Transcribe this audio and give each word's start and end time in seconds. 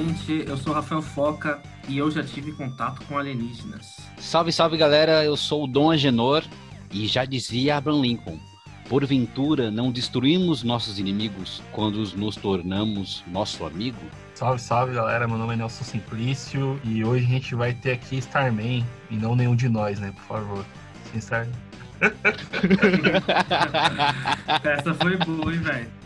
gente. 0.00 0.44
Eu 0.46 0.56
sou 0.56 0.72
Rafael 0.72 1.02
Foca 1.02 1.60
e 1.88 1.98
eu 1.98 2.10
já 2.10 2.22
tive 2.22 2.52
contato 2.52 3.04
com 3.06 3.18
alienígenas. 3.18 3.96
Salve, 4.18 4.52
salve, 4.52 4.76
galera. 4.76 5.24
Eu 5.24 5.36
sou 5.36 5.64
o 5.64 5.66
Dom 5.66 5.90
Agenor 5.90 6.44
e 6.90 7.06
já 7.06 7.24
dizia 7.24 7.76
Abraham 7.76 8.00
Lincoln. 8.00 8.38
Porventura, 8.88 9.70
não 9.70 9.92
destruímos 9.92 10.64
nossos 10.64 10.98
inimigos 10.98 11.62
quando 11.70 11.98
nos 12.16 12.34
tornamos 12.34 13.22
nosso 13.28 13.64
amigo? 13.64 14.00
Salve, 14.34 14.60
salve, 14.60 14.94
galera. 14.94 15.28
Meu 15.28 15.38
nome 15.38 15.54
é 15.54 15.56
Nelson 15.56 15.84
Simplício 15.84 16.80
e 16.82 17.04
hoje 17.04 17.24
a 17.24 17.28
gente 17.28 17.54
vai 17.54 17.72
ter 17.72 17.92
aqui 17.92 18.18
Starman 18.18 18.84
e 19.10 19.16
não 19.16 19.36
nenhum 19.36 19.54
de 19.54 19.68
nós, 19.68 20.00
né? 20.00 20.12
Por 20.12 20.24
favor. 20.24 20.64
Sim, 21.12 21.18
Starman. 21.18 21.52
Essa 24.64 24.94
foi 24.94 25.16
boa, 25.18 25.52
hein, 25.52 25.60
velho? 25.60 25.99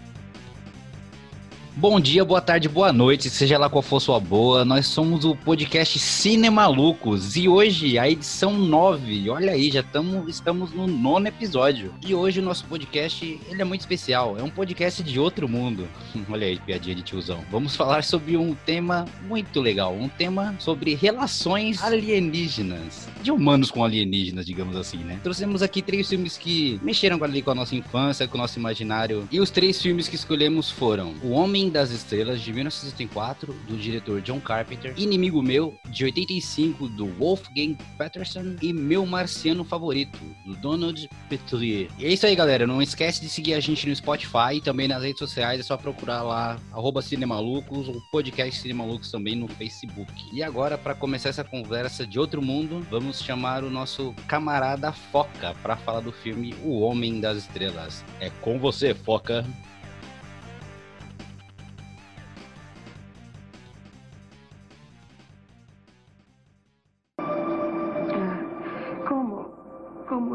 Bom 1.77 1.99
dia, 1.99 2.25
boa 2.25 2.41
tarde, 2.41 2.69
boa 2.69 2.93
noite, 2.93 3.29
seja 3.29 3.59
lá 3.59 3.69
qual 3.69 3.83
for 3.83 3.99
sua 3.99 4.21
boa. 4.21 4.65
Nós 4.65 4.87
somos 4.87 5.25
o 5.25 5.35
podcast 5.35 5.99
Cinemalucos 5.99 7.37
e 7.37 7.49
hoje 7.49 7.99
a 7.99 8.09
edição 8.09 8.53
9. 8.53 9.29
Olha 9.29 9.51
aí, 9.51 9.73
já 9.73 9.83
tamo, 9.83 10.29
estamos 10.29 10.71
no 10.71 10.87
nono 10.87 11.27
episódio. 11.27 11.93
E 12.07 12.15
hoje 12.15 12.39
o 12.39 12.45
nosso 12.45 12.65
podcast 12.67 13.41
ele 13.49 13.61
é 13.61 13.65
muito 13.65 13.81
especial. 13.81 14.39
É 14.39 14.43
um 14.45 14.49
podcast 14.49 15.03
de 15.03 15.19
outro 15.19 15.49
mundo. 15.49 15.89
Olha 16.31 16.47
aí, 16.47 16.61
piadinha 16.61 16.95
de 16.95 17.03
tiozão. 17.03 17.41
Vamos 17.51 17.75
falar 17.75 18.05
sobre 18.05 18.37
um 18.37 18.55
tema 18.55 19.05
muito 19.27 19.61
legal. 19.61 19.93
Um 19.93 20.09
tema 20.09 20.55
sobre 20.61 20.95
relações 20.95 21.83
alienígenas. 21.83 23.09
De 23.21 23.33
humanos 23.33 23.73
com 23.73 23.83
alienígenas, 23.83 24.47
digamos 24.47 24.77
assim, 24.77 24.99
né? 24.99 25.19
Trouxemos 25.25 25.61
aqui 25.61 25.83
três 25.83 26.09
filmes 26.09 26.39
que 26.39 26.79
mexeram 26.85 27.23
ali 27.25 27.43
com 27.43 27.51
a 27.51 27.55
nossa 27.55 27.75
infância, 27.75 28.29
com 28.29 28.39
o 28.39 28.41
nosso 28.41 28.61
imaginário. 28.61 29.27
E 29.33 29.41
os 29.41 29.51
três 29.51 29.83
filmes 29.83 30.07
que 30.07 30.15
escolhemos 30.15 30.71
foram 30.71 31.15
O 31.21 31.31
Homem 31.31 31.64
das 31.71 31.91
Estrelas, 31.91 32.41
de 32.41 32.53
1974, 32.53 33.53
do 33.67 33.77
diretor 33.77 34.21
John 34.21 34.41
Carpenter, 34.41 34.95
Inimigo 34.97 35.43
Meu, 35.43 35.75
de 35.91 36.05
85, 36.05 36.89
do 36.89 37.07
Wolfgang 37.07 37.77
Peterson, 37.99 38.57
e 38.63 38.73
Meu 38.73 39.05
Marciano 39.07 39.65
Favorito, 39.65 40.19
do 40.45 40.55
Donald 40.57 41.09
Petrie. 41.29 41.89
E 41.99 42.07
é 42.07 42.13
isso 42.13 42.27
aí, 42.27 42.35
galera. 42.35 42.67
Não 42.67 42.81
esquece 42.81 43.21
de 43.21 43.29
seguir 43.29 43.55
a 43.55 43.61
gente 43.61 43.89
no 43.89 43.95
Spotify 43.95 44.57
e 44.57 44.61
também 44.61 44.89
nas 44.89 45.03
redes 45.03 45.19
sociais. 45.19 45.61
É 45.61 45.63
só 45.63 45.77
procurar 45.77 46.23
lá, 46.23 46.59
arroba 46.73 47.03
Cinemalucos, 47.03 47.89
o 47.89 48.01
podcast 48.11 48.61
Cinemalucos 48.61 49.11
também 49.11 49.37
no 49.37 49.49
Facebook. 49.49 50.13
E 50.33 50.43
agora, 50.43 50.77
para 50.77 50.95
começar 50.95 51.29
essa 51.29 51.45
conversa 51.45 52.07
de 52.07 52.19
outro 52.19 52.43
mundo, 52.43 52.87
vamos 52.91 53.21
chamar 53.21 53.65
o 53.65 53.71
nosso 53.71 54.15
camarada 54.27 54.93
Foca 54.93 55.55
para 55.63 55.77
falar 55.77 56.01
do 56.01 56.13
filme 56.13 56.55
O 56.63 56.81
Homem 56.81 57.21
das 57.21 57.39
Estrelas. 57.39 58.05
É 58.21 58.31
com 58.31 58.59
você, 58.59 58.95
Foca. 58.95 59.45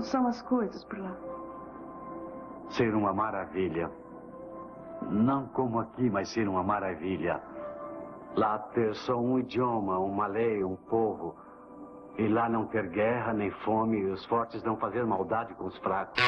São 0.09 0.27
as 0.27 0.41
coisas 0.41 0.83
por 0.85 0.99
lá? 0.99 1.15
Ser 2.71 2.93
uma 2.93 3.13
maravilha. 3.13 3.89
Não 5.09 5.47
como 5.47 5.79
aqui, 5.79 6.09
mas 6.09 6.29
ser 6.29 6.47
uma 6.47 6.63
maravilha. 6.63 7.41
Lá 8.35 8.59
ter 8.59 8.93
só 8.95 9.17
um 9.17 9.39
idioma, 9.39 9.97
uma 9.99 10.27
lei, 10.27 10.63
um 10.63 10.75
povo. 10.75 11.35
E 12.17 12.27
lá 12.27 12.49
não 12.49 12.65
ter 12.65 12.89
guerra 12.89 13.33
nem 13.33 13.51
fome, 13.51 13.99
e 13.99 14.05
os 14.05 14.25
fortes 14.25 14.61
não 14.63 14.75
fazer 14.77 15.05
maldade 15.05 15.53
com 15.53 15.65
os 15.65 15.77
fracos. 15.77 16.21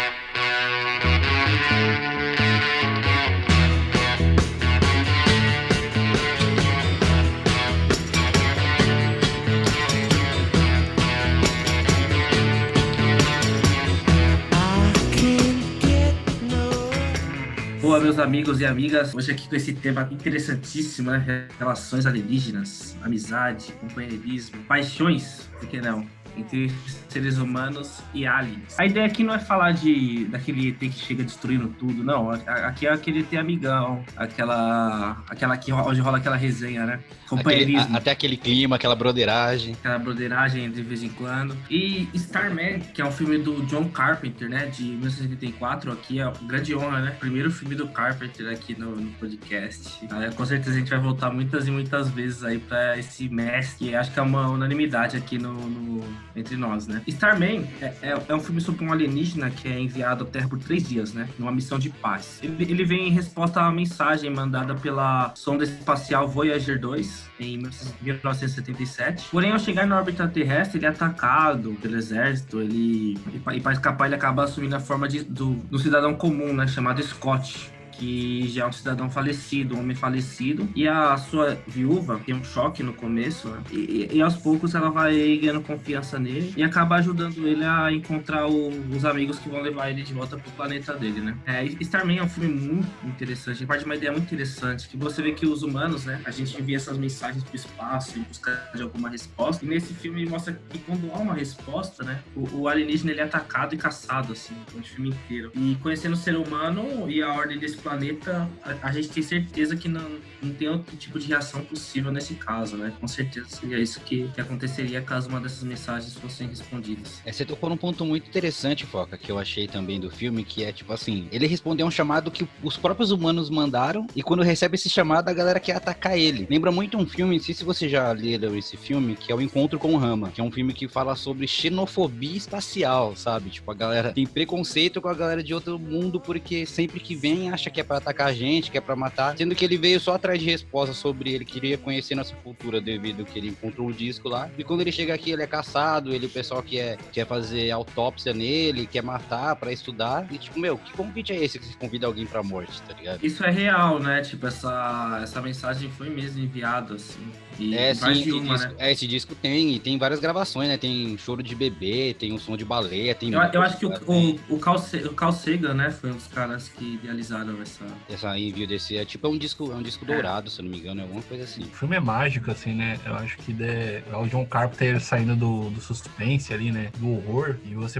Boa, 17.92 18.00
meus 18.00 18.20
amigos 18.20 18.62
e 18.62 18.66
amigas. 18.66 19.14
Hoje 19.14 19.34
aqui 19.34 19.50
com 19.50 19.56
esse 19.58 19.74
tema 19.74 20.08
interessantíssimo, 20.10 21.12
né? 21.12 21.50
Relações 21.60 22.06
alienígenas, 22.06 22.96
amizade, 23.02 23.74
companheirismo, 23.82 24.64
paixões, 24.64 25.50
por 25.60 25.68
que 25.68 25.82
não? 25.82 26.08
Entre 26.38 26.72
seres 27.10 27.38
humanos 27.38 28.02
e 28.14 28.26
aliens. 28.26 28.80
A 28.80 28.86
ideia 28.86 29.06
aqui 29.06 29.24
não 29.24 29.34
é 29.34 29.40
falar 29.40 29.72
de 29.72 30.26
daquele 30.26 30.70
ET 30.70 30.80
que 30.80 30.92
chega 30.92 31.24
destruindo 31.24 31.68
tudo, 31.80 32.04
não. 32.04 32.32
Aqui 32.32 32.88
é 32.88 32.94
aquele 32.94 33.20
ET 33.20 33.34
amigão, 33.34 34.04
aquela 34.16 35.22
aquela 35.30 35.58
que 35.58 35.72
onde 35.72 36.00
rola 36.00 36.18
aquela 36.18 36.36
resenha, 36.36 36.86
né? 36.86 37.00
Companheirismo. 37.28 37.82
Aquele, 37.82 37.98
até 37.98 38.12
aquele 38.12 38.38
clima, 38.38 38.76
aquela 38.76 38.96
broderagem. 38.96 39.74
Aquela 39.74 39.98
broderagem 39.98 40.70
de 40.70 40.82
vez 40.82 41.04
em 41.04 41.10
quando. 41.10 41.56
E 41.70 42.10
Starman, 42.14 42.80
que 42.80 43.02
é 43.02 43.06
um 43.06 43.12
filme 43.12 43.38
do 43.38 43.66
John 43.66 43.88
Carpenter, 43.90 44.50
né, 44.50 44.66
de 44.66 44.84
1984, 44.84 45.92
aqui 45.92 46.20
é 46.20 46.32
grande 46.44 46.76
honra, 46.76 47.00
né? 47.00 47.12
Primeiro 47.20 47.52
filme 47.52 47.76
do 47.76 47.88
Carpenter 47.88 48.52
aqui 48.52 48.78
no, 48.78 48.96
no 48.96 49.12
podcast. 49.14 50.00
Com 50.36 50.46
certeza 50.46 50.76
a 50.76 50.80
gente 50.80 50.90
vai 50.90 51.00
voltar 51.00 51.32
muitas 51.32 51.68
e 51.68 51.72
muitas 51.72 52.10
vezes 52.10 52.44
aí 52.44 52.60
para 52.60 52.98
esse 52.98 53.30
mestre, 53.30 53.96
acho 53.96 54.12
que 54.12 54.20
é 54.20 54.22
uma 54.22 54.50
unanimidade 54.50 55.18
aqui 55.18 55.38
no, 55.38 55.54
no 55.54 56.04
entre 56.36 56.56
nós, 56.56 56.88
né? 56.88 57.02
Starman 57.08 57.68
é, 57.82 57.94
é, 58.02 58.24
é, 58.28 58.36
um 58.36 58.40
filme 58.40 58.62
sobre 58.62 58.86
um 58.86 58.92
alienígena 58.92 59.50
que 59.50 59.68
é 59.68 59.80
enviado 59.80 60.24
à 60.24 60.28
Terra 60.28 60.48
por 60.48 60.60
três 60.60 60.88
dias, 60.88 61.14
né? 61.14 61.28
Numa 61.38 61.52
missão 61.52 61.78
de 61.78 61.90
paz. 61.90 62.40
Ele, 62.42 62.64
ele 62.64 62.86
vem 62.86 63.08
em 63.08 63.12
resposta 63.12 63.60
uma 63.60 63.72
mensagem 63.72 64.30
mandada 64.30 64.74
pela 64.76 65.34
sonda 65.36 65.64
espacial 65.64 66.28
Voyager 66.28 66.80
2 66.80 67.30
em 67.40 67.58
1977. 68.02 69.28
Porém, 69.30 69.52
ao 69.52 69.60
chegar 69.60 69.86
na 69.86 69.98
órbita 69.98 70.28
terrestre, 70.28 70.78
ele 70.80 70.86
é 70.86 70.90
atacado 70.90 71.78
pelo 71.82 71.96
exército. 71.96 72.62
Ele 72.62 73.18
e 73.34 73.60
para 73.60 73.74
escapar 73.74 74.06
ele 74.06 74.16
acaba 74.16 74.44
assumindo 74.44 74.76
a 74.76 74.80
forma 74.80 75.08
de, 75.08 75.24
do, 75.24 75.54
do 75.54 75.80
cidadão 75.80 76.14
comum, 76.14 76.54
né? 76.54 76.68
Chamado 76.68 77.02
Scott 77.04 77.72
que 77.92 78.48
já 78.50 78.64
é 78.64 78.68
um 78.68 78.72
cidadão 78.72 79.10
falecido, 79.10 79.76
um 79.76 79.80
homem 79.80 79.96
falecido, 79.96 80.68
e 80.76 80.88
a 80.88 81.18
sua 81.18 81.58
viúva 81.68 82.20
tem 82.26 82.36
um 82.36 82.44
choque 82.44 82.84
no 82.84 82.94
começo, 82.94 83.50
né? 83.50 83.62
e, 83.72 84.10
e, 84.12 84.22
aos 84.22 84.36
poucos 84.36 84.76
ela 84.76 84.90
vai 84.90 85.38
ganhando 85.38 85.62
confiança 85.62 86.20
nele 86.20 86.54
e 86.56 86.64
acaba 86.64 86.96
ajudando 86.96 87.48
ele 87.48 87.64
a 87.64 87.92
encontrar 87.92 88.48
o, 88.48 88.70
os 88.96 89.06
amigos 89.06 89.40
que 89.40 89.50
vão 89.50 89.62
levar 89.62 89.90
ele 89.90 90.04
de 90.04 90.14
volta 90.14 90.38
pro 90.38 90.52
planeta 90.52 90.94
dele, 90.94 91.22
né? 91.22 91.38
É, 91.46 91.66
Starman 91.82 92.20
é 92.20 92.24
um 92.24 92.30
filme 92.30 92.54
muito 92.54 92.88
interessante, 93.06 93.66
parte 93.66 93.82
de 93.82 93.86
uma 93.86 93.96
ideia 93.96 94.12
muito 94.12 94.26
interessante, 94.26 94.88
que 94.88 94.98
você 94.98 95.22
vê 95.22 95.32
que 95.32 95.46
os 95.46 95.64
humanos, 95.64 96.06
né, 96.06 96.22
a 96.26 96.32
gente 96.32 96.60
envia 96.60 96.78
essas 96.78 96.98
mensagens 96.98 97.44
pro 97.44 97.56
espaço 97.56 98.18
em 98.18 98.24
busca 98.24 98.70
de 98.74 98.82
alguma 98.82 99.10
resposta, 99.10 99.66
e 99.66 99.68
nesse 99.68 99.94
filme 99.94 100.26
mostra 100.26 100.60
que 100.70 100.80
quando 100.80 101.12
há 101.12 101.18
uma 101.18 101.34
resposta, 101.34 102.04
né, 102.04 102.22
o, 102.36 102.62
o 102.62 102.68
alienígena 102.68 103.12
ele 103.12 103.22
é 103.22 103.24
atacado 103.24 103.76
e 103.76 103.78
caçado, 103.78 104.34
assim, 104.34 104.56
o 104.78 104.82
filme 104.84 105.10
inteiro. 105.10 105.52
E 105.56 105.78
conhecendo 105.82 106.14
o 106.14 106.18
ser 106.18 106.36
humano 106.36 107.10
e 107.10 107.22
a 107.22 107.32
ordem 107.34 107.58
desse 107.58 107.78
planeta, 107.82 108.50
a, 108.64 108.88
a, 108.88 108.92
gente 108.92 109.10
tem 109.10 109.24
certeza 109.24 109.76
que 109.76 109.88
não, 109.88 110.20
não 110.42 110.54
tem 110.54 110.70
outro 110.70 110.96
tipo 110.96 111.20
de 111.20 111.28
reação 111.28 111.64
possível 111.64 112.12
nesse 112.12 112.36
caso, 112.36 112.78
né? 112.78 112.94
Com 113.00 113.08
certeza 113.08 113.48
seria 113.50 113.80
isso 113.80 114.00
que, 114.02 114.30
que 114.34 114.42
aconteceria 114.42 115.02
caso 115.02 115.30
uma 115.30 115.40
dessas 115.40 115.64
mensagens 115.64 116.14
fossem 116.16 116.48
respondidas. 116.48 117.22
É, 117.26 117.32
você 117.32 117.46
tocou 117.46 117.70
num 117.70 117.78
ponto 117.78 118.06
muito 118.06 118.28
interessante, 118.28 118.86
Foca, 118.86 119.18
que 119.18 119.32
eu 119.32 119.40
achei 119.40 119.68
também 119.68 120.00
do 120.00 120.10
filme, 120.10 120.44
que 120.44 120.64
é 120.64 120.72
tipo 120.72 120.94
assim, 120.94 121.28
ele 121.32 121.48
respondeu 121.48 121.86
um 121.86 121.92
chamado 121.92 122.32
que 122.32 122.48
os 122.64 122.78
próprios 122.78 123.12
humanos 123.12 123.50
mandaram, 123.50 124.08
e 124.16 124.22
quando 124.22 124.44
recebe 124.44 124.76
esse 124.76 124.90
chamado, 124.90 125.30
a 125.30 125.34
galera 125.34 125.60
quer 125.60 125.76
atacar 125.76 126.18
ele. 126.18 126.48
Lembra 126.50 126.72
muito 126.72 126.98
um 126.98 127.06
filme, 127.06 127.38
não 127.38 127.44
sei 127.44 127.56
se 127.56 127.64
você 127.64 127.90
já 127.90 128.12
leram 128.12 128.56
esse 128.56 128.78
filme, 128.78 129.16
que 129.16 129.32
é 129.32 129.36
o 129.36 129.42
Encontro 129.42 129.80
com 129.80 129.94
o 129.94 129.98
Rama, 129.98 130.30
que 130.30 130.42
é 130.42 130.44
um 130.44 130.52
filme 130.52 130.74
que 130.74 130.88
fala 130.88 131.16
sobre 131.16 131.48
xenofobia 131.48 132.38
espacial, 132.38 133.16
sabe? 133.16 133.50
Tipo, 133.50 133.72
a 133.72 133.74
galera 133.74 134.14
tem 134.14 134.28
preconceito 134.28 135.02
com 135.02 135.08
a 135.08 135.14
galera 135.14 135.44
de 135.44 135.54
outro 135.54 135.80
mundo, 135.80 136.20
porque 136.20 136.66
sempre 136.66 137.00
que 137.00 137.16
vem 137.16 137.50
acha 137.50 137.70
que 137.72 137.82
é 137.82 137.84
para 137.84 137.98
atacar 137.98 138.28
a 138.28 138.34
gente, 138.34 138.70
que 138.70 138.78
é 138.78 138.82
para 138.82 138.96
matar, 138.96 139.38
sendo 139.38 139.56
que 139.56 139.66
ele 139.66 139.78
veio 139.78 140.00
só 140.00 140.16
atrás 140.16 140.40
de 140.40 140.46
respostas 140.46 140.98
sobre 140.98 141.34
ele, 141.34 141.46
queria 141.46 141.78
conhecer 141.78 142.16
nossa 142.16 142.36
cultura 142.36 142.82
devido 142.82 143.26
que 143.26 143.40
ele 143.40 143.50
encontrou 143.50 143.88
o 143.88 143.94
disco 143.94 144.30
lá. 144.30 144.50
E 144.58 144.64
quando 144.64 144.82
ele 144.82 144.92
chega 144.92 145.14
aqui, 145.14 145.32
ele 145.32 145.44
é 145.44 145.48
caçado, 145.48 146.14
ele 146.14 146.26
o 146.26 146.30
pessoal 146.30 146.62
quer, 146.62 146.98
quer 147.12 147.26
fazer 147.26 147.72
autópsia 147.72 148.34
nele, 148.34 148.86
quer 148.86 149.04
matar 149.04 149.56
para 149.56 149.72
estudar. 149.72 150.28
E 150.32 150.38
tipo, 150.38 150.60
meu, 150.60 150.78
que 150.78 150.92
convite 150.94 151.34
é 151.34 151.44
esse 151.44 151.60
que 151.60 151.66
você 151.66 151.78
convida 151.78 152.08
alguém 152.08 152.26
pra 152.26 152.44
morte, 152.44 152.82
tá 152.84 152.94
ligado? 152.94 153.24
Isso 153.24 153.44
é 153.44 153.50
real, 153.50 154.00
né? 154.00 154.22
Tipo, 154.22 154.48
essa, 154.48 155.20
essa 155.24 155.42
mensagem 155.42 155.90
foi 155.90 156.10
mesmo 156.10 156.44
enviada, 156.44 156.96
assim. 156.96 157.32
E 157.60 157.76
é, 157.76 157.94
sim, 157.94 158.12
esse, 158.12 158.32
uma, 158.32 158.56
disco, 158.56 158.70
né? 158.70 158.76
é, 158.80 158.92
esse 158.92 159.08
disco 159.08 159.36
tem, 159.36 159.74
e 159.76 159.80
tem 159.80 159.98
várias 159.98 160.20
gravações, 160.20 160.68
né? 160.68 160.78
Tem 160.78 161.18
choro 161.18 161.44
de 161.44 161.56
bebê, 161.56 162.16
tem 162.18 162.34
o 162.34 162.40
som 162.40 162.58
de 162.58 162.66
baleia, 162.66 163.14
tem... 163.14 163.32
Eu, 163.32 163.42
eu 163.42 163.62
acho 163.62 163.78
que 163.78 163.86
o, 163.86 163.92
o, 164.08 164.40
o, 164.50 164.60
Carl, 164.60 164.82
o 165.06 165.14
Carl 165.14 165.32
Sagan, 165.32 165.74
né, 165.74 165.92
foi 165.92 166.12
um 166.12 166.16
dos 166.16 166.28
caras 166.28 166.70
que 166.70 166.96
idealizaram 166.96 167.62
essa... 167.62 167.86
Essa 168.10 168.38
envio 168.38 168.68
desse, 168.68 168.98
é 168.98 169.06
tipo, 169.06 169.28
é 169.28 169.30
um 169.30 169.38
disco, 169.38 169.72
é 169.72 169.76
um 169.76 169.82
disco 169.82 170.06
é. 170.06 170.08
dourado, 170.08 170.50
se 170.50 170.60
eu 170.60 170.64
não 170.64 170.72
me 170.72 170.80
engano, 170.80 171.02
é 171.02 171.04
alguma 171.04 171.22
coisa 171.24 171.44
assim. 171.44 171.62
O 171.64 171.76
filme 171.76 171.96
é 171.96 172.00
mágico, 172.00 172.50
assim, 172.52 172.74
né? 172.74 173.00
Eu 173.06 173.16
acho 173.16 173.38
que 173.38 173.54
de, 173.54 173.66
é 173.66 174.04
o 174.16 174.26
John 174.28 174.46
Carpenter 174.46 175.00
saindo 175.00 175.36
do, 175.36 175.70
do 175.70 175.82
suspense 175.82 176.54
ali, 176.54 176.72
né? 176.72 176.92
Do 176.98 177.12
horror, 177.12 177.58
e 177.66 177.74
você 177.74 178.00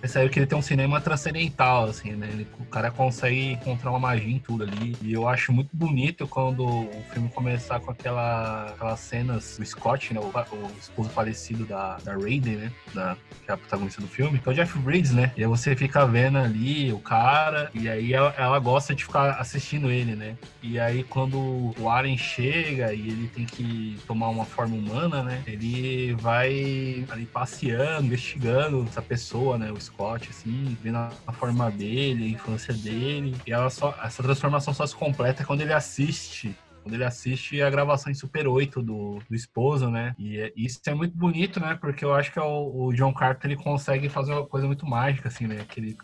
percebe 0.00 0.30
que 0.30 0.38
ele 0.38 0.46
tem 0.46 0.58
um 0.58 0.62
cinema 0.62 1.00
transcendental, 1.00 1.84
assim, 1.84 2.12
né? 2.12 2.28
Ele, 2.32 2.46
o 2.58 2.64
cara 2.64 2.90
consegue 2.90 3.52
encontrar 3.52 3.90
uma 3.90 3.98
magia 3.98 4.34
em 4.34 4.38
tudo 4.38 4.64
ali. 4.64 4.96
E 5.02 5.12
eu 5.12 5.28
acho 5.28 5.52
muito 5.52 5.76
bonito 5.76 6.26
quando 6.26 6.64
o 6.64 7.04
filme 7.12 7.28
começar 7.28 7.80
com 7.80 7.90
aquela, 7.90 8.66
aquelas 8.66 9.00
cenas 9.00 9.58
do 9.58 9.64
Scott, 9.64 10.14
né? 10.14 10.20
O, 10.20 10.24
o 10.24 10.70
esposo 10.80 11.10
falecido 11.10 11.64
da, 11.66 11.98
da 11.98 12.12
Raiden, 12.14 12.56
né? 12.56 12.72
Da, 12.94 13.16
que 13.44 13.50
é 13.50 13.54
a 13.54 13.56
protagonista 13.56 14.00
do 14.00 14.08
filme, 14.08 14.38
que 14.38 14.48
é 14.48 14.52
o 14.52 14.54
Jeff 14.54 14.78
Bridges, 14.78 15.12
né? 15.12 15.32
E 15.36 15.42
aí 15.42 15.48
você 15.48 15.76
fica 15.76 16.06
vendo 16.06 16.38
ali 16.38 16.92
o 16.92 16.98
cara, 16.98 17.70
e 17.74 17.88
aí 17.88 18.12
ela, 18.12 18.34
ela 18.36 18.58
gosta 18.58 18.94
de 18.94 19.04
ficar 19.04 19.32
assistindo 19.32 19.90
ele, 19.90 20.14
né? 20.14 20.36
E 20.62 20.78
aí 20.78 21.04
quando 21.04 21.74
o 21.78 21.88
Aren 21.88 22.16
chega 22.16 22.92
e 22.92 23.00
ele 23.00 23.28
tem 23.28 23.44
que 23.44 23.98
tomar 24.06 24.28
uma 24.28 24.44
forma 24.44 24.76
humana, 24.76 25.22
né? 25.22 25.42
Ele 25.46 26.14
vai 26.14 27.04
ali 27.10 27.26
passeando, 27.26 28.06
investigando 28.06 28.86
essa 28.88 29.02
pessoa, 29.02 29.58
né? 29.58 29.70
O 29.70 29.76
Scott, 29.92 30.30
assim, 30.30 30.76
vendo 30.82 30.96
a 30.96 31.32
forma 31.32 31.70
dele, 31.70 32.24
a 32.24 32.28
infância 32.28 32.72
dele. 32.74 33.36
E 33.46 33.52
ela 33.52 33.70
só, 33.70 33.96
essa 34.02 34.22
transformação 34.22 34.72
só 34.72 34.86
se 34.86 34.94
completa 34.94 35.44
quando 35.44 35.60
ele 35.60 35.72
assiste 35.72 36.56
quando 36.82 36.94
ele 36.94 37.04
assiste 37.04 37.60
a 37.60 37.68
gravação 37.68 38.10
em 38.10 38.14
Super 38.14 38.48
8 38.48 38.82
do, 38.82 39.18
do 39.28 39.34
esposo, 39.34 39.90
né? 39.90 40.14
E 40.18 40.38
é, 40.38 40.52
isso 40.56 40.80
é 40.86 40.94
muito 40.94 41.16
bonito, 41.16 41.60
né? 41.60 41.76
Porque 41.80 42.04
eu 42.04 42.14
acho 42.14 42.32
que 42.32 42.38
é 42.38 42.42
o, 42.42 42.86
o 42.86 42.92
John 42.94 43.12
Carter 43.12 43.50
ele 43.50 43.62
consegue 43.62 44.08
fazer 44.08 44.32
uma 44.32 44.46
coisa 44.46 44.66
muito 44.66 44.86
mágica, 44.86 45.28
assim, 45.28 45.46
né? 45.46 45.64
Que 45.68 45.80
ele 45.80 45.98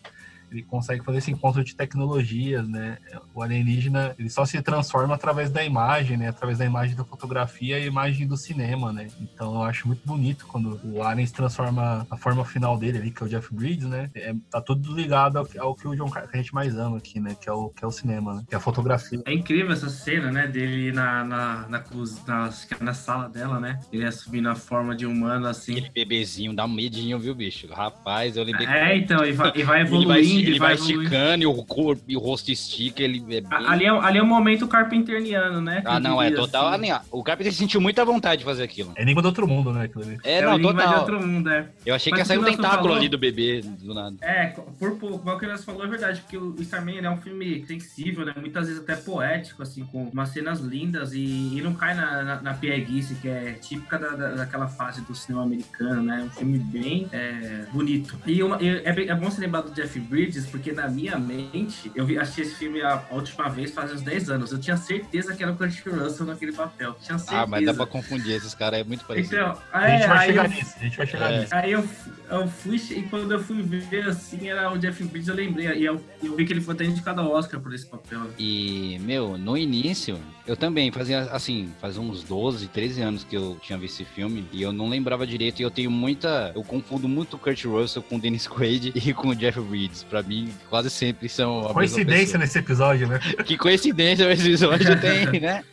ele 0.50 0.62
consegue 0.62 1.04
fazer 1.04 1.18
esse 1.18 1.30
encontro 1.30 1.62
de 1.64 1.74
tecnologias, 1.74 2.68
né? 2.68 2.98
O 3.34 3.42
alienígena, 3.42 4.14
ele 4.18 4.30
só 4.30 4.44
se 4.44 4.60
transforma 4.62 5.14
através 5.14 5.50
da 5.50 5.64
imagem, 5.64 6.16
né? 6.16 6.28
Através 6.28 6.58
da 6.58 6.64
imagem 6.64 6.96
da 6.96 7.04
fotografia 7.04 7.78
e 7.78 7.82
a 7.82 7.86
imagem 7.86 8.26
do 8.26 8.36
cinema, 8.36 8.92
né? 8.92 9.08
Então 9.20 9.54
eu 9.54 9.62
acho 9.62 9.86
muito 9.86 10.02
bonito 10.04 10.46
quando 10.46 10.80
o 10.84 11.02
Alien 11.02 11.26
se 11.26 11.32
transforma 11.32 12.06
a 12.10 12.16
forma 12.16 12.44
final 12.44 12.78
dele 12.78 12.98
ali, 12.98 13.10
que 13.10 13.22
é 13.22 13.26
o 13.26 13.28
Jeff 13.28 13.52
Bridges, 13.52 13.88
né? 13.88 14.10
É, 14.14 14.34
tá 14.50 14.60
tudo 14.60 14.94
ligado 14.94 15.38
ao, 15.38 15.48
ao, 15.58 15.74
que 15.74 15.86
o 15.86 15.94
John 15.94 16.10
Carter, 16.10 16.30
que 16.30 16.36
a 16.36 16.40
gente 16.40 16.54
mais 16.54 16.76
ama 16.76 16.98
aqui, 16.98 17.20
né? 17.20 17.36
Que 17.40 17.48
é 17.48 17.52
o, 17.52 17.70
que 17.70 17.84
é 17.84 17.86
o 17.86 17.90
cinema, 17.90 18.34
né? 18.34 18.44
Que 18.48 18.54
é 18.54 18.58
a 18.58 18.60
fotografia. 18.60 19.20
É 19.24 19.32
incrível 19.32 19.72
essa 19.72 19.88
cena, 19.88 20.30
né? 20.30 20.46
Dele 20.46 20.92
na, 20.92 21.24
na, 21.24 21.68
na, 21.68 21.84
na, 22.26 22.50
na 22.80 22.94
sala 22.94 23.28
dela, 23.28 23.60
né? 23.60 23.80
Ele 23.92 24.04
assumindo 24.04 24.48
a 24.48 24.54
forma 24.54 24.94
de 24.94 25.06
humano, 25.06 25.46
assim. 25.46 25.72
Aquele 25.72 25.90
bebezinho 25.90 26.54
dá 26.54 26.64
um 26.64 26.72
medinho, 26.72 27.18
viu, 27.18 27.34
bicho? 27.34 27.66
Rapaz, 27.72 28.36
eu 28.36 28.44
lembrei. 28.44 28.66
É, 28.66 28.96
então, 28.96 29.24
e 29.24 29.32
vai, 29.32 29.52
e 29.54 29.62
vai 29.62 29.80
evoluindo 29.86 30.35
ele, 30.38 30.50
ele 30.50 30.58
vai, 30.58 30.74
esticando 30.74 31.42
e 31.42 31.46
o 31.46 31.54
corpo 31.64 32.02
e 32.08 32.16
o 32.16 32.20
rosto 32.20 32.50
estica, 32.50 33.02
ele 33.02 33.18
é 33.30 33.40
bem... 33.40 33.46
ali, 33.50 33.84
é, 33.84 33.88
ali 33.88 34.18
é 34.18 34.22
um 34.22 34.26
momento 34.26 34.66
carpenteriano, 34.66 35.60
né? 35.60 35.82
Ah, 35.84 36.00
não, 36.00 36.20
é 36.20 36.30
total. 36.30 36.68
Assim. 36.68 36.92
O 37.10 37.22
Carpenter 37.22 37.52
sentiu 37.52 37.80
muita 37.80 38.04
vontade 38.04 38.40
de 38.40 38.44
fazer 38.44 38.62
aquilo. 38.62 38.92
É 38.96 39.02
Enigma 39.02 39.22
do 39.22 39.28
Outro 39.28 39.46
Mundo, 39.46 39.72
né? 39.72 39.88
É, 40.24 40.38
é, 40.38 40.42
não, 40.42 40.60
total. 40.60 40.88
de 40.88 40.94
outro 41.00 41.26
mundo, 41.26 41.50
é. 41.50 41.66
Eu 41.84 41.94
achei 41.94 42.10
Mas 42.10 42.18
que 42.18 42.22
ia 42.22 42.24
sair 42.24 42.38
um 42.38 42.44
tentáculo 42.44 42.82
falou... 42.82 42.96
ali 42.96 43.08
do 43.08 43.18
bebê, 43.18 43.62
do 43.62 43.94
nada. 43.94 44.16
É, 44.20 44.46
por 44.78 44.96
pouco. 44.98 45.30
o 45.30 45.38
que 45.38 45.46
nós 45.46 45.64
falou 45.64 45.84
é 45.84 45.88
verdade, 45.88 46.20
porque 46.20 46.36
o 46.36 46.54
Starman 46.60 46.98
é 46.98 47.10
um 47.10 47.16
filme 47.16 47.64
sensível, 47.66 48.24
né? 48.24 48.34
Muitas 48.38 48.66
vezes 48.66 48.82
até 48.82 48.96
poético, 48.96 49.62
assim, 49.62 49.84
com 49.84 50.04
umas 50.04 50.30
cenas 50.30 50.60
lindas 50.60 51.12
e, 51.12 51.56
e 51.56 51.60
não 51.62 51.74
cai 51.74 51.94
na, 51.94 52.22
na, 52.22 52.42
na 52.42 52.54
pieguice, 52.54 53.14
que 53.16 53.28
é 53.28 53.52
típica 53.52 53.98
da, 53.98 54.10
da, 54.10 54.28
daquela 54.34 54.68
fase 54.68 55.00
do 55.02 55.14
cinema 55.14 55.44
americano, 55.44 56.02
né? 56.02 56.22
Um 56.24 56.30
filme 56.30 56.58
bem 56.58 57.08
é, 57.12 57.66
bonito. 57.72 58.18
E, 58.26 58.42
uma, 58.42 58.62
e 58.62 58.68
é, 58.68 59.08
é, 59.08 59.14
bom 59.14 59.30
se 59.30 59.40
lembrar 59.40 59.62
do 59.62 59.70
Jeff 59.70 59.98
Bridges, 60.00 60.25
porque 60.50 60.72
na 60.72 60.88
minha 60.88 61.18
mente, 61.18 61.90
eu 61.94 62.04
vi, 62.04 62.18
assisti 62.18 62.42
esse 62.42 62.54
filme 62.54 62.82
a, 62.82 63.04
a, 63.10 63.14
última 63.14 63.48
vez 63.48 63.70
faz 63.70 63.92
uns 63.92 64.02
10 64.02 64.30
anos. 64.30 64.52
Eu 64.52 64.58
tinha 64.58 64.76
certeza 64.76 65.34
que 65.34 65.42
era 65.42 65.52
o 65.52 65.56
Kurt 65.56 65.84
Russell 65.86 66.26
naquele 66.26 66.52
papel. 66.52 66.96
Tinha 67.02 67.18
certeza. 67.18 67.42
Ah, 67.42 67.46
mas 67.46 67.64
dá 67.64 67.74
pra 67.74 67.86
confundir, 67.86 68.34
esses 68.34 68.54
caras 68.54 68.80
é 68.80 68.84
muito 68.84 69.04
parecido. 69.04 69.36
Então, 69.36 69.58
a 69.72 69.88
gente 69.88 70.06
vai 70.06 70.26
chegar 70.26 70.44
eu, 70.44 70.50
nisso, 70.50 70.74
a 70.76 70.82
gente 70.82 70.96
vai 70.96 71.06
chegar 71.06 71.32
é. 71.32 71.40
nisso. 71.40 71.54
Aí 71.54 71.72
eu, 71.72 71.88
eu 72.30 72.48
fui, 72.48 72.76
e 72.76 73.02
quando 73.04 73.32
eu 73.32 73.42
fui 73.42 73.62
ver 73.62 74.08
assim, 74.08 74.48
era 74.48 74.72
o 74.72 74.78
Jeff 74.78 75.02
Bridges, 75.04 75.28
eu 75.28 75.34
lembrei. 75.34 75.66
E 75.78 75.84
eu, 75.84 76.02
eu 76.22 76.36
vi 76.36 76.44
que 76.44 76.52
ele 76.52 76.60
foi 76.60 76.74
até 76.74 76.84
indicado 76.84 77.20
ao 77.20 77.30
Oscar 77.30 77.60
por 77.60 77.72
esse 77.74 77.86
papel. 77.86 78.30
E, 78.38 78.98
meu, 79.00 79.38
no 79.38 79.56
início, 79.56 80.18
eu 80.46 80.56
também 80.56 80.90
fazia 80.90 81.22
assim, 81.32 81.72
fazia 81.80 82.00
uns 82.00 82.22
12, 82.22 82.68
13 82.68 83.02
anos 83.02 83.24
que 83.24 83.36
eu 83.36 83.56
tinha 83.60 83.78
visto 83.78 84.00
esse 84.00 84.04
filme 84.04 84.46
e 84.52 84.62
eu 84.62 84.72
não 84.72 84.88
lembrava 84.88 85.26
direito. 85.26 85.60
E 85.60 85.62
eu 85.62 85.70
tenho 85.70 85.90
muita. 85.90 86.52
Eu 86.54 86.62
confundo 86.62 87.08
muito 87.08 87.34
o 87.34 87.38
Kurt 87.38 87.64
Russell 87.64 88.02
com 88.02 88.16
o 88.16 88.20
Dennis 88.20 88.46
Quaid 88.48 88.92
e 88.94 89.12
com 89.12 89.28
o 89.28 89.34
Jeff 89.34 89.60
Bridges. 89.60 90.04
Pra 90.04 90.22
mim, 90.22 90.52
quase 90.70 90.90
sempre 90.90 91.28
são. 91.28 91.62
Coincidência 91.72 92.38
nesse 92.38 92.58
episódio, 92.58 93.08
né? 93.08 93.20
Que 93.44 93.56
coincidência 93.56 94.30
esse 94.32 94.48
episódio 94.48 95.00
tem, 95.00 95.40
né? 95.40 95.64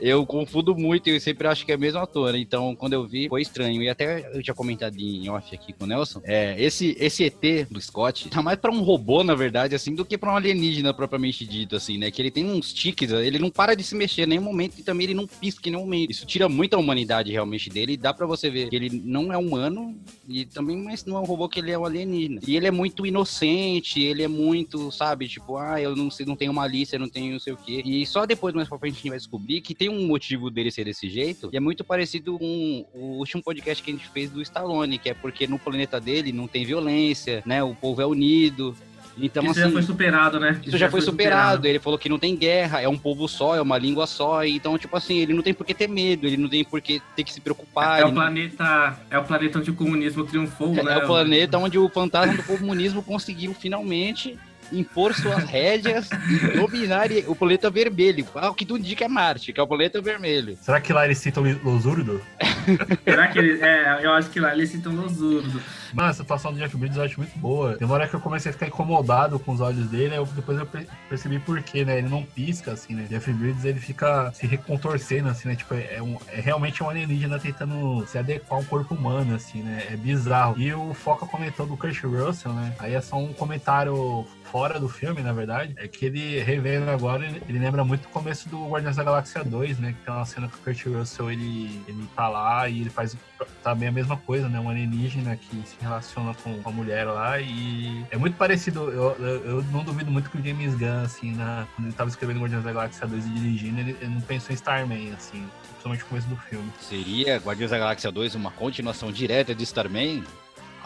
Eu 0.00 0.24
confundo 0.26 0.74
muito, 0.74 1.08
eu 1.08 1.20
sempre 1.20 1.46
acho 1.46 1.64
que 1.64 1.72
é 1.72 1.74
a 1.74 1.78
mesma 1.78 2.02
ator. 2.02 2.34
Então, 2.34 2.74
quando 2.74 2.92
eu 2.92 3.06
vi, 3.06 3.28
foi 3.28 3.42
estranho. 3.42 3.82
E 3.82 3.88
até 3.88 4.30
eu 4.36 4.42
tinha 4.42 4.54
comentado 4.54 4.96
em 4.98 5.28
off 5.28 5.54
aqui 5.54 5.72
com 5.72 5.84
o 5.84 5.86
Nelson. 5.86 6.20
É, 6.24 6.54
esse, 6.62 6.96
esse 6.98 7.24
ET 7.24 7.68
do 7.70 7.80
Scott 7.80 8.28
tá 8.28 8.42
mais 8.42 8.58
pra 8.58 8.70
um 8.70 8.82
robô, 8.82 9.22
na 9.22 9.34
verdade, 9.34 9.74
assim, 9.74 9.94
do 9.94 10.04
que 10.04 10.18
pra 10.18 10.32
um 10.32 10.36
alienígena 10.36 10.92
propriamente 10.92 11.46
dito, 11.46 11.76
assim, 11.76 11.98
né? 11.98 12.10
Que 12.10 12.22
ele 12.22 12.30
tem 12.30 12.44
uns 12.44 12.72
tiques, 12.72 13.10
ele 13.10 13.38
não 13.38 13.50
para 13.50 13.74
de 13.74 13.82
se 13.82 13.94
mexer 13.94 14.22
em 14.22 14.26
nenhum 14.26 14.42
momento 14.42 14.78
e 14.78 14.82
também 14.82 15.06
ele 15.06 15.14
não 15.14 15.26
pisca 15.26 15.68
em 15.68 15.72
nenhum 15.72 15.84
momento. 15.84 16.10
Isso 16.10 16.26
tira 16.26 16.48
muita 16.48 16.76
humanidade 16.76 17.30
realmente 17.30 17.70
dele 17.70 17.92
e 17.92 17.96
dá 17.96 18.12
pra 18.12 18.26
você 18.26 18.50
ver 18.50 18.68
que 18.68 18.76
ele 18.76 19.02
não 19.04 19.32
é 19.32 19.38
humano 19.38 19.96
e 20.28 20.44
também 20.44 20.76
mas 20.76 21.04
não 21.04 21.16
é 21.16 21.20
um 21.20 21.24
robô 21.24 21.48
que 21.48 21.60
ele 21.60 21.70
é 21.70 21.78
um 21.78 21.84
alienígena. 21.84 22.40
E 22.46 22.56
ele 22.56 22.66
é 22.66 22.70
muito 22.70 23.06
inocente, 23.06 24.02
ele 24.02 24.22
é 24.22 24.28
muito, 24.28 24.90
sabe, 24.90 25.28
tipo, 25.28 25.56
ah, 25.56 25.80
eu 25.80 25.94
não 25.94 26.08
não 26.26 26.36
tenho 26.36 26.52
malícia, 26.52 26.96
eu 26.96 27.00
não 27.00 27.08
tenho 27.08 27.32
não 27.32 27.40
sei 27.40 27.52
o 27.52 27.56
quê. 27.56 27.82
E 27.84 28.04
só 28.06 28.26
depois 28.26 28.54
mais 28.54 28.68
pra 28.68 28.78
frente 28.78 28.94
a 28.94 28.96
gente 28.96 29.08
vai 29.08 29.18
descobrir 29.18 29.35
descobrir 29.36 29.60
que 29.60 29.74
tem 29.74 29.88
um 29.88 30.06
motivo 30.06 30.50
dele 30.50 30.70
ser 30.70 30.84
desse 30.84 31.08
jeito, 31.08 31.50
e 31.52 31.56
é 31.56 31.60
muito 31.60 31.84
parecido 31.84 32.38
com 32.38 32.86
o 32.94 33.18
último 33.18 33.42
podcast 33.42 33.82
que 33.82 33.90
a 33.90 33.94
gente 33.94 34.08
fez 34.08 34.30
do 34.30 34.40
Stallone, 34.42 34.98
que 34.98 35.10
é 35.10 35.14
porque 35.14 35.46
no 35.46 35.58
planeta 35.58 36.00
dele 36.00 36.32
não 36.32 36.48
tem 36.48 36.64
violência, 36.64 37.42
né? 37.44 37.62
O 37.62 37.74
povo 37.74 38.00
é 38.00 38.06
unido. 38.06 38.74
Então, 39.18 39.42
isso 39.44 39.52
assim, 39.52 39.60
já 39.60 39.70
foi 39.70 39.82
superado, 39.82 40.38
né? 40.38 40.50
Isso, 40.50 40.60
isso 40.60 40.70
já, 40.72 40.78
já, 40.78 40.90
foi, 40.90 41.00
superado. 41.00 41.40
superado. 41.40 41.66
Ele 41.66 41.78
falou 41.78 41.98
que 41.98 42.08
não 42.08 42.18
tem 42.18 42.36
guerra, 42.36 42.82
é 42.82 42.88
um 42.88 42.98
povo 42.98 43.26
só, 43.26 43.56
é 43.56 43.62
uma 43.62 43.78
língua 43.78 44.06
só. 44.06 44.44
Então, 44.44 44.76
tipo 44.76 44.94
assim, 44.94 45.18
ele 45.18 45.32
não 45.32 45.42
tem 45.42 45.54
por 45.54 45.64
que 45.64 45.72
ter 45.72 45.88
medo, 45.88 46.26
ele 46.26 46.36
não 46.36 46.50
tem 46.50 46.62
por 46.62 46.82
que 46.82 47.00
ter 47.14 47.24
que 47.24 47.32
se 47.32 47.40
preocupar. 47.40 48.00
É, 48.00 48.04
o 48.04 48.12
planeta, 48.12 48.98
é 49.10 49.18
o 49.18 49.24
planeta 49.24 49.58
onde 49.58 49.70
o 49.70 49.74
comunismo 49.74 50.24
triunfou, 50.24 50.76
é, 50.76 50.82
né? 50.82 50.92
É 50.92 50.98
o 50.98 51.06
planeta 51.06 51.56
onde 51.56 51.78
o 51.78 51.88
fantasma 51.88 52.34
do 52.34 52.42
comunismo 52.42 53.02
conseguiu 53.02 53.54
finalmente 53.54 54.38
impor 54.72 55.14
suas 55.14 55.44
rédeas 55.44 56.08
e 56.10 56.56
dominar 56.56 57.08
o 57.26 57.34
planeta 57.34 57.70
vermelho. 57.70 58.26
Ah, 58.34 58.50
o 58.50 58.54
que 58.54 58.66
tu 58.66 58.76
indica 58.76 59.04
é 59.04 59.08
Marte, 59.08 59.52
que 59.52 59.60
é 59.60 59.62
o 59.62 59.66
planeta 59.66 60.00
vermelho. 60.00 60.56
Será 60.60 60.80
que 60.80 60.92
lá 60.92 61.04
eles 61.04 61.18
citam 61.18 61.44
Losurdo? 61.62 62.20
Será 63.04 63.28
que 63.28 63.38
eles. 63.38 63.60
É, 63.62 64.04
eu 64.04 64.12
acho 64.12 64.30
que 64.30 64.40
lá 64.40 64.52
eles 64.52 64.70
citam 64.70 64.94
Losurdo. 64.94 65.60
Mano, 65.92 66.10
essa 66.10 66.22
atuação 66.22 66.52
do 66.52 66.58
Jeff 66.58 66.76
Bridges 66.76 66.96
eu 66.98 67.04
acho 67.04 67.20
muito 67.20 67.38
boa. 67.38 67.76
Tem 67.76 67.86
uma 67.86 67.94
hora 67.94 68.08
que 68.08 68.14
eu 68.14 68.20
comecei 68.20 68.50
a 68.50 68.52
ficar 68.52 68.66
incomodado 68.66 69.38
com 69.38 69.52
os 69.52 69.60
olhos 69.60 69.88
dele, 69.88 70.16
eu, 70.16 70.26
depois 70.26 70.58
eu 70.58 70.68
percebi 71.08 71.38
por 71.38 71.62
quê, 71.62 71.84
né? 71.84 71.98
Ele 71.98 72.08
não 72.08 72.22
pisca, 72.22 72.72
assim, 72.72 72.94
né? 72.94 73.06
Jeff 73.08 73.32
Bridges, 73.32 73.64
ele 73.64 73.80
fica 73.80 74.30
se 74.32 74.46
recontorcendo, 74.46 75.28
assim, 75.28 75.48
né? 75.48 75.56
Tipo, 75.56 75.74
é, 75.74 76.02
um, 76.02 76.18
é 76.28 76.40
realmente 76.40 76.82
um 76.82 76.90
alienígena 76.90 77.38
tentando 77.38 78.06
se 78.06 78.18
adequar 78.18 78.58
ao 78.58 78.64
corpo 78.64 78.94
humano, 78.94 79.34
assim, 79.34 79.62
né? 79.62 79.86
É 79.90 79.96
bizarro. 79.96 80.58
E 80.58 80.72
o 80.74 80.92
Foca 80.92 81.26
comentou 81.26 81.66
do 81.66 81.76
Kurt 81.76 82.02
Russell, 82.02 82.52
né? 82.52 82.74
Aí 82.78 82.94
é 82.94 83.00
só 83.00 83.16
um 83.16 83.32
comentário 83.32 84.26
fora 84.56 84.80
do 84.80 84.88
filme, 84.88 85.22
na 85.22 85.34
verdade, 85.34 85.74
é 85.76 85.86
que 85.86 86.06
ele, 86.06 86.40
revendo 86.40 86.90
agora, 86.90 87.26
ele, 87.26 87.42
ele, 87.46 87.58
lembra 87.58 87.84
muito 87.84 88.06
o 88.06 88.08
começo 88.08 88.48
do 88.48 88.70
Guardiões 88.70 88.96
da 88.96 89.04
Galáxia 89.04 89.44
2, 89.44 89.78
né? 89.78 89.92
Que 89.92 90.06
tem 90.06 90.14
uma 90.14 90.24
cena 90.24 90.48
que 90.48 90.54
o 90.54 90.58
Kurt 90.60 90.86
Russell, 90.86 91.30
ele, 91.30 91.82
ele 91.86 92.08
tá 92.16 92.26
lá 92.26 92.66
e 92.66 92.80
ele 92.80 92.88
faz 92.88 93.14
também 93.62 93.88
a 93.88 93.92
mesma 93.92 94.16
coisa, 94.16 94.48
né? 94.48 94.58
Um 94.58 94.70
alienígena 94.70 95.36
que 95.36 95.62
se 95.66 95.76
relaciona 95.78 96.32
com 96.42 96.58
a 96.64 96.72
mulher 96.72 97.04
lá 97.04 97.38
e 97.38 98.02
é 98.10 98.16
muito 98.16 98.38
parecido. 98.38 98.90
Eu, 98.90 99.14
eu, 99.18 99.44
eu 99.44 99.62
não 99.64 99.84
duvido 99.84 100.10
muito 100.10 100.30
que 100.30 100.38
o 100.38 100.42
James 100.42 100.74
Gunn, 100.74 101.02
assim, 101.04 101.32
na, 101.32 101.66
quando 101.76 101.88
ele 101.88 101.94
tava 101.94 102.08
escrevendo 102.08 102.40
Guardiões 102.40 102.64
da 102.64 102.72
Galáxia 102.72 103.06
2 103.06 103.26
e 103.26 103.28
dirigindo, 103.28 103.80
ele, 103.80 103.94
ele 104.00 104.14
não 104.14 104.22
pensou 104.22 104.52
em 104.52 104.54
Starman, 104.54 105.12
assim, 105.12 105.46
principalmente 105.72 106.00
no 106.00 106.08
começo 106.08 106.28
do 106.28 106.36
filme. 106.36 106.72
Seria 106.80 107.36
Guardiões 107.36 107.72
da 107.72 107.78
Galáxia 107.78 108.10
2 108.10 108.34
uma 108.34 108.50
continuação 108.52 109.12
direta 109.12 109.54
de 109.54 109.64
Starman? 109.64 110.24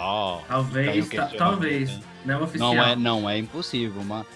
Oh, 0.02 0.40
talvez, 0.48 1.08
talvez. 1.36 2.00
Não 2.24 2.34
é 2.34 2.42
oficial. 2.42 2.74
Não 2.74 2.82
é, 2.82 2.96
não 2.96 3.30
é 3.30 3.38
impossível, 3.38 4.02
mas 4.04 4.26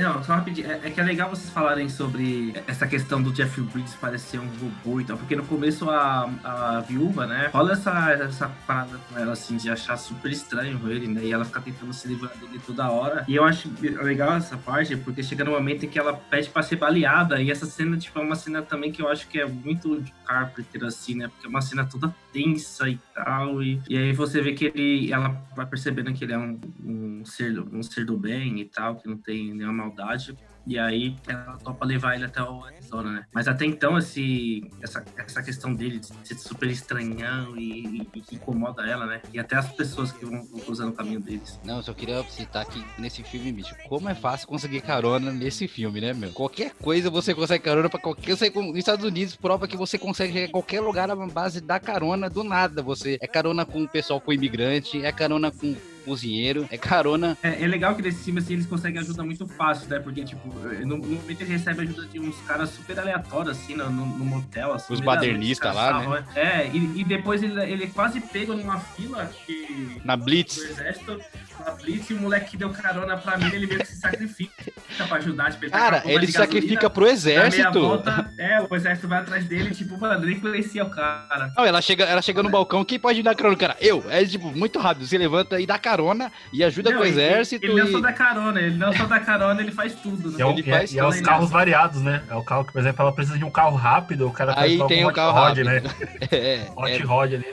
não, 0.00 0.22
só 0.22 0.34
rapidinho. 0.34 0.70
É, 0.70 0.80
é, 0.84 0.90
que 0.90 1.00
é 1.00 1.04
legal 1.04 1.30
vocês 1.30 1.50
falarem 1.50 1.88
sobre 1.88 2.54
essa 2.66 2.86
questão 2.86 3.22
do 3.22 3.32
Jeff 3.32 3.60
Bridges 3.60 3.94
parecer 3.94 4.38
um 4.38 4.48
robô 4.60 5.00
e 5.00 5.04
tal, 5.04 5.16
porque 5.16 5.36
no 5.36 5.44
começo 5.44 5.88
a, 5.90 6.30
a 6.44 6.80
viúva, 6.80 7.26
né, 7.26 7.50
rola 7.52 7.72
essa, 7.72 8.12
essa 8.12 8.48
parada 8.66 8.98
com 9.08 9.18
ela, 9.18 9.32
assim, 9.32 9.56
de 9.56 9.70
achar 9.70 9.96
super 9.96 10.30
estranho 10.30 10.80
ele, 10.90 11.06
né, 11.06 11.24
e 11.24 11.32
ela 11.32 11.44
fica 11.44 11.60
tentando 11.60 11.92
se 11.92 12.08
livrar 12.08 12.36
dele 12.36 12.60
toda 12.64 12.90
hora. 12.90 13.24
E 13.28 13.36
eu 13.36 13.44
acho 13.44 13.70
legal 13.80 14.34
essa 14.34 14.56
parte, 14.56 14.96
porque 14.96 15.22
chega 15.22 15.44
no 15.44 15.52
momento 15.52 15.84
em 15.86 15.88
que 15.88 15.98
ela 15.98 16.14
pede 16.14 16.48
pra 16.48 16.62
ser 16.62 16.76
baleada, 16.76 17.40
e 17.40 17.50
essa 17.50 17.66
cena, 17.66 17.96
tipo, 17.96 18.18
é 18.18 18.22
uma 18.22 18.36
cena 18.36 18.62
também 18.62 18.92
que 18.92 19.02
eu 19.02 19.08
acho 19.08 19.28
que 19.28 19.38
é 19.38 19.46
muito 19.46 20.00
de 20.00 20.12
Carpenter, 20.26 20.84
assim, 20.84 21.16
né, 21.16 21.28
porque 21.28 21.46
é 21.46 21.48
uma 21.48 21.60
cena 21.60 21.84
toda 21.84 22.14
tensa 22.32 22.88
e 22.88 22.98
tal, 23.14 23.62
e, 23.62 23.80
e 23.88 23.96
aí 23.96 24.12
você 24.12 24.40
vê 24.40 24.52
que 24.52 24.66
ele, 24.66 25.12
ela 25.12 25.36
vai 25.54 25.66
percebendo 25.66 26.12
que 26.12 26.24
ele 26.24 26.32
é 26.32 26.38
um 26.38 26.58
um, 26.84 27.24
ser, 27.24 27.58
um 27.58 27.82
ser 27.82 28.04
do 28.04 28.16
bem 28.16 28.60
e 28.60 28.64
tal, 28.64 28.96
que 28.96 29.08
não 29.08 29.16
tem 29.24 29.54
nenhuma 29.54 29.84
maldade. 29.84 30.36
E 30.66 30.78
aí 30.78 31.16
ela 31.26 31.58
topa 31.58 31.84
levar 31.84 32.14
ele 32.14 32.24
até 32.24 32.40
o 32.42 32.64
Arizona, 32.64 33.10
né? 33.10 33.26
Mas 33.32 33.48
até 33.48 33.64
então, 33.64 33.98
esse, 33.98 34.70
essa, 34.80 35.04
essa 35.16 35.42
questão 35.42 35.74
dele 35.74 35.98
de 35.98 36.06
ser 36.06 36.36
super 36.36 36.70
estranhão 36.70 37.56
e, 37.56 37.86
e, 37.86 38.08
e 38.14 38.34
incomoda 38.36 38.86
ela, 38.86 39.06
né? 39.06 39.20
E 39.32 39.40
até 39.40 39.56
as 39.56 39.70
pessoas 39.72 40.12
que 40.12 40.24
vão, 40.24 40.44
vão 40.44 40.60
cruzando 40.60 40.90
o 40.90 40.92
caminho 40.92 41.20
deles. 41.20 41.58
Não, 41.64 41.78
eu 41.78 41.82
só 41.82 41.92
queria 41.92 42.22
citar 42.24 42.64
que 42.64 42.84
nesse 42.96 43.24
filme, 43.24 43.52
bicho, 43.52 43.74
como 43.88 44.08
é 44.08 44.14
fácil 44.14 44.46
conseguir 44.46 44.82
carona 44.82 45.32
nesse 45.32 45.66
filme, 45.66 46.00
né, 46.00 46.12
meu? 46.12 46.30
Qualquer 46.32 46.72
coisa 46.74 47.10
você 47.10 47.34
consegue 47.34 47.64
carona 47.64 47.88
pra 47.88 48.00
qualquer. 48.00 48.36
Você, 48.36 48.50
nos 48.50 48.76
Estados 48.76 49.04
Unidos 49.04 49.34
prova 49.34 49.66
que 49.66 49.76
você 49.76 49.98
consegue 49.98 50.32
chegar 50.32 50.46
em 50.46 50.52
qualquer 50.52 50.80
lugar 50.80 51.08
na 51.08 51.16
base 51.16 51.60
da 51.60 51.80
carona 51.80 52.30
do 52.30 52.44
nada. 52.44 52.82
Você 52.82 53.18
é 53.20 53.26
carona 53.26 53.66
com 53.66 53.82
o 53.82 53.88
pessoal 53.88 54.20
com 54.20 54.32
imigrante, 54.32 55.04
é 55.04 55.10
carona 55.10 55.50
com 55.50 55.74
cozinheiro, 56.02 56.66
é 56.70 56.78
carona. 56.78 57.36
É, 57.42 57.62
é 57.62 57.66
legal 57.66 57.94
que 57.94 58.02
nesse 58.02 58.24
filme, 58.24 58.40
assim, 58.40 58.54
eles 58.54 58.66
conseguem 58.66 59.00
ajuda 59.00 59.22
muito 59.22 59.46
fácil, 59.46 59.88
né? 59.88 59.98
Porque, 59.98 60.24
tipo, 60.24 60.48
no, 60.84 60.98
no 60.98 60.98
momento 60.98 61.40
ele 61.40 61.52
recebe 61.52 61.82
ajuda 61.82 62.06
de 62.06 62.18
uns 62.18 62.36
caras 62.42 62.70
super 62.70 62.98
aleatórios, 62.98 63.56
assim, 63.56 63.74
no, 63.74 63.90
no, 63.90 64.06
no 64.06 64.24
motel, 64.24 64.72
assim. 64.72 64.92
Os 64.92 65.00
badernistas 65.00 65.74
lá, 65.74 66.00
né? 66.00 66.24
É, 66.34 66.66
e, 66.68 67.00
e 67.00 67.04
depois 67.04 67.42
ele, 67.42 67.60
ele 67.62 67.86
quase 67.88 68.20
pega 68.20 68.54
numa 68.54 68.78
fila 68.78 69.30
que... 69.46 70.00
Na 70.04 70.16
Blitz. 70.16 70.56
Do 70.56 70.64
exército, 70.64 71.20
na 71.60 71.72
Blitz, 71.72 72.10
e 72.10 72.14
o 72.14 72.20
moleque 72.20 72.56
deu 72.56 72.70
carona 72.70 73.16
pra 73.16 73.36
mim, 73.36 73.50
ele 73.52 73.66
meio 73.66 73.80
que 73.80 73.86
se 73.86 73.96
sacrifica 73.96 74.72
pra 75.08 75.16
ajudar. 75.18 75.50
Tipo, 75.50 75.64
ele 75.64 75.72
Cara, 75.72 76.02
ele 76.04 76.26
se 76.26 76.32
sacrifica 76.32 76.90
pro 76.90 77.06
exército. 77.06 77.80
Volta, 77.80 78.30
é, 78.38 78.60
o 78.60 78.74
exército 78.74 79.08
vai 79.08 79.20
atrás 79.20 79.44
dele, 79.44 79.74
tipo, 79.74 79.98
mano, 79.98 80.24
nem 80.24 80.38
conhecia 80.38 80.84
o 80.84 80.90
cara. 80.90 81.52
Não, 81.56 81.64
ela 81.64 81.80
chega, 81.80 82.04
ela 82.04 82.22
chega 82.22 82.42
no 82.42 82.50
balcão, 82.50 82.84
quem 82.84 82.98
pode 82.98 83.22
dar 83.22 83.34
carona? 83.34 83.56
Cara, 83.56 83.76
eu. 83.80 84.04
É, 84.08 84.24
tipo, 84.24 84.50
muito 84.50 84.78
rápido, 84.78 85.06
se 85.06 85.16
levanta 85.18 85.60
e 85.60 85.66
dá 85.66 85.78
carona 85.78 86.30
e 86.52 86.62
ajuda 86.62 86.90
não, 86.90 86.98
com 86.98 87.04
o 87.04 87.06
exército. 87.06 87.64
Ele, 87.64 87.72
ele 87.72 87.80
e... 87.80 87.84
não 87.84 87.92
só 87.92 88.00
dá 88.00 88.12
carona, 88.12 88.60
ele 88.60 88.76
não 88.76 88.92
só 88.92 89.06
dá 89.06 89.20
carona, 89.20 89.60
ele 89.60 89.72
faz 89.72 89.94
tudo. 89.94 90.30
Né? 90.30 90.36
E, 90.38 90.42
é, 90.42 90.50
ele 90.50 90.60
e, 90.60 90.70
faz 90.70 90.92
e 90.92 90.98
é 90.98 91.04
os 91.04 91.20
carros 91.20 91.50
variados, 91.50 92.00
né? 92.00 92.22
É 92.28 92.34
o 92.34 92.42
carro 92.42 92.64
que, 92.64 92.72
por 92.72 92.80
exemplo, 92.80 93.02
ela 93.02 93.12
precisa 93.12 93.38
de 93.38 93.44
um 93.44 93.50
carro 93.50 93.76
rápido, 93.76 94.26
o 94.26 94.32
cara 94.32 94.54
Aí 94.56 94.84
tem 94.86 95.04
o 95.04 95.12
carro 95.12 95.32
Rod, 95.32 95.58
rápido. 95.58 95.64
né? 95.64 95.82
É, 96.32 96.70
Hot 96.76 96.90
é... 96.90 97.02
Rod 97.02 97.34
ali. 97.34 97.46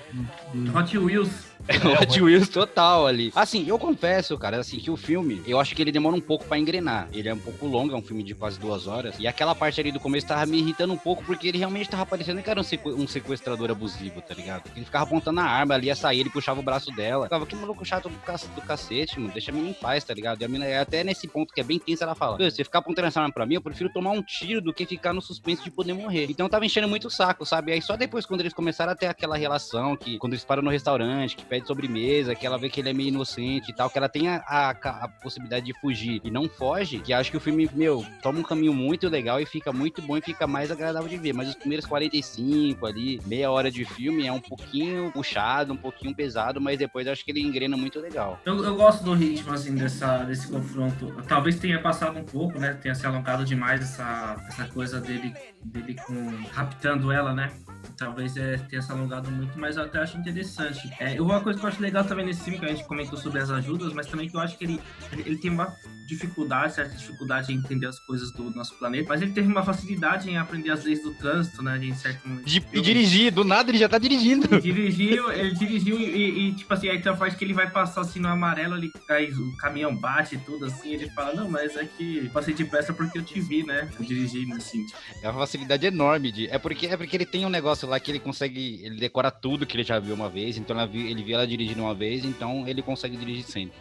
Hot 0.74 0.98
Wheels. 0.98 1.49
Hot 2.02 2.22
Wheels 2.22 2.50
total 2.50 3.06
ali. 3.06 3.32
Assim, 3.36 3.66
eu 3.68 3.78
confesso, 3.78 4.38
cara, 4.38 4.58
assim, 4.58 4.80
que 4.80 4.90
o 4.90 4.98
filme, 4.98 5.42
eu 5.46 5.60
acho 5.60 5.76
que 5.76 5.82
ele 5.82 5.92
demora 5.92 6.16
um 6.16 6.22
pouco 6.22 6.46
pra 6.46 6.58
engrenar. 6.58 7.08
Ele 7.14 7.30
é 7.30 7.34
um 7.34 7.40
pouco 7.40 7.68
longo, 7.68 7.94
é 7.94 7.98
um 7.98 8.02
filme 8.02 8.24
de 8.24 8.34
quase 8.34 8.60
duas 8.60 8.88
horas. 8.88 9.16
E 9.20 9.28
aquela 9.28 9.54
parte 9.54 9.80
ali 9.80 9.92
do 9.92 10.00
começo 10.00 10.28
tava 10.28 10.46
me 10.46 10.60
irritando 10.60 10.94
um 10.94 10.98
pouco, 10.98 11.24
porque 11.24 11.48
ele 11.48 11.58
realmente 11.58 11.90
tava 11.90 12.06
parecendo 12.06 12.42
que 12.42 12.50
era 12.50 12.60
um, 12.60 12.64
sequ 12.64 12.90
um 12.90 13.08
sequestrador 13.08 13.70
abusivo, 13.70 14.22
tá 14.22 14.34
ligado? 14.34 14.64
Ele 14.76 14.86
ficava 14.86 15.06
apontando 15.06 15.40
a 15.40 15.44
arma, 15.44 15.76
ali 15.76 15.88
ia 15.88 15.96
sair, 15.96 16.22
ele 16.22 16.30
puxava 16.30 16.60
o 16.60 16.64
braço 16.64 16.92
dela. 16.92 17.26
Ficava, 17.26 17.46
que 17.46 17.56
maluco 17.56 17.86
chato 17.86 18.10
do, 18.10 18.18
cac 18.20 18.48
do 18.48 18.62
cacete, 18.62 19.20
mano. 19.20 19.32
Deixa 19.32 19.52
a 19.52 19.54
menina 19.54 19.72
em 19.72 19.74
paz, 19.74 20.04
tá 20.04 20.14
ligado? 20.14 20.42
E 20.42 20.46
a 20.46 20.48
menina, 20.48 20.82
até 20.82 21.04
nesse 21.04 21.28
ponto 21.28 21.54
que 21.54 21.62
é 21.62 21.64
bem 21.64 21.78
tenso, 21.78 22.04
ela 22.04 22.16
fala: 22.16 22.38
você 22.38 22.64
ficar 22.64 22.80
apontando 22.80 23.08
essa 23.08 23.22
arma 23.22 23.34
pra 23.34 23.46
mim, 23.46 23.56
eu 23.56 23.62
prefiro 23.62 23.92
tomar 23.92 24.12
um 24.12 24.22
tiro 24.22 24.62
do 24.62 24.74
que 24.74 24.86
ficar 24.86 25.14
no 25.14 25.22
suspense 25.22 25.64
de 25.64 25.70
poder 25.72 25.94
morrer. 25.94 26.28
Então 26.30 26.50
tava 26.50 26.66
enchendo 26.66 26.88
muito 26.88 27.08
o 27.08 27.12
saco, 27.12 27.46
sabe? 27.46 27.72
Aí 27.72 27.82
só 27.82 27.96
depois, 27.96 28.26
quando 28.26 28.42
eles 28.42 28.54
começaram 28.54 28.92
a 28.92 28.96
ter 28.96 29.08
aquela 29.08 29.38
relação, 29.38 29.96
que 29.96 30.18
quando 30.18 30.34
eles 30.34 30.44
param 30.44 30.64
no 30.64 30.70
restaurante, 30.70 31.36
que 31.36 31.46
pede 31.46 31.59
sobremesa, 31.68 32.36
que 32.36 32.46
ela 32.46 32.58
vê 32.58 32.70
que 32.70 32.80
ele 32.80 32.90
é 32.90 32.94
meio 32.94 33.10
inocente 33.10 33.72
e 33.72 33.74
tal, 33.74 33.90
que 33.90 33.98
ela 33.98 34.10
tem 34.10 34.28
a, 34.28 34.38
a, 34.48 34.70
a, 34.72 35.08
possibilidade 35.22 35.66
de 35.66 35.74
fugir 35.80 36.22
e 36.24 36.32
não 36.32 36.48
foge, 36.48 37.00
que 37.00 37.14
acho 37.14 37.32
que 37.32 37.38
o 37.38 37.40
filme, 37.40 37.70
meu, 37.74 38.06
toma 38.22 38.40
um 38.40 38.44
caminho 38.44 38.74
muito 38.74 39.08
legal 39.08 39.40
e 39.40 39.46
fica 39.46 39.72
muito 39.72 40.02
bom 40.02 40.18
e 40.18 40.22
fica 40.22 40.48
mais 40.48 40.72
agradável 40.72 41.10
de 41.10 41.18
ver. 41.18 41.34
Mas 41.34 41.50
os 41.50 41.56
primeiros 41.56 41.86
45 41.86 42.86
ali, 42.86 43.20
meia 43.26 43.52
hora 43.52 43.72
de 43.72 43.86
filme 43.86 44.26
é 44.26 44.32
um 44.32 44.40
pouquinho 44.40 45.12
puxado, 45.12 45.74
um 45.74 45.78
pouquinho 45.78 46.16
pesado, 46.16 46.62
mas 46.62 46.78
depois 46.78 47.08
acho 47.08 47.24
que 47.24 47.32
ele 47.32 47.42
engrena 47.42 47.78
muito 47.78 48.00
legal. 48.00 48.40
Eu, 48.46 48.64
eu 48.64 48.76
gosto 48.76 49.04
do 49.04 49.14
ritmo, 49.14 49.54
assim, 49.54 49.76
dessa, 49.76 50.20
desse 50.20 50.48
confronto. 50.48 51.14
Talvez 51.28 51.60
tenha 51.60 51.82
passado 51.82 52.18
um 52.18 52.24
pouco, 52.24 52.60
né? 52.60 52.74
Tenha 52.82 52.96
se 52.96 53.06
alongado 53.06 53.46
demais 53.46 53.82
essa, 53.82 54.36
essa 54.48 54.66
coisa 54.68 55.00
dele, 55.00 55.34
dele 55.64 55.96
com 56.06 56.44
raptando 56.52 57.12
ela, 57.12 57.34
né? 57.34 57.52
Talvez 57.98 58.36
é, 58.38 58.58
tenha 58.58 58.82
se 58.82 58.92
alongado 58.92 59.30
muito, 59.32 59.58
mas 59.60 59.78
eu 59.78 59.84
até 59.84 60.00
acho 60.00 60.18
interessante. 60.18 60.92
É, 61.00 61.22
uma 61.22 61.42
coisa 61.42 61.60
que 61.60 61.66
eu 61.66 61.70
acho 61.70 61.82
legal 61.82 62.04
também 62.04 62.26
nesse 62.26 62.42
filme, 62.42 62.60
que 62.60 62.66
a 62.66 62.70
gente 62.70 62.86
comentou 62.86 63.18
sobre 63.18 63.40
as 63.40 63.50
ajudas, 63.50 63.94
mas 63.94 64.08
também 64.08 64.30
que 64.30 64.36
eu 64.36 64.40
acho 64.40 64.58
que 64.58 64.64
ele, 64.64 64.82
ele 65.14 65.38
tem 65.38 65.52
uma 65.52 65.76
dificuldade, 66.10 66.74
certa 66.74 66.96
dificuldade 66.96 67.54
em 67.54 67.58
entender 67.58 67.86
as 67.86 68.00
coisas 68.00 68.32
do 68.32 68.50
nosso 68.50 68.74
planeta, 68.76 69.08
mas 69.08 69.22
ele 69.22 69.32
teve 69.32 69.48
uma 69.48 69.64
facilidade 69.64 70.30
em 70.30 70.38
aprender 70.38 70.72
as 70.72 70.84
leis 70.84 71.04
do 71.04 71.14
trânsito, 71.14 71.62
né? 71.62 71.78
Em 71.78 71.94
certo. 71.94 72.28
De, 72.44 72.66
e 72.74 72.82
dirigir, 72.82 73.32
do 73.32 73.44
nada 73.44 73.70
ele 73.70 73.78
já 73.78 73.88
tá 73.88 74.00
dirigindo. 74.00 74.48
Ele 74.52 74.62
dirigiu, 74.62 75.32
ele 75.32 75.54
dirigiu 75.54 76.00
e, 76.00 76.50
e, 76.50 76.56
tipo 76.56 76.74
assim, 76.74 76.90
aí 76.90 77.00
tem 77.00 77.12
a 77.12 77.16
parte 77.16 77.38
que 77.38 77.46
ele 77.46 77.54
vai 77.54 77.70
passar 77.70 78.02
assim 78.02 78.20
no 78.20 78.28
amarelo, 78.28 78.76
ele, 78.76 78.92
aí 79.10 79.32
o 79.32 79.56
caminhão 79.58 79.96
bate 79.96 80.36
e 80.36 80.40
tudo 80.40 80.66
assim, 80.66 80.94
ele 80.94 81.10
fala, 81.12 81.36
não, 81.36 81.50
mas 81.50 81.76
é 81.76 81.86
que 81.86 82.28
passei 82.30 82.54
depressa 82.54 82.92
porque 82.92 83.20
eu 83.20 83.24
te 83.24 83.40
vi, 83.40 83.64
né? 83.64 83.88
Dirigindo 84.00 84.56
assim. 84.56 84.86
É 85.22 85.30
uma 85.30 85.40
facilidade 85.40 85.86
enorme 85.86 86.32
de. 86.32 86.48
É 86.48 86.58
porque, 86.58 86.88
é 86.88 86.98
porque 86.98 87.16
ele 87.16 87.26
tem 87.26 87.46
um 87.46 87.50
negócio 87.50 87.88
lá 87.88 88.00
que 88.00 88.10
ele 88.10 88.20
consegue. 88.20 88.82
Ele 88.84 88.96
decora 88.96 89.30
tudo 89.30 89.66
que 89.66 89.76
ele 89.76 89.84
já 89.84 90.00
viu 90.00 90.16
uma 90.16 90.30
vez, 90.30 90.58
então 90.58 90.76
ele 90.82 91.24
viu 91.24 91.36
ela 91.36 91.46
dirigindo 91.46 91.84
uma 91.84 91.94
vez, 91.94 92.26
então 92.26 92.68
ele 92.68 92.82
consegue 92.82 93.16
dirigir 93.16 93.44
sempre. 93.44 93.78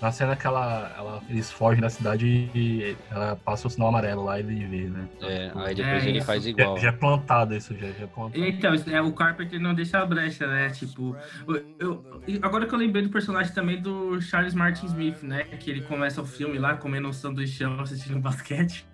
Na 0.00 0.12
cena 0.12 0.36
que 0.36 0.46
ela, 0.46 0.94
ela, 0.96 1.22
eles 1.28 1.50
fogem 1.50 1.80
da 1.80 1.90
cidade 1.90 2.50
e 2.54 2.96
ela 3.10 3.36
passa 3.36 3.66
o 3.66 3.70
sinal 3.70 3.88
amarelo 3.88 4.24
lá 4.24 4.38
e 4.38 4.42
ele 4.42 4.64
vê, 4.66 4.88
né? 4.88 5.08
É, 5.22 5.50
aí 5.56 5.74
depois 5.74 6.04
é, 6.04 6.08
ele 6.08 6.20
faz 6.20 6.46
igual. 6.46 6.76
Já, 6.76 6.82
já, 6.82 6.88
é 6.88 6.92
plantado 6.92 7.54
isso, 7.54 7.74
já, 7.74 7.88
já 7.88 8.04
é 8.04 8.06
plantado. 8.06 8.44
Então, 8.44 8.74
é, 8.74 9.00
o 9.00 9.12
Carpenter 9.12 9.60
não 9.60 9.74
deixa 9.74 9.98
a 9.98 10.06
brecha, 10.06 10.46
né? 10.46 10.70
Tipo, 10.70 11.16
eu, 11.48 11.64
eu, 11.78 12.04
agora 12.42 12.66
que 12.66 12.74
eu 12.74 12.78
lembrei 12.78 13.02
do 13.02 13.10
personagem 13.10 13.52
também 13.52 13.80
do 13.80 14.20
Charles 14.20 14.54
Martin 14.54 14.86
Smith, 14.86 15.22
né? 15.22 15.44
Que 15.44 15.70
ele 15.70 15.80
começa 15.80 16.22
o 16.22 16.26
filme 16.26 16.58
lá 16.58 16.76
comendo 16.76 17.08
um 17.08 17.12
sanduichão 17.12 17.80
assistindo 17.80 18.20
basquete. 18.20 18.86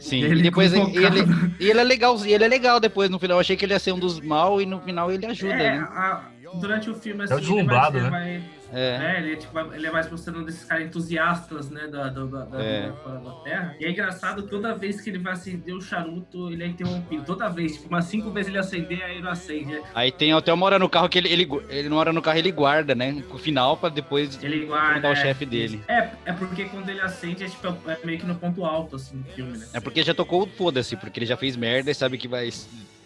Sim, 0.00 0.22
ele 0.22 0.40
e 0.40 0.42
depois 0.42 0.72
ele, 0.72 0.96
ele, 0.96 1.20
ele, 1.60 1.78
é 1.78 1.84
legal, 1.84 2.16
ele 2.24 2.44
é 2.44 2.48
legal 2.48 2.80
depois 2.80 3.08
no 3.08 3.18
final. 3.18 3.36
Eu 3.36 3.40
achei 3.40 3.56
que 3.56 3.64
ele 3.64 3.72
ia 3.72 3.78
ser 3.78 3.92
um 3.92 3.98
dos 3.98 4.20
mal 4.20 4.60
e 4.60 4.66
no 4.66 4.80
final 4.80 5.10
ele 5.12 5.24
ajuda, 5.26 5.54
é, 5.54 5.78
né? 5.78 5.88
A, 5.90 6.24
durante 6.54 6.90
o 6.90 6.94
filme, 6.94 7.24
assim, 7.24 7.34
é 7.34 7.36
deslumbrado, 7.38 8.00
né? 8.00 8.10
Vai, 8.10 8.42
é. 8.72 8.98
Né? 8.98 9.18
Ele, 9.18 9.32
é, 9.34 9.36
tipo, 9.36 9.58
ele 9.74 9.86
é 9.86 9.90
mais 9.90 10.10
mostrando 10.10 10.44
desses 10.44 10.64
caras 10.64 10.86
entusiastas, 10.86 11.70
né, 11.70 11.86
da, 11.86 12.08
da, 12.08 12.24
da, 12.24 12.62
é. 12.62 12.92
fora 13.02 13.18
da 13.18 13.30
Terra. 13.42 13.76
E 13.78 13.84
é 13.84 13.90
engraçado, 13.90 14.42
toda 14.44 14.74
vez 14.74 15.00
que 15.00 15.10
ele 15.10 15.18
vai 15.18 15.34
acender 15.34 15.74
o 15.74 15.80
charuto, 15.80 16.50
ele 16.50 16.64
é 16.64 16.66
interrompido. 16.66 17.24
Toda 17.24 17.48
vez, 17.48 17.74
tipo, 17.74 17.88
umas 17.88 18.06
cinco 18.06 18.30
vezes 18.30 18.48
ele 18.48 18.58
acender, 18.58 19.02
aí 19.02 19.12
ele 19.12 19.22
não 19.22 19.30
acende. 19.30 19.80
Aí 19.94 20.10
tem 20.10 20.32
até 20.32 20.52
uma 20.52 20.64
hora 20.64 20.78
no 20.78 20.88
carro 20.88 21.08
que 21.08 21.18
ele, 21.18 21.28
ele, 21.28 21.48
ele 21.68 21.88
não 21.88 21.98
hora 21.98 22.12
no 22.12 22.22
carro, 22.22 22.38
ele 22.38 22.50
guarda, 22.50 22.94
né, 22.94 23.12
no 23.12 23.38
final 23.38 23.76
pra 23.76 23.90
depois 23.90 24.42
ele 24.42 24.64
guarda, 24.64 25.10
o 25.10 25.16
chefe 25.16 25.44
dele. 25.44 25.82
É, 25.86 26.08
é 26.24 26.32
porque 26.32 26.64
quando 26.64 26.88
ele 26.88 27.00
acende, 27.00 27.44
é, 27.44 27.48
tipo, 27.48 27.76
é 27.86 27.98
meio 28.04 28.18
que 28.18 28.26
no 28.26 28.34
ponto 28.34 28.64
alto, 28.64 28.96
assim, 28.96 29.18
do 29.18 29.30
filme, 29.32 29.58
né? 29.58 29.66
É 29.74 29.80
porque 29.80 30.02
já 30.02 30.14
tocou 30.14 30.44
o 30.44 30.46
foda-se, 30.46 30.96
porque 30.96 31.18
ele 31.18 31.26
já 31.26 31.36
fez 31.36 31.56
merda 31.56 31.90
e 31.90 31.94
sabe 31.94 32.16
que 32.16 32.26
vai 32.26 32.50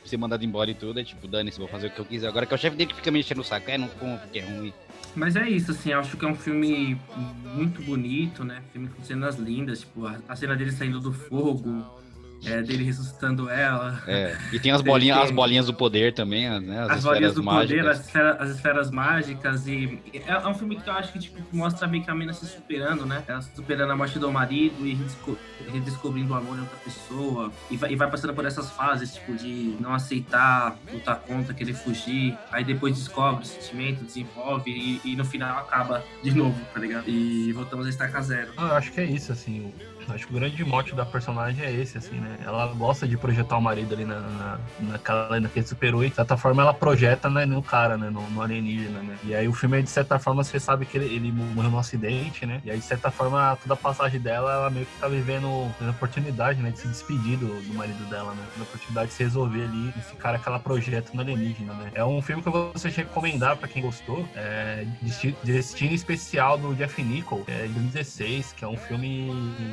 ser 0.08 0.16
mandado 0.16 0.44
embora 0.44 0.70
e 0.70 0.74
tudo, 0.74 1.00
é 1.00 1.04
tipo, 1.04 1.26
dane-se, 1.26 1.58
vou 1.58 1.68
fazer 1.68 1.88
o 1.88 1.90
que 1.90 1.98
eu 1.98 2.04
quiser. 2.04 2.28
Agora 2.28 2.46
que 2.46 2.54
é 2.54 2.56
o 2.56 2.58
chefe 2.58 2.76
dele 2.76 2.90
que 2.90 2.96
fica 2.96 3.10
me 3.10 3.20
enchendo 3.20 3.40
o 3.40 3.44
saco, 3.44 3.70
é, 3.70 3.78
não 3.78 3.88
como, 3.88 4.18
porque 4.18 4.38
é 4.38 4.44
ruim. 4.44 4.72
Mas 5.14 5.34
é 5.36 5.48
isso, 5.48 5.70
assim, 5.70 5.92
acho 5.92 6.16
que 6.16 6.24
é 6.24 6.28
um 6.28 6.34
filme 6.34 7.00
muito 7.54 7.82
bonito, 7.82 8.44
né? 8.44 8.62
Filme 8.72 8.88
com 8.88 9.02
cenas 9.02 9.36
lindas, 9.36 9.80
tipo, 9.80 10.06
a, 10.06 10.18
a 10.28 10.36
cena 10.36 10.54
dele 10.54 10.72
saindo 10.72 11.00
do 11.00 11.12
fogo, 11.12 11.84
é, 12.44 12.62
dele 12.62 12.84
ressuscitando 12.84 13.48
ela. 13.48 14.02
É, 14.06 14.36
e 14.52 14.58
tem 14.58 14.72
as 14.72 14.82
bolinhas, 14.82 15.16
tem... 15.16 15.26
as 15.26 15.30
bolinhas 15.30 15.66
do 15.66 15.74
poder 15.74 16.12
também, 16.12 16.48
né? 16.60 16.82
As, 16.82 16.90
as 16.90 17.04
bolinhas 17.04 17.34
do 17.34 17.42
mágicas. 17.42 17.78
poder, 17.78 17.90
as 17.90 18.00
esferas, 18.00 18.40
as 18.40 18.50
esferas 18.50 18.90
mágicas. 18.90 19.66
E 19.66 20.00
é, 20.12 20.32
é, 20.32 20.48
um 20.48 20.54
filme 20.54 20.76
que 20.76 20.88
eu 20.88 20.94
acho 20.94 21.12
que 21.12 21.18
tipo, 21.18 21.42
mostra 21.52 21.86
bem 21.86 22.02
que 22.02 22.10
a 22.10 22.14
mina 22.14 22.32
se 22.32 22.46
superando, 22.46 23.06
né? 23.06 23.22
Ela 23.26 23.42
superando 23.42 23.90
a 23.90 23.96
morte 23.96 24.18
do 24.18 24.30
marido 24.30 24.86
e 24.86 24.98
redescobrindo 25.70 26.32
o 26.32 26.36
amor 26.36 26.56
em 26.56 26.60
outra 26.60 26.76
pessoa. 26.78 27.52
E 27.70 27.76
vai, 27.76 27.92
e 27.92 27.96
vai 27.96 28.10
passando 28.10 28.34
por 28.34 28.44
essas 28.44 28.70
fases, 28.70 29.14
tipo, 29.14 29.34
de 29.34 29.76
não 29.80 29.94
aceitar, 29.94 30.76
lutar 30.92 31.16
contra, 31.20 31.54
querer 31.54 31.74
fugir. 31.74 32.36
Aí 32.50 32.64
depois 32.64 32.96
descobre 32.96 33.44
o 33.44 33.46
sentimento, 33.46 34.04
desenvolve 34.04 34.70
e, 34.70 35.00
e 35.04 35.16
no 35.16 35.24
final 35.24 35.58
acaba 35.58 36.04
de 36.22 36.30
novo, 36.30 36.58
tá 36.72 36.80
ligado? 36.80 37.08
E 37.08 37.52
voltamos 37.52 37.86
a 37.86 37.88
estar 37.88 38.06
zero. 38.22 38.52
Ah, 38.56 38.68
eu 38.68 38.74
acho 38.74 38.92
que 38.92 39.00
é 39.00 39.04
isso, 39.04 39.32
assim. 39.32 39.72
Acho 40.08 40.26
que 40.26 40.34
o 40.34 40.38
grande 40.38 40.64
mote 40.64 40.94
da 40.94 41.04
personagem 41.04 41.64
é 41.64 41.72
esse, 41.72 41.98
assim, 41.98 42.16
né? 42.16 42.38
Ela 42.44 42.66
gosta 42.68 43.06
de 43.06 43.16
projetar 43.16 43.56
o 43.56 43.60
marido 43.60 43.94
ali 43.94 44.04
na, 44.04 44.20
na, 44.20 44.58
naquela, 44.80 45.40
naquele 45.40 45.66
super-8. 45.66 46.10
De 46.10 46.14
certa 46.14 46.36
forma, 46.36 46.62
ela 46.62 46.74
projeta 46.74 47.28
né, 47.28 47.44
no 47.44 47.62
cara, 47.62 47.96
né? 47.96 48.10
No, 48.10 48.28
no, 48.30 48.42
alienígena, 48.42 49.00
né? 49.00 49.16
E 49.24 49.34
aí 49.34 49.48
o 49.48 49.52
filme, 49.52 49.82
de 49.82 49.90
certa 49.90 50.18
forma, 50.18 50.44
você 50.44 50.60
sabe 50.60 50.86
que 50.86 50.96
ele, 50.96 51.06
ele 51.06 51.32
morreu 51.32 51.70
num 51.70 51.78
acidente, 51.78 52.46
né? 52.46 52.60
E 52.64 52.70
aí, 52.70 52.78
de 52.78 52.84
certa 52.84 53.10
forma, 53.10 53.58
toda 53.60 53.74
a 53.74 53.76
passagem 53.76 54.20
dela, 54.20 54.52
ela 54.52 54.70
meio 54.70 54.86
que 54.86 55.00
tá 55.00 55.08
vivendo 55.08 55.46
a 55.80 55.90
oportunidade, 55.90 56.60
né? 56.62 56.70
De 56.70 56.78
se 56.78 56.88
despedir 56.88 57.38
do, 57.38 57.60
do 57.62 57.74
marido 57.74 58.04
dela, 58.08 58.32
né? 58.32 58.44
A 58.58 58.62
oportunidade 58.62 59.08
de 59.08 59.14
se 59.14 59.24
resolver 59.24 59.64
ali 59.64 59.92
esse 59.98 60.14
cara 60.16 60.38
que 60.38 60.48
ela 60.48 60.58
projeta 60.58 61.10
no 61.12 61.20
alienígena, 61.20 61.74
né? 61.74 61.90
É 61.94 62.04
um 62.04 62.22
filme 62.22 62.42
que 62.42 62.48
eu 62.48 62.52
vou 62.52 62.72
recomendar 62.74 63.56
pra 63.56 63.68
quem 63.68 63.82
gostou. 63.82 64.26
É 64.34 64.86
Destino 65.42 65.94
Especial 65.94 66.58
do 66.58 66.74
Jeff 66.74 67.02
Nichol, 67.02 67.44
é 67.48 67.66
de 67.66 67.72
2016, 67.74 68.52
que 68.52 68.64
é 68.64 68.68
um 68.68 68.76
filme... 68.76 69.32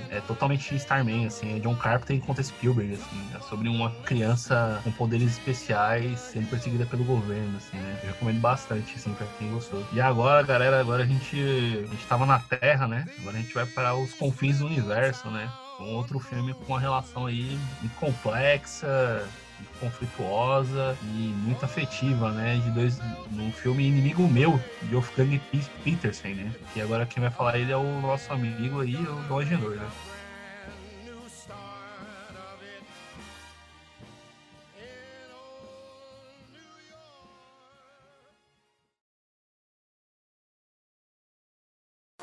É 0.10 0.23
totalmente 0.28 0.76
Starman, 0.76 1.26
assim, 1.26 1.56
é 1.56 1.60
John 1.60 1.76
Carpenter 1.76 2.20
contra 2.26 2.44
Spielberg, 2.44 2.94
assim, 2.94 3.30
é 3.36 3.40
sobre 3.40 3.70
uma 3.70 3.92
criança 4.04 4.80
com 4.84 4.92
poderes 4.92 5.32
especiais 5.32 6.20
sendo 6.20 6.50
perseguida 6.50 6.86
pelo 6.86 7.04
governo, 7.04 7.58
assim, 7.58 7.78
né? 7.78 8.00
Eu 8.04 8.10
recomendo 8.10 8.40
bastante, 8.40 8.94
assim, 8.96 9.14
pra 9.14 9.28
quem 9.38 9.52
gostou. 9.52 9.86
E 9.94 10.02
agora, 10.02 10.44
galera, 10.44 10.80
agora 10.80 11.04
a 11.04 11.06
gente, 11.06 11.38
a 11.38 11.88
gente 11.88 12.06
tava 12.08 12.26
na 12.26 12.40
Terra, 12.40 12.88
né? 12.88 13.08
Agora 13.20 13.38
a 13.38 13.42
gente 13.42 13.54
vai 13.54 13.66
para 13.66 13.96
os 13.96 14.14
confins 14.14 14.60
do 14.60 14.66
universo, 14.66 15.30
né? 15.30 15.52
Um 15.80 15.96
outro 15.96 16.20
filme 16.20 16.54
com 16.54 16.74
uma 16.74 16.80
relação 16.80 17.26
aí 17.26 17.58
complexa, 18.00 19.28
conflituosa 19.80 20.98
e 21.04 21.34
muito 21.38 21.64
afetiva, 21.66 22.32
né? 22.32 22.58
De 22.64 22.72
dois, 22.72 23.00
num 23.32 23.52
filme 23.52 23.88
inimigo 23.88 24.28
meu, 24.28 24.60
de 24.84 24.94
Wolfgang 24.94 25.40
Petersen, 25.84 26.36
né? 26.36 26.52
E 26.76 26.82
agora 26.82 27.06
quem 27.06 27.22
vai 27.22 27.32
falar 27.32 27.58
ele 27.58 27.72
é 27.72 27.78
o 27.78 28.02
nosso 28.02 28.32
amigo 28.32 28.82
aí, 28.82 28.96
o 28.96 29.16
Dom 29.28 29.40
Agenor, 29.40 29.76
né? 29.76 29.88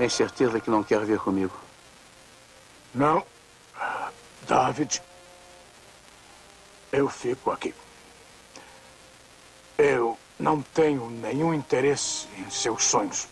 Tem 0.01 0.09
certeza 0.09 0.59
que 0.59 0.71
não 0.71 0.83
quer 0.83 1.05
vir 1.05 1.19
comigo? 1.19 1.55
Não. 2.95 3.23
David, 4.49 5.03
eu 6.91 7.07
fico 7.07 7.51
aqui. 7.51 7.75
Eu 9.77 10.19
não 10.39 10.63
tenho 10.63 11.11
nenhum 11.11 11.53
interesse 11.53 12.27
em 12.39 12.49
seus 12.49 12.83
sonhos. 12.85 13.29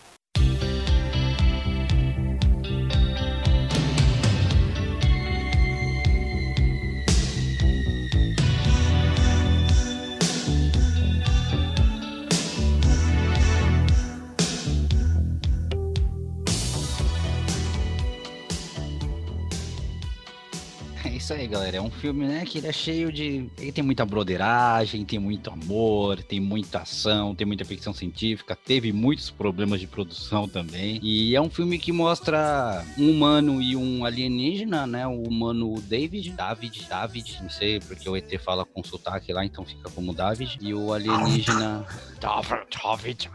Isso 21.28 21.34
aí, 21.34 21.46
galera. 21.46 21.76
É 21.76 21.80
um 21.80 21.90
filme, 21.90 22.26
né, 22.26 22.42
que 22.46 22.56
ele 22.56 22.68
é 22.68 22.72
cheio 22.72 23.12
de. 23.12 23.50
Ele 23.58 23.70
tem 23.70 23.84
muita 23.84 24.06
broderagem, 24.06 25.04
tem 25.04 25.18
muito 25.18 25.50
amor, 25.50 26.22
tem 26.22 26.40
muita 26.40 26.78
ação, 26.78 27.34
tem 27.34 27.46
muita 27.46 27.66
ficção 27.66 27.92
científica, 27.92 28.56
teve 28.56 28.92
muitos 28.92 29.28
problemas 29.28 29.78
de 29.78 29.86
produção 29.86 30.48
também. 30.48 30.98
E 31.02 31.36
é 31.36 31.40
um 31.40 31.50
filme 31.50 31.78
que 31.78 31.92
mostra 31.92 32.82
um 32.96 33.10
humano 33.10 33.60
e 33.60 33.76
um 33.76 34.06
alienígena, 34.06 34.86
né? 34.86 35.06
O 35.06 35.22
humano 35.22 35.78
David, 35.82 36.30
David, 36.30 36.86
David, 36.88 37.38
não 37.42 37.50
sei, 37.50 37.78
porque 37.80 38.08
o 38.08 38.16
ET 38.16 38.30
fala 38.40 38.64
com 38.64 38.82
sotaque 38.82 39.30
lá, 39.30 39.44
então 39.44 39.66
fica 39.66 39.90
como 39.90 40.14
David. 40.14 40.58
E 40.62 40.72
o 40.72 40.94
alienígena. 40.94 41.84
David. 42.18 43.30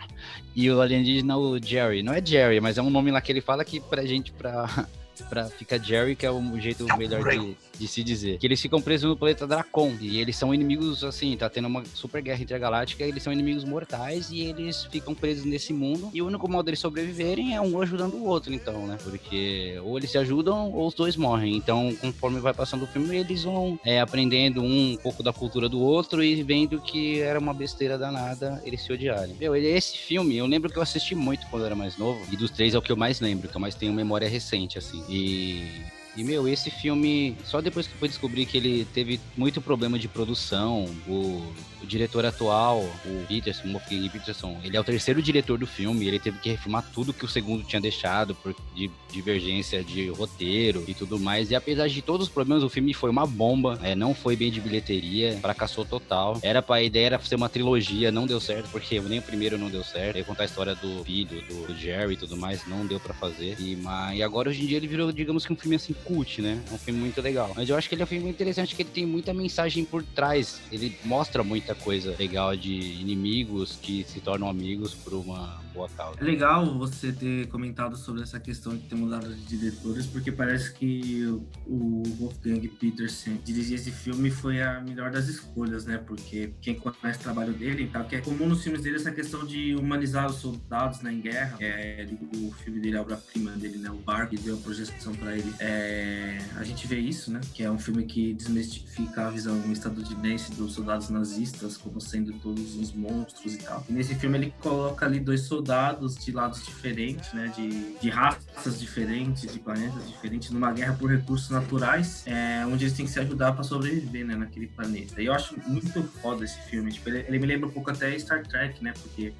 E 0.55 0.71
o 0.71 0.81
alienígena, 0.81 1.37
o 1.37 1.61
Jerry. 1.61 2.01
Não 2.01 2.13
é 2.13 2.25
Jerry, 2.25 2.59
mas 2.59 2.79
é 2.79 2.81
um 2.81 2.89
nome 2.89 3.11
lá 3.11 3.21
que 3.21 3.31
ele 3.31 3.41
fala 3.41 3.63
que 3.63 3.79
pra 3.79 4.03
gente, 4.03 4.31
pra 4.31 4.87
pra 5.29 5.45
ficar 5.45 5.77
Jerry, 5.77 6.15
que 6.15 6.25
é 6.25 6.31
o 6.31 6.59
jeito 6.59 6.85
melhor 6.97 7.23
de, 7.23 7.55
de 7.77 7.87
se 7.87 8.03
dizer. 8.03 8.37
Que 8.37 8.47
eles 8.47 8.61
ficam 8.61 8.81
presos 8.81 9.09
no 9.09 9.17
planeta 9.17 9.47
Dracon. 9.47 9.95
E 9.99 10.19
eles 10.19 10.35
são 10.35 10.53
inimigos, 10.53 11.03
assim, 11.03 11.35
tá 11.35 11.49
tendo 11.49 11.67
uma 11.67 11.83
super 11.93 12.21
guerra 12.21 12.41
intergaláctica, 12.41 13.03
eles 13.03 13.23
são 13.23 13.33
inimigos 13.33 13.63
mortais 13.63 14.29
e 14.31 14.41
eles 14.41 14.85
ficam 14.85 15.13
presos 15.13 15.45
nesse 15.45 15.73
mundo. 15.73 16.09
E 16.13 16.21
o 16.21 16.27
único 16.27 16.49
modo 16.49 16.65
deles 16.65 16.79
sobreviverem 16.79 17.55
é 17.55 17.61
um 17.61 17.81
ajudando 17.81 18.15
o 18.15 18.25
outro, 18.25 18.53
então, 18.53 18.87
né? 18.87 18.97
Porque 19.03 19.79
ou 19.83 19.97
eles 19.97 20.11
se 20.11 20.17
ajudam 20.17 20.71
ou 20.71 20.87
os 20.87 20.93
dois 20.93 21.15
morrem. 21.15 21.55
Então, 21.55 21.95
conforme 21.99 22.39
vai 22.39 22.53
passando 22.53 22.83
o 22.83 22.87
filme, 22.87 23.15
eles 23.15 23.43
vão 23.43 23.79
é, 23.83 23.99
aprendendo 23.99 24.61
um, 24.61 24.97
pouco 25.01 25.23
da 25.23 25.33
cultura 25.33 25.67
do 25.67 25.81
outro 25.81 26.23
e 26.23 26.41
vendo 26.43 26.79
que 26.79 27.19
era 27.19 27.39
uma 27.39 27.53
besteira 27.53 27.97
danada 27.97 28.61
eles 28.65 28.81
se 28.81 28.91
odiarem. 28.91 29.35
Meu, 29.39 29.55
esse 29.55 29.97
filme, 29.97 30.37
eu 30.37 30.45
lembro 30.45 30.71
que 30.71 30.77
eu 30.77 30.83
assisti 30.83 31.15
muito 31.15 31.45
quando 31.47 31.63
eu 31.63 31.67
era 31.67 31.75
mais 31.75 31.97
novo. 31.97 32.19
E 32.31 32.37
dos 32.37 32.51
três 32.51 32.73
é 32.73 32.77
o 32.77 32.81
que 32.81 32.91
eu 32.91 32.97
mais 32.97 33.19
lembro, 33.19 33.47
que 33.47 33.55
eu 33.55 33.61
mais 33.61 33.75
tenho 33.75 33.93
memória 33.93 34.27
recente, 34.27 34.77
assim. 34.77 35.03
E 35.09 35.67
e, 36.15 36.23
meu, 36.23 36.47
esse 36.47 36.69
filme, 36.69 37.35
só 37.43 37.59
depois 37.61 37.87
que 37.87 37.97
fui 37.97 38.07
descobrir 38.07 38.45
que 38.45 38.57
ele 38.57 38.85
teve 38.93 39.19
muito 39.35 39.61
problema 39.61 39.97
de 39.97 40.07
produção, 40.07 40.85
o, 41.07 41.41
o 41.81 41.85
diretor 41.85 42.25
atual, 42.25 42.79
o 43.05 43.25
Peterson, 43.27 43.67
o 43.75 44.09
Peterson, 44.09 44.59
ele 44.63 44.77
é 44.77 44.79
o 44.79 44.83
terceiro 44.83 45.21
diretor 45.21 45.57
do 45.57 45.65
filme, 45.65 46.07
ele 46.07 46.19
teve 46.19 46.37
que 46.39 46.51
refilmar 46.51 46.85
tudo 46.93 47.13
que 47.13 47.25
o 47.25 47.27
segundo 47.27 47.63
tinha 47.63 47.81
deixado 47.81 48.35
por 48.35 48.55
de 48.75 48.89
divergência 49.11 49.83
de 49.83 50.09
roteiro 50.09 50.83
e 50.87 50.93
tudo 50.93 51.19
mais. 51.19 51.51
E 51.51 51.55
apesar 51.55 51.87
de 51.87 52.01
todos 52.01 52.27
os 52.27 52.33
problemas, 52.33 52.63
o 52.63 52.69
filme 52.69 52.93
foi 52.93 53.09
uma 53.09 53.25
bomba, 53.25 53.79
é, 53.83 53.95
não 53.95 54.13
foi 54.13 54.35
bem 54.35 54.51
de 54.51 54.59
bilheteria, 54.59 55.37
fracassou 55.39 55.85
total. 55.85 56.37
Era 56.41 56.61
pra 56.61 56.73
a 56.77 56.83
ideia 56.83 57.05
era 57.05 57.19
ser 57.19 57.35
uma 57.35 57.49
trilogia, 57.49 58.11
não 58.11 58.25
deu 58.25 58.39
certo, 58.39 58.69
porque 58.71 58.99
nem 58.99 59.19
o 59.19 59.21
primeiro 59.21 59.57
não 59.57 59.69
deu 59.69 59.83
certo. 59.83 60.17
Ia 60.17 60.23
contar 60.23 60.43
a 60.43 60.45
história 60.45 60.75
do 60.75 61.03
filho, 61.03 61.41
do, 61.41 61.67
do 61.67 61.75
Jerry 61.75 62.13
e 62.13 62.17
tudo 62.17 62.35
mais, 62.35 62.67
não 62.67 62.85
deu 62.85 62.99
para 62.99 63.13
fazer. 63.13 63.55
E, 63.59 63.75
mas, 63.75 64.17
e 64.17 64.23
agora 64.23 64.49
hoje 64.49 64.63
em 64.63 64.65
dia 64.65 64.77
ele 64.77 64.87
virou, 64.87 65.11
digamos 65.11 65.45
que 65.45 65.53
um 65.53 65.55
filme 65.55 65.75
assim 65.75 65.93
cult, 66.03 66.41
né? 66.41 66.61
É 66.69 66.73
um 66.73 66.77
filme 66.77 66.99
muito 66.99 67.21
legal. 67.21 67.51
Mas 67.55 67.69
eu 67.69 67.77
acho 67.77 67.87
que 67.87 67.95
ele 67.95 68.01
é 68.01 68.05
um 68.05 68.07
filme 68.07 68.29
interessante, 68.29 68.75
que 68.75 68.81
ele 68.81 68.89
tem 68.89 69.05
muita 69.05 69.33
mensagem 69.33 69.85
por 69.85 70.03
trás. 70.03 70.61
Ele 70.71 70.95
mostra 71.03 71.43
muita 71.43 71.73
coisa 71.73 72.15
legal 72.17 72.55
de 72.55 72.73
inimigos 72.73 73.77
que 73.81 74.05
se 74.07 74.19
tornam 74.19 74.47
amigos 74.49 74.93
por 74.93 75.13
uma 75.13 75.62
boa. 75.73 75.89
É 76.19 76.23
legal 76.23 76.65
você 76.77 77.11
ter 77.11 77.47
comentado 77.47 77.95
sobre 77.95 78.21
essa 78.21 78.39
questão 78.39 78.75
de 78.75 78.83
ter 78.83 78.95
mudado 78.95 79.33
de 79.33 79.57
diretores, 79.57 80.05
porque 80.05 80.31
parece 80.31 80.73
que 80.73 81.25
o 81.65 82.03
Wolfgang 82.19 82.67
Petersen 82.67 83.39
dirigir 83.43 83.75
esse 83.75 83.91
filme 83.91 84.29
foi 84.29 84.61
a 84.61 84.79
melhor 84.81 85.11
das 85.11 85.27
escolhas, 85.27 85.85
né? 85.85 85.97
Porque 85.97 86.53
quem 86.61 86.75
conhece 86.75 87.19
o 87.19 87.23
trabalho 87.23 87.53
dele 87.53 87.89
tal, 87.91 88.05
que 88.05 88.15
é 88.15 88.21
comum 88.21 88.47
nos 88.47 88.63
filmes 88.63 88.81
dele 88.81 88.97
essa 88.97 89.11
questão 89.11 89.45
de 89.45 89.75
humanizar 89.75 90.27
os 90.27 90.37
soldados 90.37 91.01
né, 91.01 91.11
em 91.11 91.21
guerra. 91.21 91.57
É, 91.59 92.07
o 92.35 92.51
filme 92.51 92.79
dele, 92.79 92.97
a 92.97 93.01
obra-prima 93.01 93.51
dele, 93.51 93.77
né? 93.77 93.89
O 93.89 94.27
que 94.27 94.37
deu 94.37 94.55
a 94.55 94.59
projeção 94.59 95.13
para 95.15 95.35
ele. 95.35 95.53
É, 95.59 96.39
a 96.55 96.63
gente 96.63 96.87
vê 96.87 96.99
isso, 96.99 97.31
né? 97.31 97.41
Que 97.53 97.63
é 97.63 97.71
um 97.71 97.79
filme 97.79 98.05
que 98.05 98.33
desmistifica 98.33 99.27
a 99.27 99.29
visão 99.29 99.59
estadunidense 99.71 100.51
dos 100.53 100.73
soldados 100.73 101.09
nazistas 101.09 101.77
como 101.77 101.99
sendo 101.99 102.31
todos 102.33 102.75
uns 102.75 102.93
monstros 102.93 103.55
e 103.55 103.57
tal. 103.57 103.83
E 103.89 103.93
nesse 103.93 104.15
filme 104.15 104.37
ele 104.37 104.53
coloca 104.59 105.05
ali 105.05 105.19
dois 105.19 105.41
soldados 105.41 105.62
de 105.63 106.31
lados 106.31 106.65
diferentes, 106.65 107.31
né? 107.33 107.51
De, 107.55 107.93
de 107.99 108.09
raças 108.09 108.79
diferentes, 108.79 109.51
de 109.51 109.59
planetas 109.59 110.07
diferentes, 110.07 110.49
numa 110.51 110.71
guerra 110.71 110.93
por 110.93 111.09
recursos 111.09 111.49
naturais, 111.49 112.23
é, 112.25 112.65
onde 112.65 112.85
eles 112.85 112.95
têm 112.95 113.05
que 113.05 113.11
se 113.11 113.19
ajudar 113.19 113.53
para 113.53 113.63
sobreviver, 113.63 114.25
né? 114.25 114.35
Naquele 114.35 114.67
planeta. 114.67 115.21
E 115.21 115.25
eu 115.25 115.33
acho 115.33 115.59
muito 115.67 116.03
foda 116.21 116.43
esse 116.43 116.59
filme. 116.69 116.91
Tipo, 116.91 117.09
ele, 117.09 117.19
ele 117.27 117.39
me 117.39 117.47
lembra 117.47 117.67
um 117.67 117.71
pouco 117.71 117.89
até 117.89 118.17
Star 118.19 118.45
Trek, 118.45 118.83
né? 118.83 118.93
Porque 119.01 119.33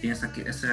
tem 0.00 0.10
essa, 0.10 0.32
essa 0.44 0.66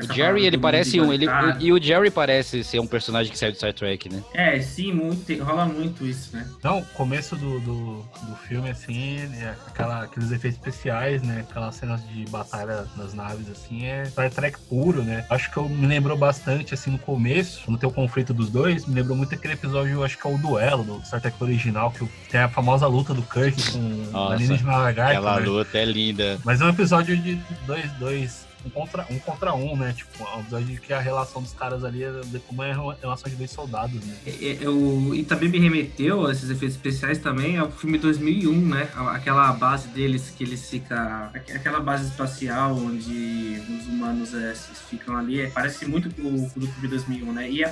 o 0.00 0.12
Jerry, 0.14 0.46
ele 0.46 0.58
parece 0.58 1.00
um. 1.00 1.12
Ele, 1.12 1.26
e 1.60 1.72
o 1.72 1.82
Jerry 1.82 2.10
parece 2.10 2.64
ser 2.64 2.80
um 2.80 2.86
personagem 2.86 3.30
que 3.30 3.38
saiu 3.38 3.52
de 3.52 3.58
Star 3.58 3.74
Trek, 3.74 4.08
né? 4.08 4.22
É, 4.32 4.58
sim, 4.60 4.92
muito, 4.92 5.44
rola 5.44 5.66
muito 5.66 6.06
isso, 6.06 6.34
né? 6.34 6.46
Não, 6.62 6.78
o 6.78 6.84
começo 6.86 7.36
do, 7.36 7.60
do, 7.60 7.96
do 8.22 8.36
filme, 8.48 8.70
assim, 8.70 9.18
é 9.18 9.54
aquela, 9.66 10.04
aqueles 10.04 10.32
efeitos 10.32 10.58
especiais, 10.58 11.22
né? 11.22 11.44
Aquelas 11.48 11.74
cenas 11.74 12.06
de 12.08 12.24
batalha 12.30 12.86
nas 12.96 13.12
naves, 13.12 13.50
assim, 13.50 13.84
é 13.84 14.04
Star 14.06 14.30
Trek 14.30 14.58
puro, 14.68 15.02
né? 15.02 15.26
Acho 15.28 15.50
que 15.50 15.58
eu 15.58 15.68
me 15.68 15.86
lembrou 15.86 16.16
bastante, 16.16 16.72
assim, 16.72 16.90
no 16.90 16.98
começo, 16.98 17.70
no 17.70 17.76
teu 17.76 17.90
conflito 17.90 18.32
dos 18.32 18.50
dois, 18.50 18.86
me 18.86 18.94
lembrou 18.94 19.16
muito 19.16 19.34
aquele 19.34 19.54
episódio, 19.54 20.02
acho 20.02 20.18
que 20.18 20.26
é 20.26 20.30
o 20.34 20.38
duelo 20.38 20.84
do 20.84 21.06
Star 21.06 21.20
Trek 21.20 21.36
original, 21.40 21.90
que 21.90 22.06
tem 22.30 22.40
a 22.40 22.48
famosa 22.48 22.86
luta 22.86 23.12
do 23.12 23.22
Kirk 23.22 23.72
com 23.72 23.78
Nossa, 24.10 24.34
alienígena 24.34 24.76
lagarto. 24.76 25.18
Aquela 25.18 25.40
né? 25.40 25.46
luta 25.46 25.78
é 25.78 25.84
linda. 25.84 26.38
Mas 26.44 26.60
é 26.60 26.64
um 26.64 26.70
episódio 26.70 27.16
de 27.16 27.38
dois, 27.66 27.90
dois 27.92 28.51
um 28.64 28.70
contra 28.70 29.06
um, 29.10 29.18
contra 29.18 29.54
um 29.54 29.76
né? 29.76 29.92
Tipo, 29.92 30.24
apesar 30.24 30.60
de 30.62 30.80
que 30.80 30.92
a 30.92 31.00
relação 31.00 31.42
dos 31.42 31.52
caras 31.52 31.84
ali 31.84 32.02
é 32.02 32.12
como 32.46 32.62
é 32.62 32.72
a 32.72 32.96
relação 33.00 33.30
de 33.30 33.36
dois 33.36 33.50
soldados, 33.50 34.04
né? 34.04 34.16
Eu, 34.60 35.14
e 35.14 35.24
também 35.24 35.48
me 35.48 35.58
remeteu 35.58 36.26
a 36.26 36.32
esses 36.32 36.50
efeitos 36.50 36.76
especiais 36.76 37.18
também 37.18 37.58
ao 37.58 37.70
filme 37.70 37.98
2001, 37.98 38.52
né? 38.52 38.88
Aquela 39.08 39.52
base 39.52 39.88
deles 39.88 40.32
que 40.36 40.44
eles 40.44 40.68
ficam... 40.68 41.30
Aquela 41.34 41.80
base 41.80 42.06
espacial 42.06 42.76
onde 42.76 43.62
os 43.68 43.86
humanos 43.86 44.34
é, 44.34 44.54
ficam 44.88 45.16
ali, 45.16 45.40
é, 45.40 45.50
parece 45.50 45.86
muito 45.86 46.08
o 46.08 46.60
do 46.60 46.66
filme 46.66 46.88
2001, 46.88 47.32
né? 47.32 47.50
E, 47.50 47.64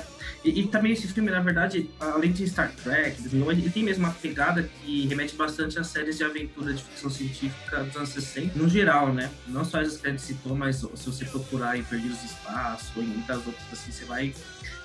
e, 0.43 0.61
e, 0.61 0.67
também 0.67 0.93
esse 0.93 1.07
filme, 1.07 1.29
na 1.29 1.39
verdade, 1.39 1.89
além 1.99 2.31
de 2.31 2.47
Star 2.47 2.71
Trek, 2.83 3.21
2001, 3.21 3.51
ele 3.51 3.69
tem 3.69 3.83
mesmo 3.83 4.05
uma 4.05 4.13
pegada 4.13 4.63
que 4.63 5.07
remete 5.07 5.35
bastante 5.35 5.77
às 5.79 5.87
séries 5.87 6.17
de 6.17 6.23
aventura 6.23 6.73
de 6.73 6.83
ficção 6.83 7.09
científica 7.09 7.83
dos 7.83 7.95
anos 7.95 8.09
60, 8.09 8.57
no 8.57 8.67
geral, 8.67 9.13
né? 9.13 9.29
Não 9.47 9.63
só 9.63 9.81
essas 9.81 9.97
que 9.97 10.07
a 10.07 10.11
gente 10.11 10.21
citou, 10.21 10.55
mas 10.55 10.80
se 10.95 11.05
você 11.05 11.25
procurar 11.25 11.77
em 11.77 11.83
Perdidos 11.83 12.17
do 12.19 12.25
Espaço 12.25 12.91
ou 12.95 13.03
em 13.03 13.07
muitas 13.07 13.37
outras, 13.37 13.63
assim, 13.71 13.91
você 13.91 14.05
vai 14.05 14.33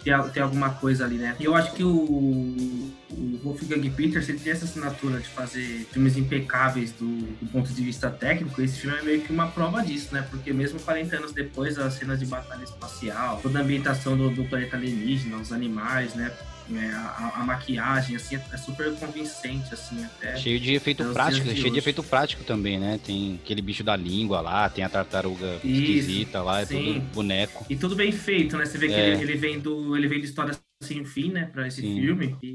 ter, 0.07 0.31
ter 0.31 0.41
alguma 0.41 0.71
coisa 0.71 1.05
ali, 1.05 1.17
né? 1.17 1.35
E 1.41 1.45
eu 1.45 1.55
acho 1.55 1.73
que 1.73 1.83
o, 1.83 1.91
o 1.91 3.41
Wolfgang 3.43 3.91
Peters, 3.91 4.29
ele 4.29 4.39
tem 4.39 4.53
essa 4.53 4.65
assinatura 4.65 5.19
de 5.19 5.29
fazer 5.29 5.87
filmes 5.91 6.17
impecáveis 6.17 6.93
do, 6.93 7.07
do, 7.07 7.47
ponto 7.51 7.73
de 7.73 7.83
vista 7.83 8.09
técnico, 8.09 8.63
esse 8.63 8.79
filme 8.79 8.97
é 8.97 9.03
meio 9.03 9.21
que 9.23 9.33
uma 9.33 9.49
prova 9.49 9.83
disso, 9.83 10.15
né? 10.15 10.25
Porque 10.31 10.53
mesmo 10.53 10.79
40 10.81 11.17
anos 11.17 11.33
depois, 11.33 11.77
as 11.79 11.95
cenas 11.95 12.21
de 12.21 12.27
batalha 12.27 12.63
espacial, 12.63 13.41
toda 13.43 13.59
a 13.59 13.63
ambientação 13.63 14.17
do, 14.17 14.31
do 14.31 14.45
planeta 14.45 14.77
alienígena, 14.77 15.37
os 15.39 15.53
animais, 15.53 16.15
né? 16.15 16.33
Né, 16.69 16.93
a, 16.95 17.41
a 17.41 17.45
maquiagem, 17.45 18.17
assim, 18.17 18.37
é, 18.37 18.43
é 18.53 18.57
super 18.57 18.93
convincente, 18.97 19.73
assim, 19.73 20.05
até. 20.05 20.37
Cheio 20.37 20.59
de 20.61 20.75
efeito 20.75 21.05
prático, 21.13 21.49
de 21.49 21.57
cheio 21.57 21.73
de 21.73 21.79
efeito 21.79 22.03
prático 22.03 22.45
também, 22.45 22.79
né? 22.79 22.99
Tem 23.05 23.39
aquele 23.43 23.63
bicho 23.63 23.85
da 23.85 23.97
língua 23.97 24.41
lá, 24.41 24.69
tem 24.69 24.85
a 24.85 24.89
tartaruga 24.89 25.61
Isso, 25.65 25.67
esquisita 25.67 26.43
lá, 26.43 26.61
é 26.61 26.67
sim. 26.67 26.95
tudo 26.95 27.01
boneco. 27.15 27.67
E 27.69 27.77
tudo 27.77 27.95
bem 27.95 28.13
feito, 28.13 28.57
né? 28.57 28.65
Você 28.65 28.79
vê 28.79 28.89
que 28.89 28.95
É. 28.95 29.11
ele, 29.15 29.23
ele 29.23 29.37
vem 29.37 29.59
do. 29.59 29.97
Ele 29.97 30.09
vem 30.09 30.21
de 30.21 30.27
história 30.27 30.55
sem 30.83 31.05
fim, 31.05 31.31
né? 31.33 31.47
Pra 31.47 31.67
esse 31.67 31.81
Sim. 31.81 32.01
filme. 32.01 32.37
E, 32.43 32.49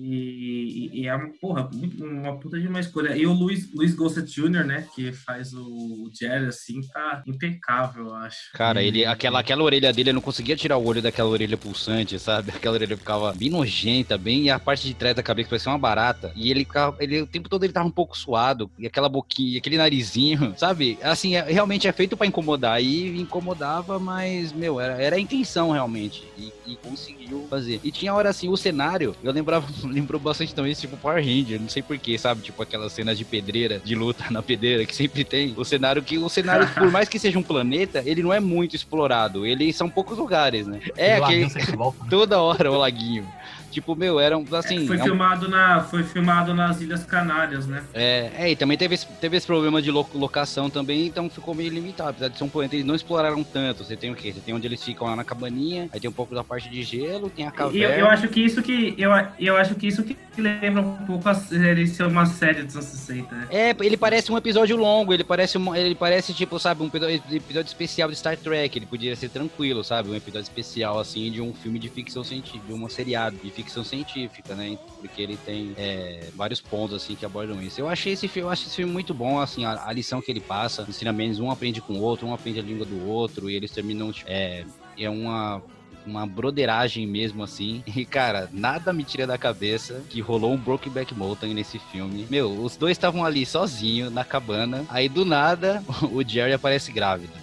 e- 0.94 1.02
e 1.02 1.08
é 1.08 1.16
uma, 1.16 1.30
porra, 1.40 1.70
uma 2.00 2.40
puta 2.40 2.60
de 2.60 2.68
uma 2.68 2.80
escolha. 2.80 3.16
E 3.18 3.26
o 3.26 3.34
Luiz, 3.34 3.74
Luiz 3.74 3.96
Gossett 3.96 4.32
Jr., 4.32 4.64
né? 4.64 4.88
Que 4.96 5.12
faz 5.12 5.54
o, 5.54 6.10
Jerry, 6.18 6.46
assim, 6.46 6.82
tá 6.94 7.24
impecável, 7.26 8.08
eu 8.08 8.14
acho. 8.16 8.52
Cara, 8.54 8.84
ele, 8.84 9.06
aquela, 9.06 9.40
aquela 9.40 9.64
orelha 9.64 9.92
dele, 9.92 10.12
eu 10.12 10.14
não 10.14 10.22
conseguia 10.22 10.56
tirar 10.56 10.78
o 10.78 10.86
olho 10.86 11.02
daquela 11.02 11.30
orelha 11.30 11.58
pulsante, 11.58 12.18
sabe? 12.20 12.52
Aquela 12.62 12.76
orelha 12.76 12.96
ficava 12.96 13.34
bem 13.34 13.50
nojenta, 13.50 14.18
bem, 14.18 14.44
e 14.44 14.50
a 14.52 14.60
parte 14.60 14.86
de 14.88 14.94
trás 14.94 15.16
da 15.16 15.24
cabeça 15.24 15.50
parecia 15.50 15.72
uma 15.72 15.80
barata. 15.80 16.32
E 16.36 16.52
ele 16.52 16.68
ele, 17.00 17.22
o 17.22 17.28
tempo 17.28 17.50
todo 17.50 17.64
ele 17.64 17.74
tava 17.74 17.88
um 17.88 17.92
pouco 17.92 18.16
suado, 18.18 18.70
e 18.78 18.86
aquela 18.86 19.10
boquinha, 19.10 19.58
aquele 19.58 19.78
narizinho, 19.78 20.54
sabe? 20.58 20.98
Assim, 21.02 21.36
é- 21.36 21.42
realmente 21.52 21.88
é 21.88 21.92
feito 21.92 22.16
pra 22.16 22.28
incomodar, 22.28 22.82
e 22.84 23.20
incomodava, 23.20 24.00
mas, 24.00 24.52
meu, 24.54 24.80
era, 24.80 25.02
era 25.02 25.16
a 25.16 25.20
intenção 25.20 25.72
realmente, 25.72 26.24
e, 26.38 26.52
e 26.72 26.78
conseguiu 26.78 27.48
fazer. 27.50 27.80
E 27.84 27.92
tinha 27.92 28.11
hora 28.14 28.30
assim, 28.30 28.50
o 28.50 28.58
cenário, 28.58 29.16
eu 29.24 29.32
lembrava, 29.32 29.68
lembrou 29.84 30.20
bastante 30.20 30.54
também, 30.54 30.74
tipo, 30.74 30.98
Power 30.98 31.24
Ranger, 31.24 31.60
não 31.60 31.70
sei 31.70 31.82
porquê, 31.82 32.18
sabe? 32.18 32.42
Tipo, 32.42 32.62
aquelas 32.64 32.92
cenas 32.92 33.18
de 33.18 33.26
pedreira, 33.26 33.80
de 33.84 33.96
luta 33.96 34.26
na 34.32 34.42
pedreira, 34.42 34.86
que 34.86 34.96
sempre 34.96 35.24
tem. 35.24 35.54
O 35.58 35.66
cenário 35.66 36.02
que, 36.02 36.18
o 36.18 36.30
cenário, 36.30 36.68
por 36.74 36.92
mais 36.92 37.08
que 37.10 37.20
seja 37.20 37.38
um 37.38 37.44
planeta, 37.44 38.04
ele 38.06 38.24
não 38.24 38.34
é 38.34 38.40
muito 38.40 38.76
explorado, 38.76 39.46
ele 39.46 39.72
são 39.74 39.90
poucos 39.90 40.18
lugares, 40.18 40.68
né? 40.68 40.80
É 40.98 41.16
Aquele 41.16 41.48
volta, 41.76 42.04
né? 42.04 42.10
toda 42.10 42.42
hora 42.42 42.72
o 42.72 42.78
laguinho. 42.78 43.28
Tipo, 43.72 43.96
meu, 43.96 44.20
era 44.20 44.38
um, 44.38 44.46
assim... 44.54 44.86
foi, 44.86 44.98
é 44.98 45.02
um- 45.02 45.04
filmado 45.06 45.48
na, 45.50 45.82
foi 45.82 46.04
filmado 46.04 46.54
nas 46.54 46.80
Ilhas 46.82 47.04
Canárias, 47.06 47.66
né? 47.66 47.82
é, 47.94 48.32
é, 48.38 48.52
e 48.52 48.56
também 48.56 48.78
teve, 48.78 48.96
esse- 48.96 49.08
teve 49.20 49.38
esse 49.38 49.48
problema 49.48 49.82
de 49.82 49.90
lo- 49.90 50.08
locação 50.14 50.70
também, 50.70 51.08
então 51.08 51.30
ficou 51.30 51.56
meio 51.56 51.70
limitado. 51.72 52.10
Apesar 52.12 52.28
de 52.28 52.38
ser 52.38 52.44
um 52.44 52.50
planeta, 52.50 52.76
eles 52.76 52.86
não 52.86 52.96
exploraram 52.96 53.44
tanto. 53.44 53.84
Você 53.84 53.96
tem 53.96 54.12
o 54.12 54.16
quê? 54.16 54.32
Você 54.34 54.40
tem 54.42 54.54
onde 54.54 54.68
eles 54.68 54.84
ficam 54.84 55.08
lá 55.08 55.16
na 55.16 55.24
cabaninha, 55.24 55.90
aí 55.94 56.00
tem 56.00 56.10
um 56.10 56.14
pouco 56.14 56.36
da 56.36 56.44
parte 56.44 56.70
de 56.70 56.84
gelo, 56.84 57.30
tem 57.30 57.46
a 57.46 57.50
E 57.50 57.52
caverna. 57.54 57.96
eu, 57.96 58.00
eu 58.02 58.08
acho 58.08 58.28
que 58.28 58.40
isso 58.42 58.62
que. 58.62 58.94
Eu, 58.98 59.12
eu 59.40 59.58
acho 59.58 59.74
que 59.76 59.88
isso 59.88 60.04
que 60.04 60.16
lembra 60.38 60.82
um 60.82 61.06
pouco 61.06 61.28
a 61.30 61.34
série 61.34 61.88
ser 61.88 62.04
uma 62.06 62.26
série 62.26 62.64
dos 62.64 62.76
anos 62.76 62.88
60, 62.88 63.36
né? 63.36 63.48
É, 63.50 63.76
ele 63.82 63.98
parece 63.98 64.32
um 64.32 64.38
episódio 64.38 64.76
longo, 64.78 65.14
ele 65.14 65.24
parece, 65.24 65.58
um, 65.58 65.76
ele 65.76 65.96
parece 65.96 66.34
tipo, 66.34 66.60
sabe, 66.60 66.84
um 66.84 66.88
episódio 66.88 67.68
especial 67.68 68.10
de 68.10 68.16
Star 68.16 68.38
Trek. 68.38 68.78
Ele 68.78 68.86
podia 68.86 69.16
ser 69.16 69.30
tranquilo, 69.30 69.84
sabe? 69.84 70.10
Um 70.10 70.16
episódio 70.16 70.44
especial, 70.44 71.00
assim, 71.00 71.32
de 71.32 71.42
um 71.42 71.54
filme 71.54 71.80
de 71.80 71.90
ficção 71.90 72.24
científica, 72.24 72.66
de 72.68 72.74
uma 72.74 72.90
seriado 72.90 73.38
de 73.44 73.50
ficção 73.52 73.61
científica, 73.70 74.56
né? 74.56 74.78
Porque 75.00 75.22
ele 75.22 75.38
tem 75.38 75.74
é, 75.78 76.30
vários 76.36 76.62
pontos, 76.62 76.96
assim, 76.96 77.16
que 77.16 77.26
abordam 77.26 77.62
isso. 77.62 77.80
Eu 77.80 77.90
achei 77.90 78.14
esse 78.14 78.28
filme, 78.28 78.48
eu 78.48 78.52
achei 78.52 78.68
esse 78.68 78.76
filme 78.76 78.92
muito 78.92 79.14
bom, 79.14 79.40
assim, 79.40 79.66
a, 79.66 79.88
a 79.88 79.94
lição 79.94 80.22
que 80.22 80.32
ele 80.32 80.42
passa, 80.42 80.86
ensinamentos, 80.88 81.40
um 81.40 81.52
aprende 81.52 81.82
com 81.82 81.94
o 81.94 82.02
outro, 82.02 82.28
um 82.28 82.34
aprende 82.34 82.60
a 82.60 82.64
língua 82.64 82.86
do 82.86 83.08
outro, 83.08 83.50
e 83.50 83.56
eles 83.56 83.72
terminam, 83.72 84.12
é, 84.26 84.66
é 84.98 85.10
uma 85.10 85.62
uma 86.06 86.26
broderagem 86.26 87.06
mesmo 87.06 87.44
assim. 87.44 87.84
E 88.02 88.06
cara, 88.06 88.50
nada 88.52 88.92
me 88.92 89.04
tira 89.04 89.28
da 89.28 89.38
cabeça 89.38 90.02
que 90.10 90.22
rolou 90.22 90.54
um 90.54 90.58
Brokeback 90.58 91.14
Mountain 91.14 91.54
nesse 91.54 91.78
filme. 91.78 92.26
Meu, 92.30 92.52
os 92.64 92.76
dois 92.76 92.94
estavam 92.94 93.24
ali 93.24 93.46
sozinhos 93.46 94.12
na 94.12 94.24
cabana. 94.24 94.84
Aí 94.90 95.08
do 95.08 95.24
nada, 95.24 95.84
o 96.12 96.28
Jerry 96.28 96.54
aparece 96.54 96.92
grávido. 96.92 97.34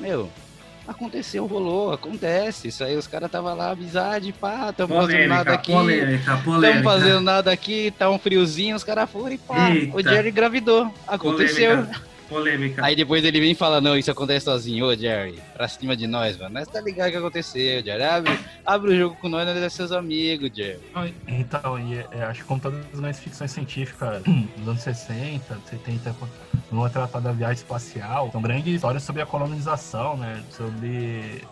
Meu, 0.00 0.28
aconteceu, 0.90 1.46
rolou, 1.46 1.92
acontece. 1.92 2.68
Isso 2.68 2.84
aí 2.84 2.96
os 2.96 3.06
caras 3.06 3.26
estavam 3.26 3.56
lá, 3.56 3.70
amizade, 3.70 4.32
pá, 4.32 4.72
tamo 4.72 4.94
fazendo 4.94 5.28
nada 5.28 5.44
Polêmica, 5.44 5.54
aqui. 5.54 5.72
polêmica, 5.72 6.24
Tamo 6.24 6.42
polêmica. 6.42 6.82
fazendo 6.82 7.20
nada 7.20 7.52
aqui, 7.52 7.92
tá 7.98 8.10
um 8.10 8.18
friozinho, 8.18 8.76
os 8.76 8.84
caras 8.84 9.10
foram 9.10 9.32
e 9.32 9.38
pá, 9.38 9.70
Eita. 9.70 9.96
o 9.96 10.02
Jerry 10.02 10.30
engravidou. 10.30 10.92
Aconteceu. 11.06 11.76
Polêmica. 11.78 12.09
Polêmica. 12.30 12.84
Aí 12.84 12.94
depois 12.94 13.24
ele 13.24 13.40
vem 13.40 13.50
e 13.50 13.54
fala, 13.54 13.80
não, 13.80 13.98
isso 13.98 14.10
acontece 14.10 14.44
sozinho, 14.44 14.86
ô 14.86 14.94
Jerry, 14.94 15.38
pra 15.52 15.66
cima 15.66 15.96
de 15.96 16.06
nós, 16.06 16.38
mano. 16.38 16.54
Nós 16.54 16.68
tá 16.68 16.80
ligado 16.80 17.08
o 17.08 17.10
que 17.10 17.16
aconteceu, 17.18 17.82
Jerry. 17.82 18.02
Abre, 18.02 18.38
abre 18.64 18.92
o 18.92 18.96
jogo 18.96 19.16
com 19.16 19.28
nós, 19.28 19.44
nós 19.44 19.56
é 19.56 19.68
seus 19.68 19.92
amigos, 19.92 20.50
Jerry. 20.54 20.80
Então, 21.26 21.78
e, 21.78 21.98
é, 22.12 22.22
acho 22.22 22.42
que 22.42 22.46
como 22.46 22.60
todas 22.60 22.80
as 22.94 23.00
grandes 23.00 23.20
ficções 23.20 23.50
científicas 23.50 24.22
dos 24.22 24.68
anos 24.68 24.80
60, 24.80 25.58
70, 25.68 26.14
não 26.70 26.86
é 26.86 26.88
tratada 26.88 27.28
da 27.28 27.32
viagem 27.32 27.56
espacial, 27.56 28.30
são 28.30 28.40
grandes 28.40 28.74
histórias 28.74 29.02
sobre 29.02 29.22
a 29.22 29.26
colonização, 29.26 30.16
né? 30.16 30.42
Sobre 30.50 31.42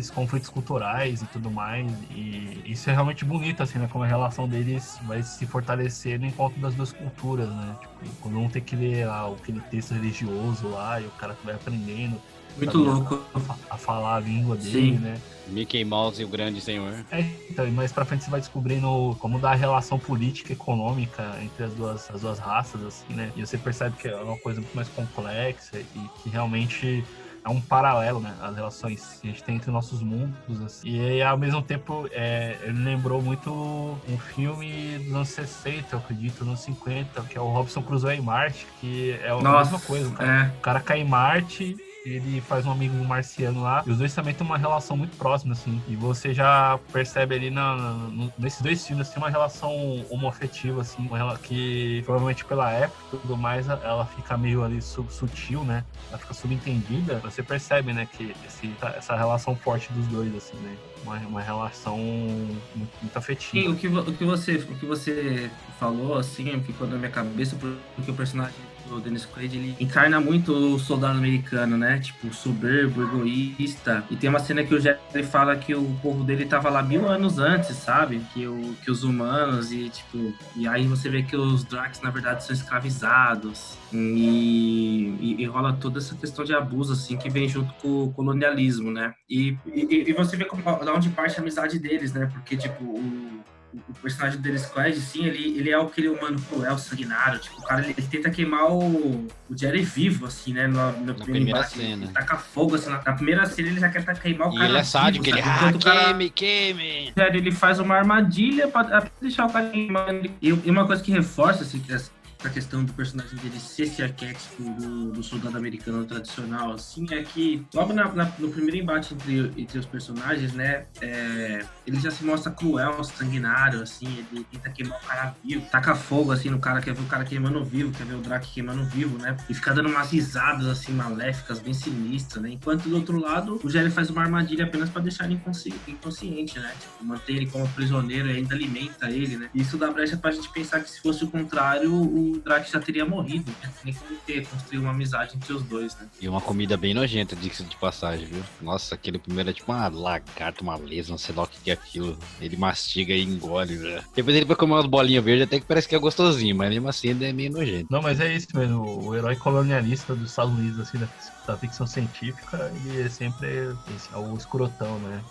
esses 0.00 0.10
conflitos 0.10 0.48
culturais 0.48 1.22
e 1.22 1.26
tudo 1.26 1.50
mais. 1.50 1.90
E 2.10 2.62
isso 2.66 2.90
é 2.90 2.92
realmente 2.92 3.24
bonito, 3.24 3.62
assim, 3.62 3.78
né? 3.78 3.88
Como 3.90 4.04
a 4.04 4.06
relação 4.06 4.48
deles 4.48 4.98
vai 5.06 5.22
se 5.22 5.46
fortalecer 5.46 6.18
no 6.18 6.26
encontro 6.26 6.60
das 6.60 6.74
duas 6.74 6.92
culturas, 6.92 7.48
né? 7.48 7.76
Tipo, 7.80 8.14
quando 8.20 8.38
um 8.38 8.48
tem 8.48 8.62
que 8.62 8.76
ler 8.76 9.06
lá, 9.06 9.28
aquele 9.28 9.60
texto 9.60 9.94
religioso 9.94 10.68
lá 10.68 11.00
e 11.00 11.06
o 11.06 11.10
cara 11.10 11.36
vai 11.44 11.54
aprendendo 11.54 12.20
Muito 12.56 12.78
louco. 12.78 13.20
a, 13.34 13.74
a 13.74 13.78
falar 13.78 14.16
a 14.16 14.20
língua 14.20 14.56
dele, 14.56 14.92
Sim. 14.92 14.98
né? 14.98 15.20
Mickey 15.46 15.84
Mouse 15.84 16.22
e 16.22 16.24
o 16.24 16.28
grande 16.28 16.60
senhor. 16.60 17.04
É, 17.10 17.20
então, 17.50 17.68
e 17.68 17.70
mais 17.70 17.92
pra 17.92 18.04
frente 18.04 18.24
você 18.24 18.30
vai 18.30 18.40
descobrindo 18.40 19.14
como 19.20 19.38
dá 19.38 19.52
a 19.52 19.54
relação 19.54 19.98
política 19.98 20.52
e 20.52 20.56
econômica 20.56 21.38
entre 21.42 21.64
as 21.64 21.74
duas, 21.74 22.10
as 22.10 22.22
duas 22.22 22.38
raças, 22.38 22.82
assim, 22.82 23.12
né? 23.12 23.30
E 23.36 23.44
você 23.46 23.58
percebe 23.58 23.96
que 23.96 24.08
é 24.08 24.16
uma 24.16 24.38
coisa 24.38 24.60
muito 24.60 24.74
mais 24.74 24.88
complexa 24.88 25.78
e 25.78 26.08
que 26.22 26.30
realmente 26.30 27.04
é 27.44 27.48
um 27.50 27.60
paralelo, 27.60 28.20
né? 28.20 28.34
As 28.40 28.56
relações 28.56 29.18
que 29.20 29.28
a 29.28 29.30
gente 29.30 29.44
tem 29.44 29.56
entre 29.56 29.70
nossos 29.70 30.00
mundos, 30.02 30.62
assim. 30.64 30.88
E 30.88 31.22
ao 31.22 31.36
mesmo 31.36 31.60
tempo, 31.60 32.08
é, 32.10 32.56
ele 32.62 32.82
lembrou 32.82 33.20
muito 33.20 33.52
um 33.52 34.18
filme 34.18 34.98
dos 34.98 35.14
anos 35.14 35.28
60, 35.28 35.94
eu 35.94 35.98
acredito, 35.98 36.38
dos 36.38 36.48
anos 36.48 36.60
50, 36.60 37.22
que 37.22 37.36
é 37.36 37.40
o 37.40 37.46
Robson 37.48 37.82
Crusoe 37.82 38.16
em 38.16 38.22
Marte, 38.22 38.66
que 38.80 39.12
é 39.22 39.28
a 39.28 39.36
Nossa, 39.36 39.72
mesma 39.72 39.80
coisa, 39.86 40.10
cara. 40.12 40.46
é. 40.46 40.56
O 40.56 40.60
cara 40.60 40.80
cai 40.80 41.00
em 41.00 41.04
Marte, 41.04 41.76
ele 42.04 42.40
faz 42.42 42.66
um 42.66 42.70
amigo 42.70 42.94
marciano 43.04 43.62
lá, 43.62 43.82
e 43.86 43.90
os 43.90 43.98
dois 43.98 44.14
também 44.14 44.34
têm 44.34 44.46
uma 44.46 44.58
relação 44.58 44.96
muito 44.96 45.16
próxima, 45.16 45.52
assim. 45.52 45.82
E 45.88 45.96
você 45.96 46.34
já 46.34 46.78
percebe 46.92 47.34
ali 47.34 47.50
na, 47.50 47.74
no- 47.76 48.32
nesses 48.38 48.60
dois 48.60 48.86
filmes 48.86 49.08
tem 49.08 49.22
uma 49.22 49.30
relação 49.30 49.72
homoafetiva, 50.10 50.82
assim, 50.82 51.08
que 51.42 52.02
provavelmente 52.04 52.44
pela 52.44 52.70
época 52.70 53.02
e 53.12 53.16
tudo 53.18 53.36
mais, 53.36 53.68
ela 53.68 54.04
fica 54.06 54.36
meio 54.36 54.62
ali 54.62 54.80
sub- 54.82 55.10
sutil, 55.12 55.64
né? 55.64 55.84
Ela 56.10 56.18
fica 56.18 56.34
subentendida. 56.34 57.18
Você 57.20 57.42
percebe, 57.42 57.92
né, 57.92 58.06
que 58.06 58.34
esse- 58.46 58.76
essa 58.96 59.16
relação 59.16 59.56
forte 59.56 59.92
dos 59.92 60.06
dois, 60.06 60.34
assim, 60.34 60.56
né? 60.58 60.76
Uma, 61.02 61.18
uma 61.20 61.40
relação 61.40 61.96
muito, 61.98 62.62
muito 62.74 63.12
Sim, 63.12 63.18
afetiva. 63.18 63.70
o 63.70 63.76
que, 63.76 63.88
o, 63.88 64.04
que 64.12 64.24
você, 64.24 64.56
o 64.56 64.76
que 64.78 64.86
você 64.86 65.50
falou, 65.78 66.16
assim, 66.16 66.60
ficou 66.62 66.86
na 66.86 66.96
minha 66.96 67.10
cabeça, 67.10 67.56
porque 67.56 68.10
o 68.10 68.14
personagem 68.14 68.54
do 68.88 69.00
Dennis 69.00 69.26
Quaid, 69.26 69.56
ele 69.56 69.76
encarna 69.80 70.20
muito 70.20 70.52
o 70.52 70.78
soldado 70.78 71.18
americano, 71.18 71.76
né? 71.76 71.98
Tipo, 71.98 72.32
soberbo, 72.32 73.02
egoísta. 73.02 74.04
E 74.10 74.16
tem 74.16 74.30
uma 74.30 74.38
cena 74.38 74.64
que 74.64 74.74
o 74.74 74.80
Jerry 74.80 75.22
fala 75.24 75.56
que 75.56 75.74
o 75.74 75.84
povo 76.02 76.24
dele 76.24 76.46
tava 76.46 76.68
lá 76.70 76.82
mil 76.82 77.08
anos 77.08 77.38
antes, 77.38 77.76
sabe? 77.76 78.20
Que, 78.32 78.46
o, 78.46 78.74
que 78.82 78.90
os 78.90 79.04
humanos 79.04 79.72
e, 79.72 79.88
tipo... 79.88 80.34
E 80.56 80.66
aí 80.66 80.86
você 80.86 81.08
vê 81.08 81.22
que 81.22 81.36
os 81.36 81.64
Drax, 81.64 82.00
na 82.00 82.10
verdade, 82.10 82.44
são 82.44 82.54
escravizados. 82.54 83.76
E, 83.92 85.16
e, 85.20 85.42
e 85.42 85.44
rola 85.46 85.72
toda 85.72 85.98
essa 85.98 86.14
questão 86.14 86.44
de 86.44 86.54
abuso, 86.54 86.92
assim, 86.92 87.16
que 87.16 87.30
vem 87.30 87.48
junto 87.48 87.72
com 87.74 88.04
o 88.04 88.12
colonialismo, 88.12 88.90
né? 88.90 89.14
E, 89.28 89.56
e, 89.66 90.10
e 90.10 90.12
você 90.12 90.36
vê 90.36 90.44
como, 90.44 90.62
da 90.62 90.92
onde 90.92 91.08
parte 91.10 91.38
a 91.38 91.42
amizade 91.42 91.78
deles, 91.78 92.12
né? 92.12 92.28
Porque, 92.32 92.56
tipo, 92.56 92.84
o, 92.84 93.44
o 93.88 93.92
personagem 93.94 94.38
do 94.38 94.42
Dennis 94.42 94.66
Quaid, 94.66 94.96
sim, 95.00 95.24
ele, 95.26 95.58
ele 95.58 95.70
é 95.70 95.74
aquele 95.80 96.08
humano 96.08 96.40
cruel, 96.48 96.78
sanguinário. 96.78 97.38
Tipo, 97.38 97.60
o 97.60 97.62
cara, 97.64 97.82
ele, 97.82 97.94
ele 97.96 98.06
tenta 98.06 98.30
queimar 98.30 98.70
o, 98.70 99.26
o 99.48 99.56
Jerry 99.56 99.82
vivo, 99.82 100.26
assim, 100.26 100.52
né? 100.52 100.66
No, 100.66 100.86
no 100.92 101.14
primeiro 101.14 101.22
primeira 101.24 101.58
embate. 101.58 101.76
cena. 101.78 102.04
Ele 102.04 102.12
taca 102.12 102.36
fogo, 102.36 102.74
assim, 102.76 102.90
na, 102.90 103.02
na 103.04 103.12
primeira 103.12 103.46
cena 103.46 103.68
ele 103.68 103.80
já 103.80 103.88
quer 103.88 104.04
queimar 104.20 104.48
o 104.48 104.52
E 104.52 104.56
cara 104.56 104.68
ele 104.68 104.78
é 104.78 104.84
sádico, 104.84 105.24
vivo, 105.24 105.36
ele, 105.38 105.46
ah, 105.48 105.72
o 105.74 105.78
cara- 105.80 106.04
queime, 106.04 106.30
queime. 106.30 107.12
Jerry, 107.16 107.38
ele 107.38 107.52
faz 107.52 107.78
uma 107.78 107.96
armadilha 107.96 108.68
pra, 108.68 108.84
pra 108.84 109.10
deixar 109.20 109.46
o 109.46 109.52
cara 109.52 109.68
queimando. 109.70 110.30
E, 110.40 110.48
e 110.48 110.70
uma 110.70 110.86
coisa 110.86 111.02
que 111.02 111.10
reforça 111.12 111.62
assim, 111.64 111.80
que 111.80 111.92
essa 111.92 112.10
essa 112.44 112.50
questão 112.52 112.84
do 112.84 112.92
personagem 112.92 113.38
dele 113.38 113.58
ser 113.58 113.84
esse 113.84 114.02
arquétipo 114.02 114.62
do, 114.62 115.12
do 115.12 115.22
soldado 115.22 115.56
americano 115.56 116.04
tradicional, 116.04 116.72
assim, 116.72 117.06
é 117.10 117.22
que 117.22 117.64
logo 117.72 117.92
na- 117.94 118.12
na- 118.12 118.30
no 118.38 118.50
primeiro 118.50 118.76
embate 118.76 119.14
entre, 119.14 119.50
entre 119.56 119.78
os 119.78 119.86
personagens, 119.86 120.52
né, 120.52 120.84
é, 121.00 121.64
ele 121.86 121.98
já 121.98 122.10
se 122.10 122.22
mostra 122.22 122.52
cruel, 122.52 123.02
sanguinário, 123.02 123.80
assim, 123.80 124.26
ele 124.30 124.44
tenta 124.52 124.68
queimar 124.70 125.00
o 125.02 125.06
cara 125.06 125.34
vivo, 125.42 125.64
taca 125.70 125.94
fogo, 125.94 126.32
assim, 126.32 126.50
no 126.50 126.58
cara, 126.58 126.80
quer 126.82 126.92
ver 126.94 127.02
o 127.02 127.06
cara 127.06 127.24
queimando 127.24 127.64
vivo, 127.64 127.90
quer 127.92 128.04
ver 128.04 128.14
o 128.14 128.20
Drake 128.20 128.52
queimando 128.52 128.84
vivo, 128.84 129.16
né, 129.18 129.36
e 129.48 129.54
fica 129.54 129.72
dando 129.72 129.88
umas 129.88 130.10
risadas, 130.10 130.66
assim, 130.66 130.92
maléficas, 130.92 131.58
bem 131.60 131.72
sinistras, 131.72 132.42
né, 132.42 132.50
enquanto 132.50 132.88
do 132.88 132.96
outro 132.96 133.18
lado, 133.18 133.58
o 133.64 133.70
Jerry 133.70 133.90
faz 133.90 134.10
uma 134.10 134.22
armadilha 134.22 134.64
apenas 134.66 134.90
pra 134.90 135.00
deixar 135.00 135.24
ele 135.24 135.34
inconsci- 135.34 135.74
inconsciente, 135.88 136.58
né, 136.58 136.72
tipo, 136.78 137.04
manter 137.04 137.36
ele 137.36 137.46
como 137.46 137.66
prisioneiro 137.68 138.28
e 138.28 138.36
ainda 138.36 138.54
alimenta 138.54 139.10
ele, 139.10 139.36
né, 139.38 139.48
e 139.54 139.62
isso 139.62 139.78
dá 139.78 139.90
brecha 139.90 140.16
pra 140.18 140.30
gente 140.30 140.50
pensar 140.50 140.80
que 140.80 140.90
se 140.90 141.00
fosse 141.00 141.24
o 141.24 141.28
contrário, 141.28 141.90
o 141.94 142.33
o 142.34 142.40
Drax 142.40 142.70
já 142.70 142.80
teria 142.80 143.04
morrido. 143.04 143.50
Né? 143.62 143.72
Nem 143.84 143.94
como 143.94 144.16
ter 144.26 144.46
construído 144.46 144.82
uma 144.82 144.90
amizade 144.90 145.36
entre 145.36 145.52
os 145.52 145.62
dois, 145.62 145.96
né? 145.96 146.08
E 146.20 146.28
uma 146.28 146.40
comida 146.40 146.76
bem 146.76 146.94
nojenta, 146.94 147.36
diga 147.36 147.54
de 147.54 147.76
passagem, 147.76 148.26
viu? 148.26 148.42
Nossa, 148.60 148.94
aquele 148.94 149.18
primeiro 149.18 149.50
é 149.50 149.52
tipo 149.52 149.70
uma 149.70 149.88
lagarta, 149.88 150.62
uma 150.62 150.76
lesa, 150.76 151.10
não 151.10 151.18
sei 151.18 151.34
lá 151.34 151.44
o 151.44 151.46
que 151.46 151.70
é 151.70 151.74
aquilo. 151.74 152.18
Ele 152.40 152.56
mastiga 152.56 153.12
e 153.14 153.22
engole, 153.22 153.76
né? 153.76 154.02
Depois 154.14 154.36
ele 154.36 154.44
vai 154.44 154.56
comer 154.56 154.74
umas 154.74 154.86
bolinhas 154.86 155.24
verdes, 155.24 155.46
até 155.46 155.60
que 155.60 155.66
parece 155.66 155.88
que 155.88 155.94
é 155.94 155.98
gostosinho, 155.98 156.56
mas 156.56 156.70
mesmo 156.70 156.88
assim 156.88 157.08
ele 157.08 157.24
é 157.24 157.32
meio 157.32 157.52
nojento. 157.52 157.86
Não, 157.90 158.02
mas 158.02 158.20
é 158.20 158.32
isso 158.34 158.48
mesmo. 158.54 159.04
O 159.04 159.14
herói 159.14 159.36
colonialista 159.36 160.14
dos 160.14 160.30
Estados 160.30 160.52
Unidos, 160.52 160.80
assim, 160.80 160.98
da, 160.98 161.08
da 161.46 161.56
ficção 161.56 161.86
científica, 161.86 162.72
ele 162.84 163.02
é 163.02 163.08
sempre 163.08 163.48
esse, 163.94 164.12
é 164.12 164.16
o 164.16 164.36
escrotão, 164.36 164.98
né? 164.98 165.22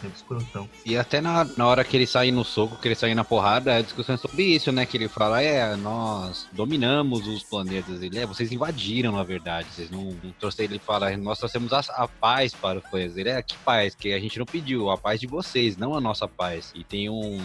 Sempre 0.00 0.16
escrotão. 0.16 0.68
E 0.84 0.96
até 0.96 1.20
na, 1.20 1.44
na 1.56 1.66
hora 1.66 1.84
que 1.84 1.96
ele 1.96 2.06
sai 2.06 2.30
no 2.30 2.44
soco, 2.44 2.76
que 2.76 2.88
ele 2.88 2.94
sai 2.94 3.14
na 3.14 3.24
porrada, 3.24 3.76
a 3.76 3.82
discussão 3.82 4.14
é 4.14 4.18
sobre 4.18 4.42
isso, 4.42 4.72
né? 4.72 4.84
Que 4.84 4.96
ele 4.96 5.08
fala, 5.08 5.40
é, 5.42 5.76
nós 5.76 6.46
dominamos 6.52 7.26
os 7.26 7.42
planetas. 7.42 8.02
Ele, 8.02 8.18
é, 8.18 8.26
vocês 8.26 8.52
invadiram, 8.52 9.12
na 9.12 9.22
verdade. 9.22 9.68
Vocês 9.70 9.90
não, 9.90 10.16
não 10.22 10.32
trouxeram. 10.38 10.72
Ele 10.72 10.78
fala, 10.78 11.16
nós 11.16 11.38
trouxemos 11.38 11.72
a, 11.72 11.80
a 11.96 12.08
paz 12.08 12.54
para 12.54 12.78
os 12.78 12.84
planetas. 12.84 13.16
Ele, 13.16 13.28
é, 13.28 13.42
que 13.42 13.56
paz? 13.58 13.94
Que 13.94 14.12
a 14.12 14.18
gente 14.18 14.38
não 14.38 14.46
pediu, 14.46 14.90
a 14.90 14.98
paz 14.98 15.20
de 15.20 15.26
vocês, 15.26 15.76
não 15.76 15.94
a 15.94 16.00
nossa 16.00 16.26
paz. 16.26 16.72
E 16.74 16.82
tem 16.84 17.08
um, 17.08 17.40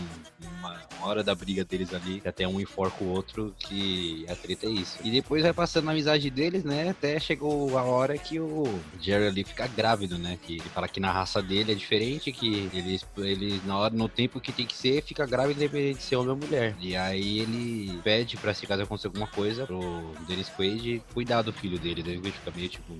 uma, 0.59 0.81
uma 0.97 1.07
hora 1.07 1.23
da 1.23 1.35
briga 1.35 1.63
deles 1.63 1.93
ali, 1.93 2.21
até 2.25 2.47
um 2.47 2.59
enforca 2.59 3.03
o 3.03 3.09
outro, 3.09 3.53
que 3.57 4.25
a 4.29 4.35
treta 4.35 4.65
é 4.65 4.69
isso. 4.69 4.97
E 5.03 5.11
depois 5.11 5.43
vai 5.43 5.53
passando 5.53 5.87
a 5.89 5.91
amizade 5.91 6.29
deles, 6.29 6.63
né? 6.63 6.89
Até 6.89 7.19
chegou 7.19 7.77
a 7.77 7.83
hora 7.83 8.17
que 8.17 8.39
o 8.39 8.63
Jerry 8.99 9.27
ali 9.27 9.43
fica 9.43 9.67
grávido, 9.67 10.17
né? 10.17 10.37
Que 10.41 10.53
ele 10.53 10.69
fala 10.69 10.87
que 10.87 10.99
na 10.99 11.11
raça 11.11 11.41
dele 11.41 11.71
é 11.71 11.75
diferente, 11.75 12.28
que 12.31 12.69
ele, 12.73 12.99
ele 13.17 13.61
na 13.65 13.77
hora, 13.77 13.93
no 13.93 14.07
tempo 14.09 14.39
que 14.39 14.51
tem 14.51 14.65
que 14.65 14.75
ser, 14.75 15.03
fica 15.03 15.25
grávido 15.25 15.59
independente 15.61 15.97
de 15.99 16.03
ser 16.03 16.15
homem 16.15 16.31
ou 16.31 16.37
mulher. 16.37 16.75
E 16.79 16.95
aí 16.95 17.39
ele 17.39 17.99
pede 18.03 18.37
pra 18.37 18.53
se 18.53 18.65
caso 18.67 18.83
acontecer 18.83 19.07
alguma 19.07 19.27
coisa 19.27 19.65
pro 19.65 20.13
Dennis 20.27 20.49
Quaid 20.49 21.01
cuidar 21.13 21.41
do 21.41 21.51
filho 21.53 21.77
dele. 21.79 22.03
Daí 22.03 22.15
ele 22.15 22.31
fica 22.31 22.51
meio 22.55 22.69
tipo, 22.69 22.93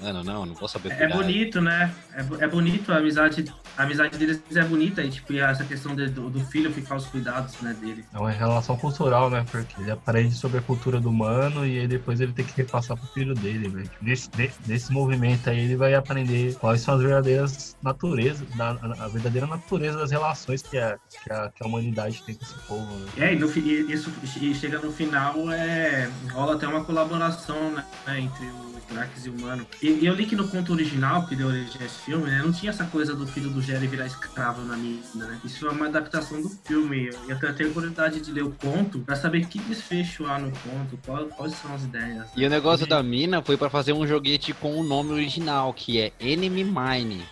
mano, 0.00 0.22
não, 0.24 0.46
não 0.46 0.54
posso 0.54 0.74
saber 0.74 0.92
É 0.92 0.96
cuidar. 0.96 1.16
bonito, 1.16 1.60
né? 1.60 1.94
É, 2.14 2.44
é 2.44 2.48
bonito 2.48 2.92
a 2.92 2.98
amizade. 2.98 3.44
A 3.76 3.82
amizade 3.82 4.16
deles 4.16 4.40
é 4.54 4.62
bonita 4.62 5.02
e, 5.02 5.10
tipo, 5.10 5.32
e 5.32 5.40
essa 5.40 5.64
questão 5.64 5.96
de- 5.96 6.08
do, 6.08 6.30
do 6.30 6.40
filho 6.46 6.72
ficar 6.72 6.94
aos 6.94 7.06
cuidados, 7.06 7.60
né, 7.60 7.74
dele. 7.80 8.04
É 8.14 8.18
uma 8.18 8.30
relação 8.30 8.76
cultural, 8.76 9.28
né? 9.30 9.44
Porque 9.50 9.80
ele 9.80 9.90
aprende 9.90 10.34
sobre 10.34 10.58
a 10.58 10.62
cultura 10.62 11.00
do 11.00 11.10
humano 11.10 11.66
e 11.66 11.80
aí 11.80 11.88
depois 11.88 12.20
ele 12.20 12.32
tem 12.32 12.44
que 12.44 12.56
repassar 12.56 12.96
pro 12.96 13.06
filho 13.08 13.34
dele, 13.34 13.68
né? 13.68 13.84
Nesse, 14.00 14.30
ne- 14.36 14.50
nesse 14.66 14.92
movimento 14.92 15.50
aí 15.50 15.58
ele 15.60 15.76
vai 15.76 15.94
aprender 15.94 16.54
quais 16.56 16.80
são 16.82 16.94
as 16.94 17.00
verdadeiras 17.02 17.76
naturezas, 17.82 18.46
da, 18.56 18.73
a, 18.82 19.04
a 19.04 19.08
verdadeira 19.08 19.46
natureza 19.46 19.98
das 19.98 20.10
relações 20.10 20.62
que 20.62 20.76
a, 20.78 20.98
que 21.22 21.32
a, 21.32 21.50
que 21.50 21.62
a 21.62 21.66
humanidade 21.66 22.22
tem 22.24 22.34
com 22.34 22.44
esse 22.44 22.54
povo, 22.66 22.94
né? 22.98 23.06
É, 23.18 23.34
e, 23.34 23.38
no, 23.38 23.50
e 23.50 23.92
isso 23.92 24.10
e 24.40 24.54
chega 24.54 24.78
no 24.78 24.92
final, 24.92 25.50
é, 25.50 26.10
rola 26.32 26.54
até 26.54 26.66
uma 26.66 26.84
colaboração 26.84 27.70
né, 27.72 27.84
entre 28.20 28.44
o 28.46 28.74
Drax 28.92 29.24
e 29.26 29.30
o 29.30 29.34
Humano. 29.34 29.66
E, 29.82 30.04
eu 30.04 30.14
li 30.14 30.26
que 30.26 30.36
no 30.36 30.46
conto 30.48 30.72
original, 30.72 31.26
que 31.26 31.34
deu 31.34 31.48
origem 31.48 31.80
a 31.80 31.84
esse 31.86 31.98
filme, 32.00 32.26
né, 32.30 32.42
não 32.44 32.52
tinha 32.52 32.70
essa 32.70 32.84
coisa 32.84 33.14
do 33.14 33.26
filho 33.26 33.48
do 33.50 33.62
Jerry 33.62 33.86
virar 33.86 34.06
escravo 34.06 34.62
na 34.62 34.76
mina, 34.76 35.00
né? 35.14 35.40
Isso 35.44 35.66
é 35.66 35.70
uma 35.70 35.86
adaptação 35.86 36.40
do 36.42 36.48
filme. 36.50 37.10
E 37.26 37.30
eu 37.30 37.38
tenho- 37.38 37.54
tenho 37.54 37.72
curiosidade 37.72 38.20
de 38.20 38.30
ler 38.30 38.44
o 38.44 38.50
conto 38.52 38.98
pra 39.00 39.16
saber 39.16 39.46
que 39.46 39.58
desfecho 39.58 40.26
há 40.26 40.38
no 40.38 40.50
conto, 40.50 40.98
qual- 41.04 41.26
quais 41.26 41.54
são 41.54 41.74
as 41.74 41.84
ideias. 41.84 42.26
E 42.36 42.44
o 42.44 42.50
negócio 42.50 42.86
da 42.86 43.02
mina 43.02 43.42
foi 43.42 43.56
pra 43.56 43.70
fazer 43.70 43.92
um 43.94 44.06
joguete 44.06 44.52
com 44.52 44.78
o 44.78 44.84
nome 44.84 45.12
original, 45.12 45.72
que 45.72 45.98
é 46.00 46.12
Enemy 46.20 46.64
Mine. 46.64 47.24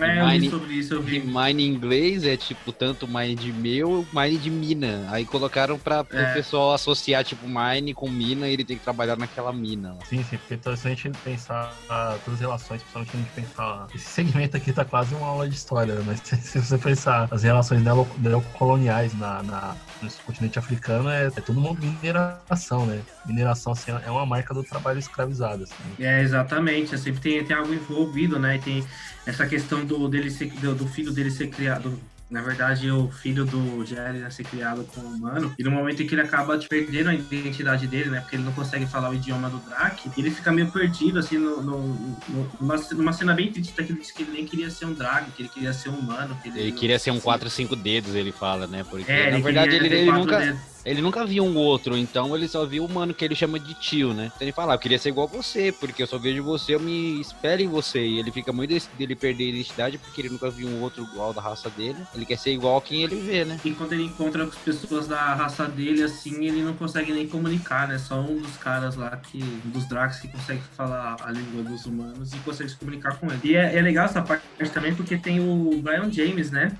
É, 0.00 0.20
eu 0.20 0.26
Mine- 0.28 0.50
sobre 0.50 0.74
isso, 0.74 0.94
eu 0.94 1.02
vi. 1.02 1.18
mine 1.20 1.64
em 1.64 1.66
inglês 1.66 2.24
é 2.24 2.36
tipo 2.36 2.72
tanto 2.72 3.06
mine 3.08 3.34
de 3.34 3.52
meu, 3.52 4.06
mine 4.12 4.38
de 4.38 4.50
mina. 4.50 5.06
Aí 5.10 5.24
colocaram 5.26 5.78
pra 5.78 6.04
É. 6.12 6.30
o 6.30 6.34
pessoal 6.34 6.72
associar 6.72 7.24
tipo 7.24 7.46
mine 7.48 7.92
com 7.94 8.08
mina 8.08 8.48
e 8.48 8.52
ele 8.52 8.64
tem 8.64 8.76
que 8.78 8.84
trabalhar 8.84 9.16
naquela 9.16 9.52
mina. 9.52 9.94
lá. 9.94 10.04
Sim, 10.04 10.22
sim, 10.22 10.38
porque 10.38 10.54
então, 10.54 10.76
se 10.76 10.86
a 10.86 10.90
gente 10.90 11.10
pensar 11.24 11.76
ah, 11.88 12.18
todas 12.24 12.34
as 12.34 12.40
relações, 12.40 12.82
principalmente 12.82 13.14
a 13.16 13.18
gente 13.18 13.32
pensar. 13.32 13.86
Esse 13.94 14.04
segmento 14.06 14.56
aqui 14.56 14.72
tá 14.72 14.84
quase 14.84 15.14
uma 15.14 15.26
aula 15.26 15.48
de 15.48 15.54
história, 15.56 15.94
né? 15.96 16.02
mas 16.06 16.20
se, 16.20 16.36
se 16.42 16.58
você 16.60 16.78
pensar 16.78 17.28
as 17.30 17.42
relações 17.42 17.82
neo- 17.82 18.14
neocoloniais 18.18 19.14
na, 19.14 19.42
na, 19.42 19.76
no 20.00 20.08
continente 20.24 20.58
africano, 20.58 21.08
é, 21.08 21.26
é 21.26 21.30
tudo 21.40 21.58
uma 21.60 21.74
mineração, 21.74 22.86
né? 22.86 23.02
Mineração 23.28 23.72
assim, 23.72 23.92
é 24.04 24.10
uma 24.10 24.26
marca 24.26 24.52
do 24.54 24.64
trabalho 24.64 24.98
escravizado. 24.98 25.64
Assim. 25.64 25.74
É, 26.04 26.22
exatamente. 26.22 26.96
Sempre 26.98 27.20
tem, 27.20 27.44
tem 27.44 27.56
algo 27.56 27.72
envolvido, 27.72 28.38
né? 28.38 28.56
E 28.56 28.58
tem 28.58 28.84
essa 29.26 29.46
questão 29.46 29.84
do, 29.84 30.08
dele 30.08 30.30
ser, 30.30 30.50
do, 30.50 30.74
do 30.74 30.86
filho 30.88 31.12
dele 31.12 31.30
ser 31.30 31.48
criado. 31.48 31.98
Na 32.30 32.42
verdade, 32.42 32.90
o 32.90 33.10
filho 33.10 33.46
do 33.46 33.82
Jerry 33.86 34.18
né, 34.18 34.28
ser 34.28 34.44
criado 34.44 34.84
com 34.94 35.00
o 35.00 35.04
humano. 35.14 35.54
E 35.58 35.64
no 35.64 35.70
momento 35.70 36.02
em 36.02 36.06
que 36.06 36.14
ele 36.14 36.20
acaba 36.20 36.58
perdendo 36.58 37.08
a 37.08 37.14
identidade 37.14 37.86
dele, 37.86 38.10
né? 38.10 38.20
Porque 38.20 38.36
ele 38.36 38.42
não 38.42 38.52
consegue 38.52 38.84
falar 38.84 39.08
o 39.08 39.14
idioma 39.14 39.48
do 39.48 39.56
Drac, 39.66 40.10
ele 40.14 40.30
fica 40.30 40.52
meio 40.52 40.70
perdido, 40.70 41.18
assim, 41.18 41.38
no, 41.38 41.62
no- 41.62 41.88
no- 42.28 42.50
numa, 42.60 42.76
numa 42.92 43.12
cena 43.14 43.32
bem 43.32 43.50
triste, 43.50 43.72
que 43.72 43.80
ele 43.80 43.94
disse 43.98 44.12
que 44.12 44.24
ele 44.24 44.32
nem 44.32 44.44
queria 44.44 44.68
ser 44.68 44.84
um 44.84 44.92
drag, 44.92 45.30
que 45.30 45.40
ele 45.40 45.48
queria 45.48 45.72
ser 45.72 45.88
um 45.88 45.94
humano. 45.94 46.36
Que 46.42 46.50
Ele 46.50 46.72
queria 46.72 46.98
ser 46.98 47.12
um 47.12 47.18
4, 47.18 47.48
5 47.48 47.74
dedos, 47.74 48.14
ele 48.14 48.30
fala, 48.30 48.66
né? 48.66 48.84
Porque 48.90 49.10
É, 49.10 49.30
na 49.30 49.36
ele 49.36 49.42
verdade 49.42 49.74
ele, 49.76 49.86
ele 49.86 50.04
quatro 50.04 50.20
nunca, 50.26 50.38
dedos. 50.38 50.60
Ele 50.84 51.00
nunca 51.02 51.24
viu 51.26 51.44
um 51.44 51.56
outro, 51.56 51.96
então 51.96 52.34
ele 52.34 52.48
só 52.48 52.64
viu 52.64 52.84
o 52.84 52.88
mano 52.88 53.12
que 53.14 53.24
ele 53.24 53.34
chama 53.34 53.58
de 53.58 53.74
tio, 53.74 54.12
né? 54.14 54.26
Então 54.26 54.38
ele 54.46 54.52
fala, 54.52 54.72
"Ah, 54.72 54.76
eu 54.76 54.78
queria 54.78 54.98
ser 54.98 55.10
igual 55.10 55.28
a 55.32 55.36
você, 55.36 55.70
porque 55.72 56.02
eu 56.02 56.06
só 56.06 56.18
vejo 56.18 56.42
você, 56.42 56.74
eu 56.74 56.80
me 56.80 57.20
espelho 57.20 57.62
em 57.62 57.68
você. 57.68 58.00
E 58.00 58.18
ele 58.18 58.30
fica 58.30 58.52
muito 58.52 58.70
desse- 58.70 58.88
dele 58.96 59.14
perder 59.14 59.44
a 59.44 59.48
identidade, 59.48 59.98
porque 59.98 60.20
ele 60.20 60.28
nunca 60.30 60.50
viu 60.50 60.68
um 60.68 60.80
outro 60.82 61.02
igual 61.04 61.32
da 61.32 61.40
raça 61.40 61.68
dele. 61.70 61.98
Ele 62.14 62.24
quer 62.24 62.38
ser 62.38 62.52
igual 62.52 62.76
a 62.78 62.82
quem 62.82 63.02
ele 63.02 63.16
vê, 63.16 63.44
né? 63.44 63.60
E 63.64 63.70
quando 63.72 63.92
ele 63.92 64.04
encontra 64.04 64.44
as 64.44 64.54
pessoas 64.54 65.06
da 65.06 65.34
raça 65.34 65.66
dele, 65.66 66.02
assim, 66.02 66.44
ele 66.44 66.62
não 66.62 66.74
consegue 66.74 67.12
nem 67.12 67.26
comunicar, 67.28 67.88
né? 67.88 67.98
Só 67.98 68.20
um 68.20 68.40
dos 68.40 68.56
caras 68.56 68.96
lá 68.96 69.16
que. 69.16 69.38
Dos 69.64 69.86
Drax 69.88 70.20
que 70.20 70.28
consegue 70.28 70.62
falar 70.76 71.16
a 71.22 71.30
língua 71.30 71.62
dos 71.62 71.84
humanos 71.86 72.32
e 72.32 72.38
consegue 72.38 72.70
se 72.70 72.76
comunicar 72.76 73.18
com 73.18 73.26
ele. 73.26 73.40
E 73.44 73.54
é, 73.56 73.76
é 73.76 73.82
legal 73.82 74.04
essa 74.06 74.22
parte 74.22 74.42
também 74.72 74.94
porque 74.94 75.16
tem 75.16 75.40
o 75.40 75.80
Brian 75.82 76.10
James, 76.10 76.50
né? 76.50 76.76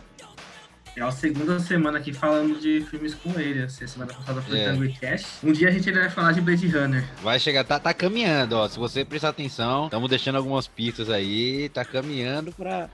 É 0.99 1.03
a 1.03 1.13
segunda 1.13 1.61
semana 1.61 1.99
aqui 1.99 2.13
falando 2.13 2.59
de 2.59 2.81
filmes 2.91 3.15
com 3.15 3.39
ele. 3.39 3.63
Assim, 3.63 3.85
a 3.85 3.89
semana 3.89 4.13
passada 4.13 4.43
foi 4.43 4.59
É. 4.59 4.65
Tango 4.65 4.93
Cash. 5.01 5.39
Um 5.45 5.53
dia 5.53 5.69
a 5.69 5.71
gente 5.71 5.93
vai 5.93 6.11
falar 6.11 6.33
de 6.33 6.41
Blade 6.41 6.67
Runner. 6.67 7.05
Vai 7.23 7.39
chegar, 7.39 7.63
tá, 7.63 7.79
tá 7.79 7.95
caminhando, 7.95 8.57
ó. 8.57 8.69
Se 8.69 8.77
você 8.81 9.05
prestar 9.05 9.29
atenção, 9.29 9.85
estamos 9.85 10.11
deixando 10.11 10.37
algumas 10.37 10.67
pistas 10.67 11.09
aí, 11.09 11.69
tá 11.69 11.85
caminhando 11.85 12.51
pra, 12.53 12.91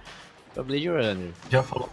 pra 0.53 0.62
Blade 0.62 0.87
Runner. 0.87 1.31
Já 1.51 1.62
falou, 1.62 1.90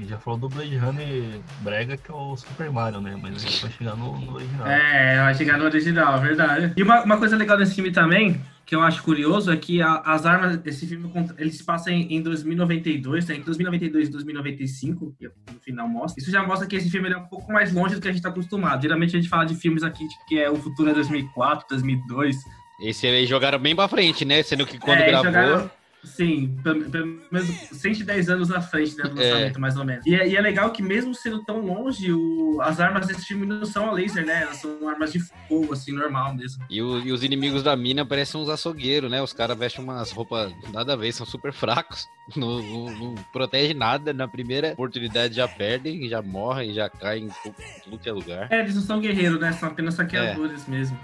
já 0.00 0.18
falou 0.18 0.38
do 0.38 0.48
Blade 0.48 0.76
Runner 0.76 1.40
Brega, 1.60 1.96
que 1.96 2.10
é 2.10 2.14
o 2.14 2.36
Super 2.36 2.70
Mario, 2.70 3.00
né? 3.00 3.18
Mas 3.20 3.36
a 3.36 3.38
gente 3.38 3.62
vai 3.62 3.70
chegar 3.72 3.96
no, 3.96 4.18
no 4.18 4.34
original. 4.34 4.66
É, 4.66 5.16
vai 5.22 5.34
chegar 5.34 5.58
no 5.58 5.64
original, 5.64 6.20
verdade. 6.20 6.72
E 6.76 6.82
uma, 6.82 7.02
uma 7.04 7.16
coisa 7.18 7.36
legal 7.36 7.56
desse 7.56 7.74
filme 7.74 7.90
também, 7.90 8.40
que 8.66 8.74
eu 8.74 8.82
acho 8.82 9.02
curioso, 9.02 9.50
é 9.50 9.56
que 9.56 9.80
a- 9.80 10.02
as 10.04 10.26
armas, 10.26 10.60
esse 10.64 10.86
filme, 10.86 11.08
conta- 11.10 11.34
ele 11.38 11.50
se 11.50 11.64
passa 11.64 11.90
em, 11.90 12.12
em 12.14 12.22
2092, 12.22 13.26
né? 13.26 13.34
Entre 13.34 13.46
2092 13.46 14.08
e 14.08 14.10
2095, 14.10 15.14
que 15.18 15.26
no 15.26 15.60
final 15.60 15.88
mostra. 15.88 16.20
Isso 16.22 16.30
já 16.30 16.42
mostra 16.46 16.66
que 16.68 16.76
esse 16.76 16.90
filme 16.90 17.08
é 17.10 17.16
um 17.16 17.24
pouco 17.26 17.52
mais 17.52 17.72
longe 17.72 17.94
do 17.94 18.00
que 18.00 18.08
a 18.08 18.12
gente 18.12 18.22
tá 18.22 18.28
acostumado. 18.28 18.82
Geralmente 18.82 19.16
a 19.16 19.20
gente 19.20 19.28
fala 19.28 19.44
de 19.44 19.54
filmes 19.54 19.82
aqui 19.82 20.06
de 20.06 20.14
que 20.28 20.38
é 20.38 20.50
o 20.50 20.56
futuro 20.56 20.90
é 20.90 20.94
2004, 20.94 21.66
2002. 21.70 22.36
Esse 22.80 23.06
aí 23.06 23.26
jogaram 23.26 23.58
bem 23.58 23.74
pra 23.74 23.88
frente, 23.88 24.24
né? 24.24 24.42
Sendo 24.42 24.64
que 24.64 24.78
quando 24.78 24.98
É, 25.00 25.06
gravou. 25.08 25.24
jogaram- 25.26 25.70
Sim, 26.04 26.60
pelo 26.62 26.88
pelo 26.90 27.20
menos 27.30 27.48
110 27.72 28.28
anos 28.28 28.48
na 28.48 28.60
frente 28.60 28.96
né, 28.96 29.04
do 29.04 29.20
É. 29.20 29.24
lançamento, 29.30 29.60
mais 29.60 29.76
ou 29.76 29.84
menos. 29.84 30.06
E 30.06 30.14
é, 30.14 30.28
e 30.28 30.36
é 30.36 30.40
legal 30.40 30.70
que, 30.72 30.80
mesmo 30.82 31.12
sendo 31.14 31.44
tão 31.44 31.60
longe, 31.60 32.12
o- 32.12 32.58
as 32.62 32.78
armas 32.80 33.06
desse 33.08 33.22
filme 33.26 33.44
não 33.44 33.64
são 33.64 33.88
a 33.88 33.92
laser, 33.92 34.24
né? 34.24 34.42
Elas 34.42 34.58
são 34.58 34.88
armas 34.88 35.12
de 35.12 35.18
fogo, 35.48 35.72
assim, 35.72 35.92
normal 35.92 36.34
mesmo. 36.36 36.64
E, 36.70 36.80
o- 36.80 37.00
e 37.00 37.10
os 37.12 37.24
inimigos 37.24 37.62
da 37.64 37.74
mina 37.76 38.06
parecem 38.06 38.40
uns 38.40 38.48
açougueiros, 38.48 39.10
né? 39.10 39.20
Os 39.20 39.32
caras 39.32 39.58
vestem 39.58 39.82
umas 39.84 40.12
roupas 40.12 40.52
nada 40.72 40.92
a 40.92 40.96
ver, 40.96 41.12
são 41.12 41.26
super 41.26 41.52
fracos. 41.52 42.06
Não, 42.36 42.58
não, 42.62 42.92
não 42.92 43.14
protege 43.32 43.72
nada. 43.72 44.12
Na 44.12 44.28
primeira 44.28 44.72
oportunidade 44.74 45.34
já 45.34 45.48
perdem, 45.48 46.06
já 46.10 46.20
morrem, 46.20 46.74
já 46.74 46.86
caem 46.86 47.24
em 47.24 47.28
tudo 47.82 47.98
que 47.98 48.06
é 48.06 48.12
lugar. 48.12 48.48
É, 48.52 48.60
eles 48.60 48.74
não 48.74 48.82
são 48.82 49.00
guerreiros, 49.00 49.40
né? 49.40 49.50
São 49.52 49.70
apenas 49.70 49.94
saqueadores 49.94 50.66
mesmo. 50.66 50.98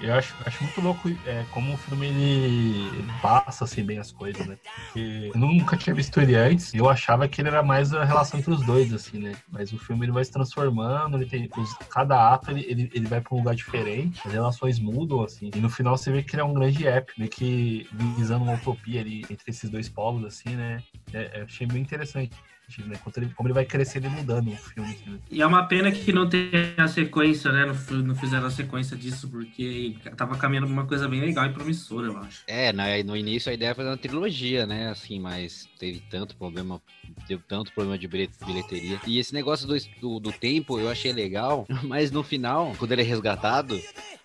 E 0.00 0.06
eu 0.06 0.14
acho, 0.14 0.34
acho 0.46 0.62
muito 0.64 0.80
louco 0.80 1.10
é, 1.26 1.44
como 1.50 1.74
o 1.74 1.76
filme 1.76 2.06
ele 2.06 3.04
passa 3.20 3.64
assim 3.64 3.84
bem 3.84 3.98
as 3.98 4.10
coisas, 4.10 4.31
né? 4.46 4.56
Porque 4.62 5.30
eu 5.34 5.40
nunca 5.40 5.76
tinha 5.76 5.94
visto 5.94 6.20
ele 6.20 6.34
antes 6.34 6.72
e 6.74 6.78
eu 6.78 6.88
achava 6.88 7.28
que 7.28 7.40
ele 7.40 7.48
era 7.48 7.62
mais 7.62 7.92
a 7.92 8.04
relação 8.04 8.38
entre 8.38 8.52
os 8.52 8.64
dois, 8.64 8.92
assim, 8.92 9.18
né? 9.18 9.32
Mas 9.50 9.72
o 9.72 9.78
filme 9.78 10.04
ele 10.04 10.12
vai 10.12 10.24
se 10.24 10.32
transformando, 10.32 11.16
ele 11.16 11.26
tem. 11.26 11.48
cada 11.90 12.32
ato 12.32 12.50
ele, 12.50 12.64
ele, 12.68 12.90
ele 12.94 13.06
vai 13.06 13.20
pra 13.20 13.34
um 13.34 13.38
lugar 13.38 13.54
diferente, 13.54 14.20
as 14.26 14.32
relações 14.32 14.78
mudam, 14.78 15.22
assim. 15.22 15.50
E 15.54 15.60
no 15.60 15.70
final 15.70 15.96
você 15.96 16.10
vê 16.10 16.22
que 16.22 16.34
ele 16.34 16.42
é 16.42 16.44
um 16.44 16.54
grande 16.54 16.86
app, 16.86 17.12
meio 17.18 17.30
que 17.30 17.86
visando 18.16 18.44
uma 18.44 18.54
utopia 18.54 19.00
ali 19.00 19.22
entre 19.30 19.50
esses 19.50 19.68
dois 19.70 19.88
povos, 19.88 20.24
assim, 20.24 20.54
né? 20.54 20.82
É, 21.12 21.40
é, 21.40 21.42
achei 21.42 21.66
bem 21.66 21.82
interessante. 21.82 22.32
Né? 22.80 22.96
Quanto 23.02 23.18
ele, 23.18 23.30
como 23.34 23.48
ele 23.48 23.54
vai 23.54 23.64
crescendo 23.64 24.06
e 24.06 24.10
mudando 24.10 24.52
o 24.52 24.56
filme. 24.56 24.90
assim, 24.90 25.10
né? 25.10 25.18
E 25.30 25.42
é 25.42 25.46
uma 25.46 25.66
pena 25.66 25.90
que 25.90 26.12
não 26.12 26.28
tem 26.28 26.50
a 26.76 26.88
sequência, 26.88 27.52
né? 27.52 27.66
Não, 27.66 27.96
não 27.98 28.14
fizeram 28.14 28.46
a 28.46 28.50
sequência 28.50 28.96
disso, 28.96 29.28
porque 29.28 29.94
tava 30.16 30.36
caminhando 30.36 30.66
pra 30.66 30.72
uma 30.74 30.86
coisa 30.86 31.08
bem 31.08 31.20
legal 31.20 31.46
e 31.46 31.52
promissora, 31.52 32.06
eu 32.06 32.16
acho. 32.18 32.42
É, 32.46 32.72
no 33.02 33.16
início 33.16 33.50
a 33.50 33.54
ideia 33.54 33.68
era 33.68 33.74
fazer 33.74 33.88
uma 33.88 33.96
trilogia, 33.96 34.66
né? 34.66 34.90
Assim, 34.90 35.20
mas 35.20 35.68
teve 35.78 36.00
tanto 36.10 36.36
problema, 36.36 36.80
teve 37.26 37.42
tanto 37.48 37.72
problema 37.72 37.98
de 37.98 38.08
bilhe- 38.08 38.30
bilheteria. 38.46 39.00
E 39.06 39.18
esse 39.18 39.34
negócio 39.34 39.66
do, 39.66 39.76
do, 40.00 40.20
do 40.20 40.32
tempo 40.32 40.78
eu 40.78 40.88
achei 40.88 41.12
legal, 41.12 41.66
mas 41.84 42.10
no 42.10 42.22
final, 42.22 42.74
quando 42.78 42.92
ele 42.92 43.02
é 43.02 43.04
resgatado, 43.04 43.80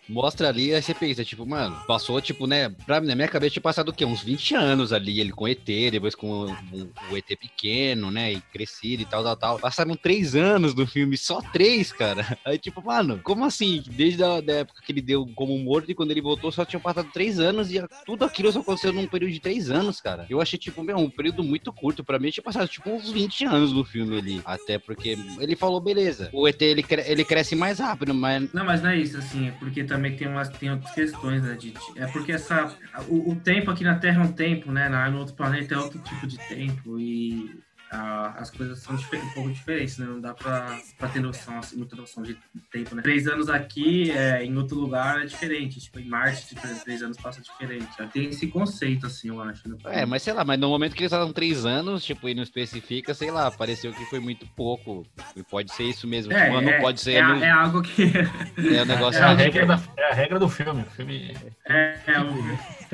mostra 0.10 0.48
ali, 0.50 0.74
aí 0.74 0.82
você 0.82 0.94
pensa, 0.94 1.24
tipo, 1.26 1.46
mano, 1.46 1.76
passou, 1.88 2.20
tipo, 2.22 2.48
né? 2.48 2.70
Pra, 2.86 3.00
na 3.02 3.16
minha 3.16 3.28
cabeça 3.28 3.54
tinha 3.54 3.62
passado 3.62 3.90
o 3.90 3.94
quê? 3.94 4.06
Uns 4.06 4.22
20 4.22 4.56
anos 4.56 4.94
ali, 4.94 5.20
ele 5.20 5.32
com 5.32 5.48
ET, 5.48 5.64
depois 5.92 6.16
com 6.16 6.46
o, 6.46 7.18
ET 7.18 7.28
pequeno, 7.40 8.10
né? 8.12 8.34
E 8.34 8.42
crescido 8.42 9.04
e 9.04 9.06
tal, 9.06 9.24
tal, 9.24 9.36
tal. 9.36 9.60
Passaram 9.60 9.96
três 9.96 10.36
anos 10.36 10.74
no 10.74 10.86
filme, 10.88 11.18
só 11.18 11.42
três, 11.42 11.92
cara. 11.92 12.26
Aí, 12.46 12.58
tipo, 12.58 12.82
mano, 12.84 13.20
como 13.24 13.44
assim? 13.46 13.84
Desde 13.88 14.24
a 14.24 14.42
da 14.42 14.54
época 14.54 14.82
que 14.86 14.92
ele 14.92 15.02
deu 15.02 15.26
como 15.36 15.58
morto 15.58 15.90
e 15.92 15.96
quando 15.96 16.12
ele 16.12 16.22
voltou, 16.22 16.52
só 16.52 16.64
tinham 16.66 16.82
passado 16.82 17.10
três 17.12 17.40
anos 17.40 17.72
e 17.72 17.82
tudo 18.06 18.24
aquilo 18.26 18.52
só 18.52 18.60
aconteceu 18.60 18.94
num 18.94 19.08
período 19.08 19.32
de 19.34 19.40
três 19.40 19.70
anos, 19.70 20.00
cara. 20.02 20.26
Eu 20.30 20.40
achei, 20.42 20.58
tipo, 20.58 20.84
meu, 20.84 20.98
um 20.98 21.10
período 21.10 21.44
muito 21.44 21.72
curto. 21.74 22.04
Pra 22.04 22.20
mim, 22.20 22.30
tinha 22.30 22.44
passado, 22.44 22.68
tipo, 22.68 22.90
uns 22.90 23.12
20 23.12 23.46
anos 23.46 23.72
no 23.74 23.84
filme 23.84 24.18
ali. 24.18 24.42
Até 24.46 24.78
porque 24.80 25.18
ele 25.40 25.56
falou, 25.56 25.80
beleza, 25.82 26.30
o 26.32 26.48
ET, 26.48 26.62
ele, 26.62 26.84
cre- 26.84 27.04
ele 27.08 27.26
cresce 27.26 27.56
mais 27.56 27.80
rápido, 27.80 28.14
mas 28.14 28.52
Não, 28.54 28.66
mas 28.66 28.82
não 28.82 28.90
é 28.90 28.98
isso, 28.98 29.18
assim, 29.18 29.48
é 29.48 29.52
porque 29.52 29.84
também 29.98 30.16
tem 30.16 30.28
umas 30.28 30.50
tem 30.50 30.72
outras 30.72 30.94
questões, 30.94 31.44
né, 31.44 31.56
de, 31.56 31.72
de- 31.72 32.00
é 32.00 32.08
porque 32.08 32.32
essa 32.32 32.76
o, 33.10 33.32
o 33.32 33.36
tempo 33.36 33.72
aqui 33.72 33.84
na 33.84 33.98
Terra 34.00 34.22
é 34.24 34.26
um 34.26 34.32
tempo, 34.34 34.72
né, 34.72 34.88
no 35.10 35.20
outro 35.20 35.36
planeta 35.36 35.74
é 35.76 35.78
outro 35.78 36.00
tipo 36.00 36.28
de 36.28 36.38
tempo 36.48 37.00
e 37.00 37.67
a- 37.92 38.36
as 38.38 38.50
coisas 38.52 38.80
são 38.80 38.96
um 38.96 39.34
pouco 39.34 39.52
diferentes, 39.52 39.98
né, 39.98 40.06
não 40.06 40.20
dá 40.20 40.34
pra, 40.34 40.78
pra 40.98 41.08
ter 41.10 41.20
noção, 41.22 41.58
assim, 41.60 41.78
muita 41.78 41.96
noção 41.96 42.24
de 42.24 42.38
tempo, 42.72 42.96
né. 42.96 43.02
Três 43.02 43.28
anos 43.28 43.50
aqui, 43.50 44.12
é, 44.12 44.44
em 44.44 44.56
outro 44.58 44.78
lugar 44.80 45.22
é 45.22 45.26
diferente, 45.26 45.80
tipo, 45.80 46.00
em 46.00 46.08
Marte, 46.08 46.48
tipo, 46.48 46.62
três 46.84 47.02
anos 47.02 47.18
passa 47.18 47.42
diferente, 47.42 47.88
né? 48.00 48.10
tem 48.12 48.26
esse 48.30 48.48
conceito, 48.48 49.06
assim, 49.08 49.30
eu 49.30 49.42
acho, 49.42 49.68
né. 49.70 49.76
É, 49.86 50.06
mas 50.06 50.22
sei 50.24 50.34
lá, 50.34 50.44
mas 50.44 50.60
no 50.60 50.70
momento 50.70 50.94
que 50.96 51.02
eles 51.02 51.12
estavam 51.12 51.32
três 51.34 51.66
anos, 51.66 52.04
tipo, 52.04 52.28
e 52.28 52.34
não 52.34 52.44
especifica, 52.44 53.14
sei 53.14 53.32
lá, 53.32 53.50
pareceu 53.52 53.94
que 53.94 54.06
foi 54.06 54.20
muito 54.20 54.46
pouco. 54.56 55.06
E 55.36 55.44
pode 55.44 55.72
ser 55.74 55.84
isso 55.84 56.08
mesmo. 56.08 56.34
É, 56.34 56.44
tipo, 56.44 56.62
não 56.62 56.72
é, 56.72 56.80
pode 56.80 57.00
ser. 57.02 57.14
é, 57.14 57.20
é 57.20 57.50
algo 57.50 57.82
que 57.82 58.04
é 58.76 58.82
um 58.82 58.86
negócio. 58.86 59.22
É 59.22 59.24
a, 59.24 59.28
acho 59.32 59.38
regra 59.38 59.66
da, 59.66 59.80
é 59.98 60.12
a 60.12 60.14
regra 60.14 60.40
do 60.40 60.50
filme. 60.50 60.82
O 60.82 60.90
filme 60.92 61.36
é, 61.66 62.00
é, 62.08 62.20
o, 62.22 62.34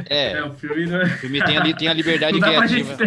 É, 0.10 0.32
é, 0.38 0.44
o 0.44 0.54
filme 0.54 0.86
não, 0.86 1.02
o 1.04 1.10
filme 1.10 1.42
tem, 1.44 1.58
ali, 1.58 1.74
tem 1.74 1.88
a 1.88 1.94
liberdade 1.94 2.40
não 2.40 2.48
criativa. 2.48 2.98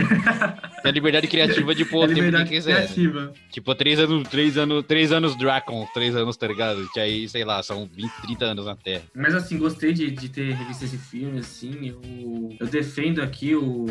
Tem 0.83 0.91
a 0.91 0.95
liberdade 0.95 1.27
criativa 1.27 1.75
de 1.75 1.85
pôr 1.85 2.03
é 2.03 2.05
o 2.05 2.09
tempo 2.09 2.15
que 2.15 2.25
liberdade 2.27 2.51
quiser. 2.51 2.81
né? 2.81 2.87
criativa. 2.87 3.33
Tipo, 3.51 3.75
três 3.75 3.99
anos, 3.99 4.29
três 4.29 4.59
anos, 4.59 4.85
três 4.87 5.13
anos 5.13 5.37
Dracon, 5.37 5.87
três 5.93 6.15
anos, 6.15 6.37
tá 6.37 6.47
ligado? 6.47 6.89
Que 6.93 7.01
aí, 7.01 7.29
sei 7.29 7.45
lá, 7.45 7.63
são 7.63 7.87
20, 7.87 8.11
30 8.23 8.45
anos 8.45 8.67
na 8.67 8.77
Terra. 8.77 9.05
Mas 9.15 9.35
assim, 9.35 9.59
gostei 9.59 9.93
de, 9.93 10.11
de 10.11 10.29
ter 10.29 10.53
revisto 10.53 10.85
esse 10.85 10.99
filme, 10.99 11.39
assim, 11.39 11.89
eu, 11.89 12.57
eu 12.61 12.67
defendo 12.67 13.23
aqui 13.23 13.55
o, 13.55 13.87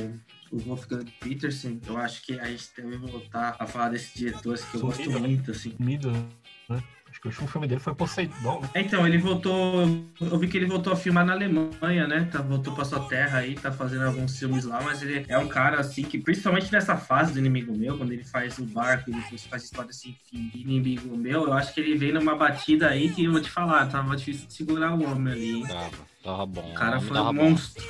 o 0.51 0.57
Wolfgang 0.59 1.05
Petersen, 1.19 1.81
eu 1.87 1.97
acho 1.97 2.21
que 2.23 2.39
a 2.39 2.45
gente 2.45 2.69
deve 2.77 2.97
voltar 2.97 3.55
a 3.59 3.67
falar 3.67 3.89
desse 3.89 4.17
diretor, 4.17 4.53
assim, 4.53 4.65
que 4.71 4.77
eu 4.77 4.81
gosto 4.81 5.03
Sumido, 5.03 5.19
muito, 5.19 5.51
assim. 5.51 5.71
Sumido, 5.77 6.11
né? 6.11 6.83
O 7.25 7.27
último 7.27 7.47
filme 7.47 7.67
dele 7.67 7.81
foi 7.81 7.95
Poseidon, 7.95 8.61
né? 8.61 8.69
É, 8.75 8.81
Então, 8.81 9.07
ele 9.07 9.17
voltou, 9.17 9.81
eu 10.21 10.37
vi 10.37 10.47
que 10.47 10.57
ele 10.57 10.67
voltou 10.67 10.93
a 10.93 10.95
filmar 10.95 11.25
na 11.25 11.33
Alemanha, 11.33 12.07
né, 12.07 12.29
tá, 12.31 12.39
voltou 12.39 12.71
pra 12.75 12.85
sua 12.85 12.99
terra 13.07 13.39
aí, 13.39 13.55
tá 13.55 13.71
fazendo 13.71 14.05
alguns 14.05 14.37
filmes 14.37 14.63
lá, 14.63 14.79
mas 14.83 15.01
ele 15.01 15.25
é 15.27 15.35
um 15.35 15.47
cara, 15.47 15.79
assim, 15.79 16.03
que 16.03 16.19
principalmente 16.19 16.71
nessa 16.71 16.95
fase 16.95 17.33
do 17.33 17.39
Inimigo 17.39 17.75
Meu, 17.75 17.97
quando 17.97 18.11
ele 18.11 18.23
faz 18.23 18.59
o 18.59 18.65
barco, 18.65 19.09
ele 19.09 19.19
faz 19.49 19.63
história 19.63 19.89
assim, 19.89 20.15
Inimigo 20.53 21.17
Meu, 21.17 21.45
eu 21.45 21.53
acho 21.53 21.73
que 21.73 21.79
ele 21.79 21.97
vem 21.97 22.13
numa 22.13 22.35
batida 22.35 22.89
aí 22.89 23.09
que 23.09 23.25
eu 23.25 23.31
vou 23.31 23.41
te 23.41 23.49
falar, 23.49 23.87
tava 23.87 24.15
difícil 24.15 24.45
de 24.47 24.53
segurar 24.53 24.93
o 24.93 25.03
homem 25.03 25.33
ali, 25.33 25.55
hein. 25.55 25.65
Tava, 25.67 25.89
tava 26.23 26.45
bom. 26.45 26.69
O 26.69 26.73
cara 26.75 26.97
homem 26.97 27.07
foi 27.07 27.19
um 27.19 27.23
bom. 27.25 27.33
monstro. 27.33 27.83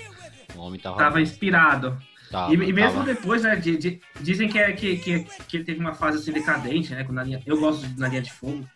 O 0.56 0.60
homem 0.62 0.80
tava, 0.80 0.98
Tava 0.98 1.16
bom. 1.16 1.20
inspirado. 1.20 1.98
Tava, 2.32 2.52
E, 2.52 2.56
e 2.56 2.74
mesmo 2.74 2.92
tava. 3.00 3.04
depois, 3.06 3.44
né, 3.44 3.56
de- 3.56 3.78
de- 3.78 4.00
dizem 4.20 4.48
que, 4.50 4.58
é, 4.58 4.72
que, 4.72 4.98
que, 4.98 5.20
que 5.48 5.58
ele 5.58 5.64
teve 5.64 5.80
uma 5.80 5.94
fase 5.94 6.18
assim 6.18 6.32
decadente, 6.32 6.94
né? 6.94 7.06
Na 7.10 7.24
linha, 7.24 7.42
eu 7.46 7.60
gosto 7.60 7.86
de 7.88 8.00
Na 8.00 8.08
Linha 8.08 8.22
de 8.22 8.32
Fogo, 8.32 8.68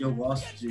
eu 0.00 0.12
gosto 0.14 0.56
de 0.56 0.68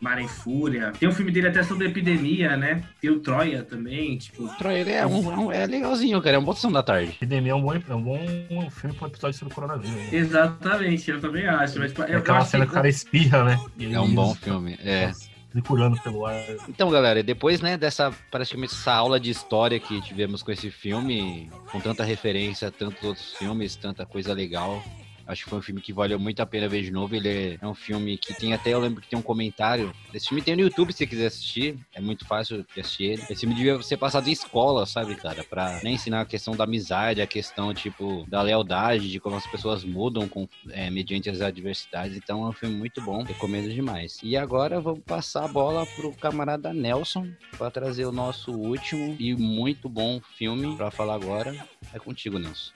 Mar 0.00 0.18
em 0.20 0.28
Fúria. 0.28 0.92
Tem 0.98 1.08
um 1.08 1.12
filme 1.12 1.30
dele 1.32 1.48
até 1.48 1.62
sobre 1.62 1.86
epidemia, 1.86 2.56
né? 2.56 2.82
Tem 3.00 3.10
o 3.10 3.20
Troia 3.20 3.62
também, 3.62 4.16
tipo. 4.16 4.48
Troia, 4.56 4.78
ele 4.78 4.92
é, 4.92 5.06
um, 5.06 5.32
é 5.32 5.36
um- 5.36 5.52
é 5.52 5.66
legalzinho, 5.66 6.20
cara. 6.22 6.36
É 6.36 6.38
um 6.38 6.44
bom 6.44 6.52
sessão 6.54 6.70
da 6.72 6.82
tarde. 6.82 7.10
Epidemia 7.12 7.52
é 7.52 7.54
um 7.54 7.62
bom, 7.62 7.74
é 7.74 7.94
um 7.94 8.02
bom 8.02 8.70
filme 8.70 8.94
para 8.96 9.06
um 9.06 9.10
episódio 9.10 9.38
sobre 9.38 9.52
o 9.52 9.54
coronavírus. 9.54 9.94
Né? 9.96 10.08
Exatamente, 10.12 11.10
eu 11.10 11.20
também 11.20 11.46
acho. 11.46 11.78
Mas, 11.78 11.90
tipo, 11.90 12.02
É 12.04 12.14
eu, 12.14 12.18
aquela 12.18 12.44
cena 12.44 12.64
que 12.64 12.70
o 12.70 12.74
cara 12.74 12.88
espirra, 12.88 13.44
né? 13.44 13.60
É 13.92 14.00
um 14.00 14.14
bom 14.14 14.34
filme. 14.34 14.78
É. 14.84 15.10
Se 15.58 15.62
curando 15.62 16.00
pelo 16.00 16.24
ar. 16.24 16.40
Então, 16.68 16.88
galera, 16.88 17.20
depois, 17.20 17.60
né, 17.60 17.76
dessa 17.76 18.14
praticamente 18.30 18.74
essa 18.74 18.92
aula 18.92 19.18
de 19.18 19.30
história 19.30 19.80
que 19.80 20.00
tivemos 20.00 20.40
com 20.40 20.52
esse 20.52 20.70
filme, 20.70 21.50
com 21.72 21.80
tanta 21.80 22.04
referência 22.04 22.70
tantos 22.70 23.02
outros 23.02 23.34
filmes, 23.34 23.74
tanta 23.74 24.06
coisa 24.06 24.32
legal. 24.32 24.80
Acho 25.28 25.44
que 25.44 25.50
foi 25.50 25.58
um 25.58 25.62
filme 25.62 25.82
que 25.82 25.92
valeu 25.92 26.18
muito 26.18 26.40
a 26.40 26.46
pena 26.46 26.66
ver 26.66 26.82
de 26.82 26.90
novo. 26.90 27.14
Ele 27.14 27.58
é, 27.60 27.66
um 27.66 27.74
filme 27.74 28.16
que 28.16 28.32
tem 28.32 28.54
até, 28.54 28.72
eu 28.72 28.80
lembro 28.80 29.02
que 29.02 29.08
tem 29.08 29.18
um 29.18 29.22
comentário. 29.22 29.92
Esse 30.14 30.28
filme 30.28 30.40
tem 30.40 30.56
no 30.56 30.62
YouTube 30.62 30.90
se 30.90 30.98
você 30.98 31.06
quiser 31.06 31.26
assistir. 31.26 31.78
É 31.94 32.00
muito 32.00 32.26
fácil 32.26 32.64
de 32.74 32.80
assistir 32.80 33.04
ele. 33.04 33.22
Esse 33.28 33.40
filme 33.40 33.54
devia 33.54 33.80
ser 33.82 33.98
passado 33.98 34.26
em 34.26 34.32
escola, 34.32 34.86
sabe, 34.86 35.14
cara? 35.16 35.44
Pra 35.44 35.80
né, 35.82 35.90
ensinar 35.90 36.22
a 36.22 36.24
questão 36.24 36.56
da 36.56 36.64
amizade, 36.64 37.20
a 37.20 37.26
questão, 37.26 37.74
tipo, 37.74 38.24
da 38.26 38.40
lealdade, 38.40 39.10
de 39.10 39.20
como 39.20 39.36
as 39.36 39.46
pessoas 39.46 39.84
mudam 39.84 40.26
com, 40.26 40.48
é, 40.70 40.88
mediante 40.90 41.28
as 41.28 41.42
adversidades. 41.42 42.16
Então 42.16 42.46
é 42.46 42.48
um 42.48 42.52
filme 42.52 42.74
muito 42.74 43.02
bom. 43.02 43.22
Recomendo 43.22 43.70
demais. 43.70 44.18
E 44.22 44.34
agora 44.34 44.80
vamos 44.80 45.04
passar 45.04 45.44
a 45.44 45.48
bola 45.48 45.84
pro 45.94 46.10
camarada 46.12 46.72
Nelson 46.72 47.28
para 47.58 47.70
trazer 47.70 48.06
o 48.06 48.12
nosso 48.12 48.50
último 48.52 49.14
e 49.18 49.34
muito 49.34 49.90
bom 49.90 50.22
filme 50.38 50.74
para 50.74 50.90
falar 50.90 51.16
agora. 51.16 51.54
É 51.92 51.98
contigo, 51.98 52.38
Nelson. 52.38 52.72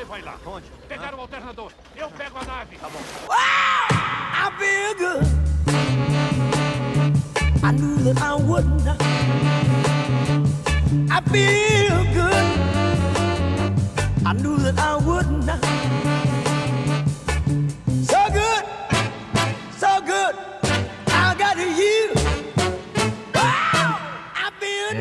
Você 0.00 0.04
vai 0.04 0.22
lá. 0.22 0.36
Onde? 0.46 0.66
Pegar 0.88 1.14
o 1.14 1.20
alternador. 1.20 1.72
Eu 1.94 2.08
pego 2.10 2.38
a 2.38 2.44
nave. 2.44 2.76
Tá 2.76 2.88
bom. 2.88 3.00
I 4.32 4.50
feel 4.58 4.94
good. 4.96 5.26
I 7.62 7.72
knew 7.72 7.98
that 8.04 8.22
I 8.22 8.34
wouldn't. 8.34 8.88
I 11.10 11.20
feel 11.30 12.04
good. 12.14 12.46
I 14.24 14.32
knew 14.32 14.56
that 14.58 14.78
I 14.78 14.96
wouldn't. 14.96 16.29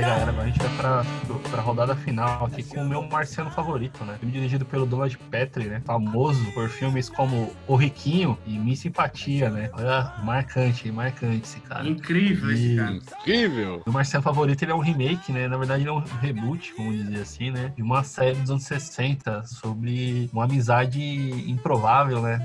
E 0.10 0.20
good. 0.20 0.30
agora 0.30 0.42
a 0.44 0.46
gente 0.48 0.60
vai 0.60 0.70
pra, 0.78 1.06
pra 1.52 1.62
rodada 1.62 1.96
final 1.96 2.46
aqui 2.46 2.64
com 2.64 2.82
o 2.82 2.88
meu 2.88 3.02
marciano 3.04 3.50
favorito, 3.52 4.04
né? 4.04 4.16
Filme 4.20 4.34
dirigido 4.34 4.66
pelo 4.66 4.86
Donald 4.86 5.18
Petrie, 5.30 5.68
né? 5.68 5.82
Famoso 5.86 6.44
por 6.54 6.70
filmes 6.70 7.10
como 7.10 7.52
O 7.68 7.76
Riquinho 7.76 8.38
e 8.46 8.58
Miss 8.58 8.80
Simpatia, 8.80 9.50
né? 9.50 9.70
Olha, 9.74 10.14
marcante, 10.24 10.92
marcante 10.92 11.44
esse 11.44 11.60
cara. 11.62 11.88
Incrível 11.88 12.52
esse 12.52 12.74
E- 12.74 12.78
cara. 12.78 12.92
Incrível! 12.94 13.84
O 13.86 13.92
Marcelo 13.92 14.24
Favorito 14.24 14.64
ele 14.64 14.72
é 14.72 14.76
um 14.76 14.80
remake, 14.80 15.32
né? 15.32 15.48
Na 15.48 15.58
verdade, 15.58 15.84
ele 15.84 15.90
é 15.90 15.94
um 15.94 16.00
reboot, 16.22 16.74
vamos 16.78 16.96
dizer 16.98 17.22
assim, 17.22 17.52
né? 17.52 17.72
De 17.76 17.82
uma 17.84 18.04
série 18.04 18.36
dos 18.38 18.50
anos 18.52 18.64
60 18.64 19.44
sobre 19.46 20.30
uma 20.34 20.46
amizade 20.46 21.00
improvável, 21.50 22.22
né? 22.22 22.38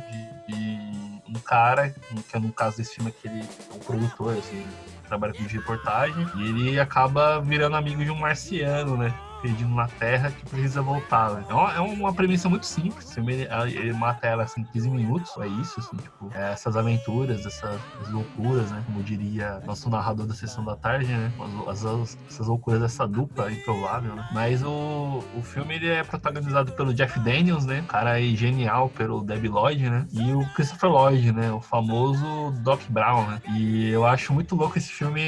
De, 0.47 0.55
de 0.55 1.31
um 1.37 1.41
cara, 1.41 1.91
que 1.91 2.37
é 2.37 2.39
no 2.39 2.53
caso 2.53 2.77
desse 2.77 2.95
filme 2.97 3.11
aqui, 3.11 3.27
ele 3.29 3.41
é 3.41 3.75
um 3.75 3.79
produtor, 3.79 4.37
assim, 4.37 4.65
trabalha 5.07 5.33
com 5.33 5.43
reportagem, 5.45 6.27
e 6.37 6.49
ele 6.49 6.81
acaba 6.81 7.41
virando 7.41 7.77
amigo 7.77 8.05
de 8.05 8.11
um 8.11 8.19
marciano, 8.19 8.97
né? 8.97 9.15
Perdido 9.45 9.69
na 9.69 9.87
Terra 9.87 10.31
que 10.31 10.49
precisa 10.49 10.81
voltar. 10.81 11.31
Né? 11.35 11.45
É, 11.51 11.53
uma, 11.53 11.75
é 11.75 11.81
uma 11.81 12.15
premissa 12.15 12.49
muito 12.49 12.65
simples. 12.65 13.15
Ele, 13.19 13.93
mata 13.93 14.27
ela 14.27 14.45
assim, 14.45 14.63
em 14.63 14.65
15 14.65 14.91
minutos, 14.91 15.31
é 15.39 15.47
isso, 15.47 15.79
assim, 15.79 15.97
tipo, 15.99 16.31
é 16.35 16.53
essas 16.53 16.77
aventuras, 16.77 17.45
essas, 17.45 17.79
loucuras, 18.11 18.71
né? 18.71 18.83
Como 18.87 19.03
diria 19.03 19.61
nosso 19.67 19.91
narrador 19.91 20.27
da 20.27 20.35
sessão 20.35 20.65
da 20.65 20.77
tarde, 20.77 21.13
né? 21.13 21.31
As, 21.69 21.85
as, 21.85 22.19
essas 22.29 22.47
loucuras 22.47 22.81
dessa 22.81 23.07
dupla 23.07 23.53
improvável, 23.53 24.15
né? 24.15 24.27
Mas 24.33 24.63
o, 24.63 25.23
o 25.37 25.43
filme 25.43 25.75
ele 25.75 25.89
é 25.89 26.03
protagonizado 26.03 26.73
pelo 26.73 26.95
Jeff 26.95 27.19
Daniels, 27.21 27.67
né? 27.67 27.85
cara 27.89 28.13
aí 28.13 28.35
genial 28.35 28.89
pelo 28.89 29.23
Debbie 29.23 29.49
Lloyd, 29.49 29.91
né? 29.91 30.07
E 30.13 30.33
o 30.33 30.45
Christopher 30.55 30.91
Lloyd, 30.91 31.33
né? 31.33 31.53
O 31.53 31.61
famoso 31.61 32.53
Doc 32.63 32.81
Brown, 32.89 33.27
né? 33.27 33.43
E 33.55 33.91
eu 33.91 34.07
acho 34.07 34.33
muito 34.33 34.57
louco 34.57 34.79
esse 34.79 34.91
filme. 34.91 35.21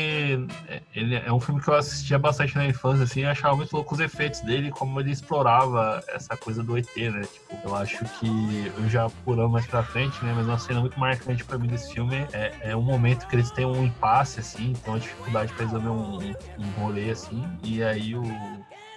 É, 0.69 0.81
ele 0.95 1.17
é 1.17 1.33
um 1.33 1.41
filme 1.41 1.61
que 1.61 1.69
eu 1.69 1.75
assistia 1.75 2.19
bastante 2.19 2.57
na 2.57 2.67
infância, 2.67 3.05
assim, 3.05 3.21
e 3.21 3.27
achava 3.27 3.57
muito 3.57 3.73
louco 3.73 3.95
os 3.95 4.01
efeitos 4.07 4.41
dele, 4.41 4.71
como 4.71 5.01
ele 5.01 5.11
explorava 5.11 6.03
essa 6.09 6.37
coisa 6.37 6.63
do 6.63 6.77
ET, 6.77 6.87
né? 6.97 7.23
Tipo, 7.23 7.69
eu 7.69 7.77
acho 7.77 8.05
que 8.19 8.73
eu 8.77 8.89
já 8.89 9.09
pulando 9.25 9.51
mais 9.51 9.67
pra 9.67 9.83
frente, 9.83 10.25
né? 10.25 10.33
Mas 10.35 10.47
uma 10.47 10.59
cena 10.59 10.81
muito 10.81 10.99
marcante 10.99 11.45
pra 11.45 11.59
mim 11.59 11.69
desse 11.69 11.93
filme 11.93 12.27
é, 12.33 12.71
é 12.71 12.77
um 12.77 12.83
momento 12.83 13.27
que 13.27 13.37
eles 13.37 13.51
têm 13.51 13.67
um 13.67 13.85
impasse, 13.85 14.41
assim, 14.41 14.71
então 14.71 14.95
uma 14.95 15.01
dificuldade 15.01 15.53
pra 15.53 15.65
resolver 15.65 15.89
um, 15.89 16.19
um 16.59 16.71
rolê, 16.79 17.11
assim, 17.11 17.45
e 17.63 17.83
aí 17.83 18.17
o 18.17 18.25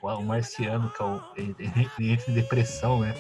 o 0.02 0.24
marciano, 0.24 0.90
que 0.90 1.02
é 1.02 1.06
o, 1.06 1.22
ele, 1.36 1.56
ele 1.60 2.12
entra 2.12 2.32
em 2.32 2.34
depressão, 2.34 3.02
né? 3.02 3.14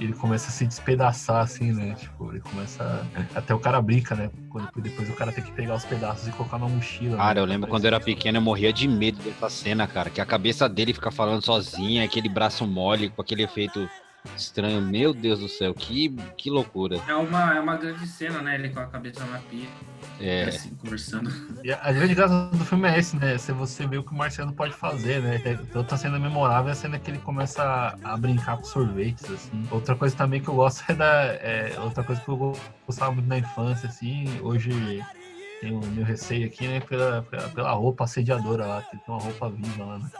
Ele 0.00 0.12
começa 0.12 0.48
a 0.48 0.50
se 0.50 0.66
despedaçar, 0.66 1.42
assim, 1.42 1.72
né? 1.72 1.94
Tipo, 1.94 2.30
ele 2.30 2.40
começa. 2.40 3.06
Até 3.34 3.54
o 3.54 3.58
cara 3.58 3.80
brinca, 3.80 4.14
né? 4.14 4.30
Quando, 4.50 4.68
depois 4.76 5.08
o 5.08 5.14
cara 5.14 5.32
tem 5.32 5.44
que 5.44 5.52
pegar 5.52 5.74
os 5.74 5.84
pedaços 5.84 6.26
e 6.26 6.32
colocar 6.32 6.58
na 6.58 6.68
mochila. 6.68 7.16
Cara, 7.16 7.34
né? 7.34 7.40
eu 7.40 7.44
lembro 7.44 7.68
quando 7.68 7.84
eu 7.84 7.88
era 7.88 8.00
pequeno, 8.00 8.38
eu 8.38 8.42
morria 8.42 8.72
de 8.72 8.88
medo 8.88 9.22
dessa 9.22 9.48
cena, 9.48 9.86
cara. 9.86 10.10
Que 10.10 10.20
a 10.20 10.26
cabeça 10.26 10.68
dele 10.68 10.92
fica 10.92 11.10
falando 11.10 11.44
sozinha, 11.44 12.04
aquele 12.04 12.28
braço 12.28 12.66
mole, 12.66 13.10
com 13.10 13.22
aquele 13.22 13.42
efeito 13.44 13.88
estranho. 14.36 14.80
Meu 14.80 15.12
Deus 15.12 15.40
do 15.40 15.48
céu, 15.48 15.74
que, 15.74 16.10
que 16.36 16.50
loucura. 16.50 17.00
É 17.06 17.14
uma, 17.14 17.56
é 17.56 17.60
uma 17.60 17.76
grande 17.76 18.06
cena, 18.06 18.40
né? 18.42 18.54
Ele 18.54 18.70
com 18.70 18.80
a 18.80 18.86
cabeça 18.86 19.24
na 19.26 19.38
pia. 19.38 19.68
É. 20.20 20.44
Assim, 20.44 20.74
conversando. 20.74 21.30
E 21.62 21.72
a 21.72 21.92
grande 21.92 22.14
graça 22.14 22.48
do 22.52 22.64
filme 22.64 22.88
é 22.88 22.98
esse, 22.98 23.16
né? 23.16 23.36
Se 23.38 23.52
você 23.52 23.86
vê 23.86 23.98
o 23.98 24.02
que 24.02 24.12
o 24.12 24.14
Marcelo 24.14 24.52
pode 24.52 24.72
fazer, 24.72 25.20
né? 25.20 25.40
Outra 25.74 25.96
cena 25.96 26.18
memorável 26.18 26.68
é 26.68 26.72
a 26.72 26.74
cena 26.74 26.98
que 26.98 27.10
ele 27.10 27.18
começa 27.18 27.62
a, 27.62 28.12
a 28.12 28.16
brincar 28.16 28.56
com 28.56 28.64
sorvetes, 28.64 29.30
assim. 29.30 29.66
Outra 29.70 29.94
coisa 29.94 30.14
também 30.16 30.40
que 30.40 30.48
eu 30.48 30.54
gosto 30.54 30.84
é 30.88 30.94
da. 30.94 31.24
É, 31.24 31.74
outra 31.80 32.04
coisa 32.04 32.20
que 32.20 32.28
eu 32.28 32.56
gostava 32.86 33.12
muito 33.12 33.26
na 33.26 33.38
infância, 33.38 33.88
assim. 33.88 34.40
Hoje 34.40 35.02
tenho 35.60 35.80
meu 35.92 36.04
receio 36.04 36.46
aqui, 36.46 36.66
né, 36.66 36.80
pela, 36.80 37.22
pela, 37.22 37.48
pela, 37.48 37.72
roupa 37.72 38.04
assediadora 38.04 38.66
lá, 38.66 38.82
tem 38.82 39.00
uma 39.08 39.18
roupa 39.18 39.50
viva 39.50 39.84
lá. 39.84 39.98
Né? 39.98 40.10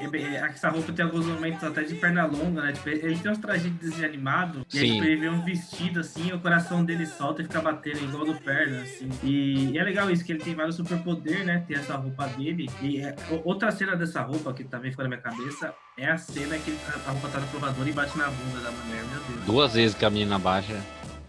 Essa 0.48 0.68
roupa 0.70 0.92
tem 0.92 1.04
alguns 1.04 1.26
momentos 1.26 1.62
até 1.62 1.82
de 1.82 1.94
perna 1.94 2.26
longa, 2.26 2.62
né? 2.62 2.72
Tipo, 2.72 2.88
ele 2.88 3.18
tem 3.18 3.30
uns 3.30 3.38
trajes 3.38 3.72
desenho 3.72 4.08
animado, 4.08 4.66
e 4.72 4.78
aí 4.78 4.92
tipo, 4.92 5.04
ele 5.04 5.16
vê 5.16 5.28
um 5.28 5.42
vestido 5.42 6.00
assim, 6.00 6.32
o 6.32 6.40
coração 6.40 6.84
dele 6.84 7.06
solta 7.06 7.42
e 7.42 7.44
fica 7.44 7.60
batendo 7.60 8.04
igual 8.04 8.24
do 8.24 8.34
perna, 8.34 8.82
assim. 8.82 9.08
E, 9.22 9.70
e 9.70 9.78
é 9.78 9.82
legal 9.82 10.10
isso, 10.10 10.24
que 10.24 10.32
ele 10.32 10.42
tem 10.42 10.54
vários 10.54 10.76
superpoderes, 10.76 11.44
né? 11.44 11.64
Tem 11.66 11.76
essa 11.76 11.96
roupa 11.96 12.26
dele. 12.28 12.68
E 12.80 13.00
é, 13.00 13.14
outra 13.44 13.70
cena 13.70 13.96
dessa 13.96 14.22
roupa 14.22 14.52
que 14.52 14.64
também 14.64 14.90
ficou 14.90 15.04
na 15.04 15.08
minha 15.08 15.20
cabeça 15.20 15.74
é 15.96 16.10
a 16.10 16.16
cena 16.16 16.58
que 16.58 16.76
a 17.06 17.10
roupa 17.10 17.28
tá 17.28 17.40
no 17.40 17.46
provador 17.48 17.86
e 17.86 17.92
bate 17.92 18.16
na 18.18 18.28
bunda 18.28 18.60
da 18.60 18.70
mulher, 18.70 19.04
meu 19.04 19.20
Deus. 19.28 19.46
Duas 19.46 19.74
vezes 19.74 19.96
que 19.96 20.04
a 20.04 20.10
menina 20.10 20.38
baixa. 20.38 20.80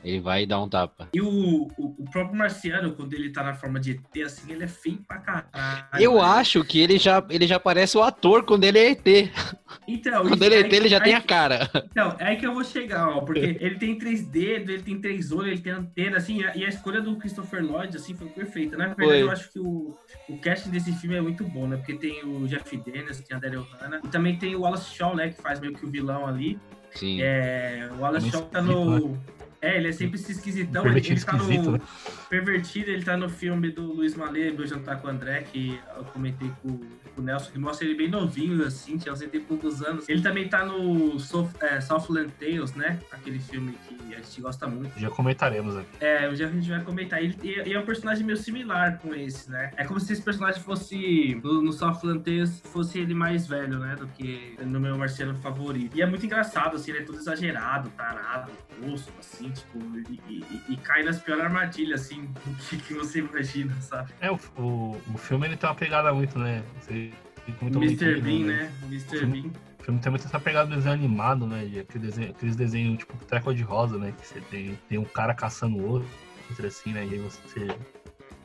Ele 0.05 0.19
vai 0.19 0.45
dar 0.45 0.61
um 0.61 0.69
tapa. 0.69 1.09
E 1.11 1.19
o, 1.19 1.27
o, 1.27 1.95
o, 1.97 2.05
próprio 2.11 2.37
Marciano, 2.37 2.93
quando 2.93 3.13
ele 3.13 3.31
tá 3.31 3.41
na 3.41 3.55
forma 3.55 3.79
de 3.79 3.91
ET, 3.91 4.23
assim, 4.23 4.53
ele 4.53 4.63
é 4.63 4.67
feio 4.67 4.99
pra 5.07 5.17
caralho. 5.17 5.83
Eu 5.99 6.21
acho 6.21 6.63
que 6.63 6.79
ele 6.79 6.99
já, 6.99 7.25
ele 7.27 7.47
já 7.47 7.59
parece 7.59 7.97
o 7.97 8.03
ator 8.03 8.43
quando 8.43 8.65
ele 8.65 8.77
é 8.77 8.91
ET. 8.91 9.31
Então, 9.87 10.27
quando 10.27 10.43
ele 10.43 10.55
é 10.55 10.59
ET, 10.59 10.71
ele 10.71 10.87
já 10.87 10.99
tem 10.99 11.15
a 11.15 11.21
cara. 11.21 11.69
Então, 11.89 12.15
é 12.19 12.25
aí 12.25 12.37
que 12.37 12.45
eu 12.45 12.53
vou 12.53 12.63
chegar, 12.63 13.09
ó. 13.09 13.21
Porque 13.21 13.39
ele 13.59 13.79
tem 13.79 13.97
três 13.97 14.27
dedos, 14.27 14.69
ele 14.69 14.83
tem 14.83 15.01
três 15.01 15.31
olhos, 15.31 15.53
ele 15.53 15.61
tem 15.61 15.73
antena, 15.73 16.17
assim. 16.17 16.39
E 16.53 16.63
a 16.63 16.69
escolha 16.69 17.01
do 17.01 17.15
Christopher 17.15 17.65
Lloyd, 17.65 17.97
assim, 17.97 18.13
foi 18.13 18.27
perfeita. 18.27 18.77
Na 18.77 18.89
verdade, 18.89 19.09
foi. 19.09 19.23
eu 19.23 19.31
acho 19.31 19.51
que 19.51 19.59
o, 19.59 19.97
o 20.29 20.37
casting 20.37 20.69
desse 20.69 20.93
filme 20.93 21.15
é 21.15 21.21
muito 21.21 21.43
bom, 21.45 21.67
né? 21.67 21.77
Porque 21.77 21.95
tem 21.95 22.23
o 22.23 22.47
Jeff 22.47 22.77
Dennis, 22.77 23.21
tem 23.21 23.35
a 23.35 23.39
Daryl 23.39 23.65
Hannah. 23.79 24.01
E 24.03 24.07
também 24.09 24.37
tem 24.37 24.55
o 24.55 24.61
Wallace 24.61 24.93
Shaw, 24.95 25.15
né? 25.15 25.29
Que 25.29 25.41
faz 25.41 25.59
meio 25.59 25.73
que 25.73 25.83
o 25.83 25.89
vilão 25.89 26.27
ali. 26.27 26.59
Sim. 26.91 27.21
É, 27.21 27.89
o 27.91 28.01
Wallace 28.01 28.29
Shaw 28.29 28.43
tá 28.43 28.61
no... 28.61 29.17
É, 29.65 29.77
ele 29.77 29.87
é 29.87 29.91
sempre 29.91 30.19
esse 30.19 30.31
esquisitão. 30.31 30.85
Ele, 30.85 30.99
ele 30.99 31.19
tá 31.19 31.33
no. 31.33 31.71
Né? 31.71 31.81
Pervertido, 32.29 32.91
ele 32.91 33.03
tá 33.03 33.17
no 33.17 33.27
filme 33.27 33.71
do 33.71 33.81
Luiz 33.81 34.15
Malê, 34.15 34.51
Meu 34.51 34.67
Jantar 34.67 35.01
com 35.01 35.07
o 35.07 35.09
André, 35.09 35.41
que 35.41 35.79
eu 35.97 36.03
comentei 36.05 36.51
com, 36.61 36.77
com 36.77 37.21
o 37.21 37.23
Nelson, 37.23 37.51
que 37.51 37.57
mostra 37.57 37.87
ele 37.87 37.95
bem 37.95 38.07
novinho, 38.07 38.63
assim, 38.63 38.95
tinha 38.97 39.11
uns 39.11 39.23
poucos 39.47 39.81
anos. 39.81 40.07
Ele 40.07 40.21
também 40.21 40.47
tá 40.47 40.63
no 40.63 41.19
Soft, 41.19 41.55
é, 41.63 41.81
Southland 41.81 42.31
Tales, 42.39 42.75
né? 42.75 42.99
Aquele 43.11 43.39
filme 43.39 43.75
que 43.87 43.94
a 44.15 44.23
gente 44.23 44.41
gosta 44.41 44.67
muito. 44.67 44.99
Já 44.99 45.09
comentaremos 45.09 45.75
aqui. 45.77 45.87
É, 45.99 46.33
já 46.35 46.47
a 46.47 46.51
gente 46.51 46.69
vai 46.69 46.81
comentar. 46.83 47.21
Ele, 47.21 47.37
e, 47.43 47.73
é 47.73 47.79
um 47.79 47.85
personagem 47.85 48.25
meio 48.25 48.37
similar 48.37 48.97
com 48.99 49.13
esse, 49.13 49.49
né? 49.49 49.71
É 49.77 49.83
como 49.85 49.99
se 49.99 50.13
esse 50.13 50.21
personagem 50.21 50.61
fosse, 50.61 51.39
no, 51.43 51.61
no 51.61 51.73
Southland 51.73 52.23
Tales, 52.23 52.61
fosse 52.65 52.99
ele 52.99 53.13
mais 53.13 53.47
velho, 53.47 53.79
né? 53.79 53.95
Do 53.95 54.07
que 54.07 54.57
no 54.61 54.79
meu 54.79 54.97
marciano 54.97 55.35
favorito. 55.35 55.95
E 55.95 56.01
é 56.01 56.05
muito 56.05 56.25
engraçado, 56.25 56.75
assim, 56.75 56.91
ele 56.91 56.99
é 56.99 57.03
todo 57.03 57.17
exagerado, 57.17 57.89
tarado, 57.91 58.51
osso, 58.91 59.11
assim, 59.19 59.49
tipo, 59.49 59.79
e, 60.09 60.21
e, 60.27 60.73
e, 60.73 60.77
cai 60.77 61.03
nas 61.03 61.19
piores 61.19 61.43
armadilhas, 61.43 62.01
assim, 62.01 62.29
que, 62.69 62.77
que 62.77 62.93
você 62.93 63.19
imagina, 63.19 63.73
sabe? 63.81 64.11
É, 64.19 64.31
o, 64.31 64.39
o, 64.57 65.01
o 65.13 65.17
filme 65.17 65.47
ele 65.47 65.57
tem 65.57 65.69
uma 65.69 65.75
pegada 65.75 66.13
muito, 66.13 66.37
né? 66.39 66.63
Você, 66.79 67.11
muito 67.61 67.81
Mr. 67.81 68.21
Bean, 68.21 68.45
né? 68.45 68.71
Mr. 68.89 69.25
Bean. 69.25 69.51
O 69.85 69.93
filme 69.93 69.99
tem 69.99 70.09
muito 70.09 70.25
essa 70.25 70.39
pegada 70.39 70.67
do 70.67 70.75
desenho 70.75 70.95
animado, 70.95 71.45
né? 71.45 71.63
De 71.63 71.81
aquele 71.81 72.07
desenho, 72.07 72.31
aqueles 72.31 72.55
desenhos 72.55 72.97
tipo 72.97 73.15
treco 73.25 73.53
de 73.53 73.61
rosa, 73.61 73.99
né? 73.99 74.11
Que 74.19 74.25
você 74.25 74.41
tem, 74.41 74.79
tem 74.89 74.97
um 74.97 75.03
cara 75.03 75.31
caçando 75.31 75.77
o 75.77 75.87
outro, 75.87 76.09
assim, 76.65 76.91
né? 76.91 77.05
E 77.05 77.13
aí 77.13 77.19
você 77.19 77.67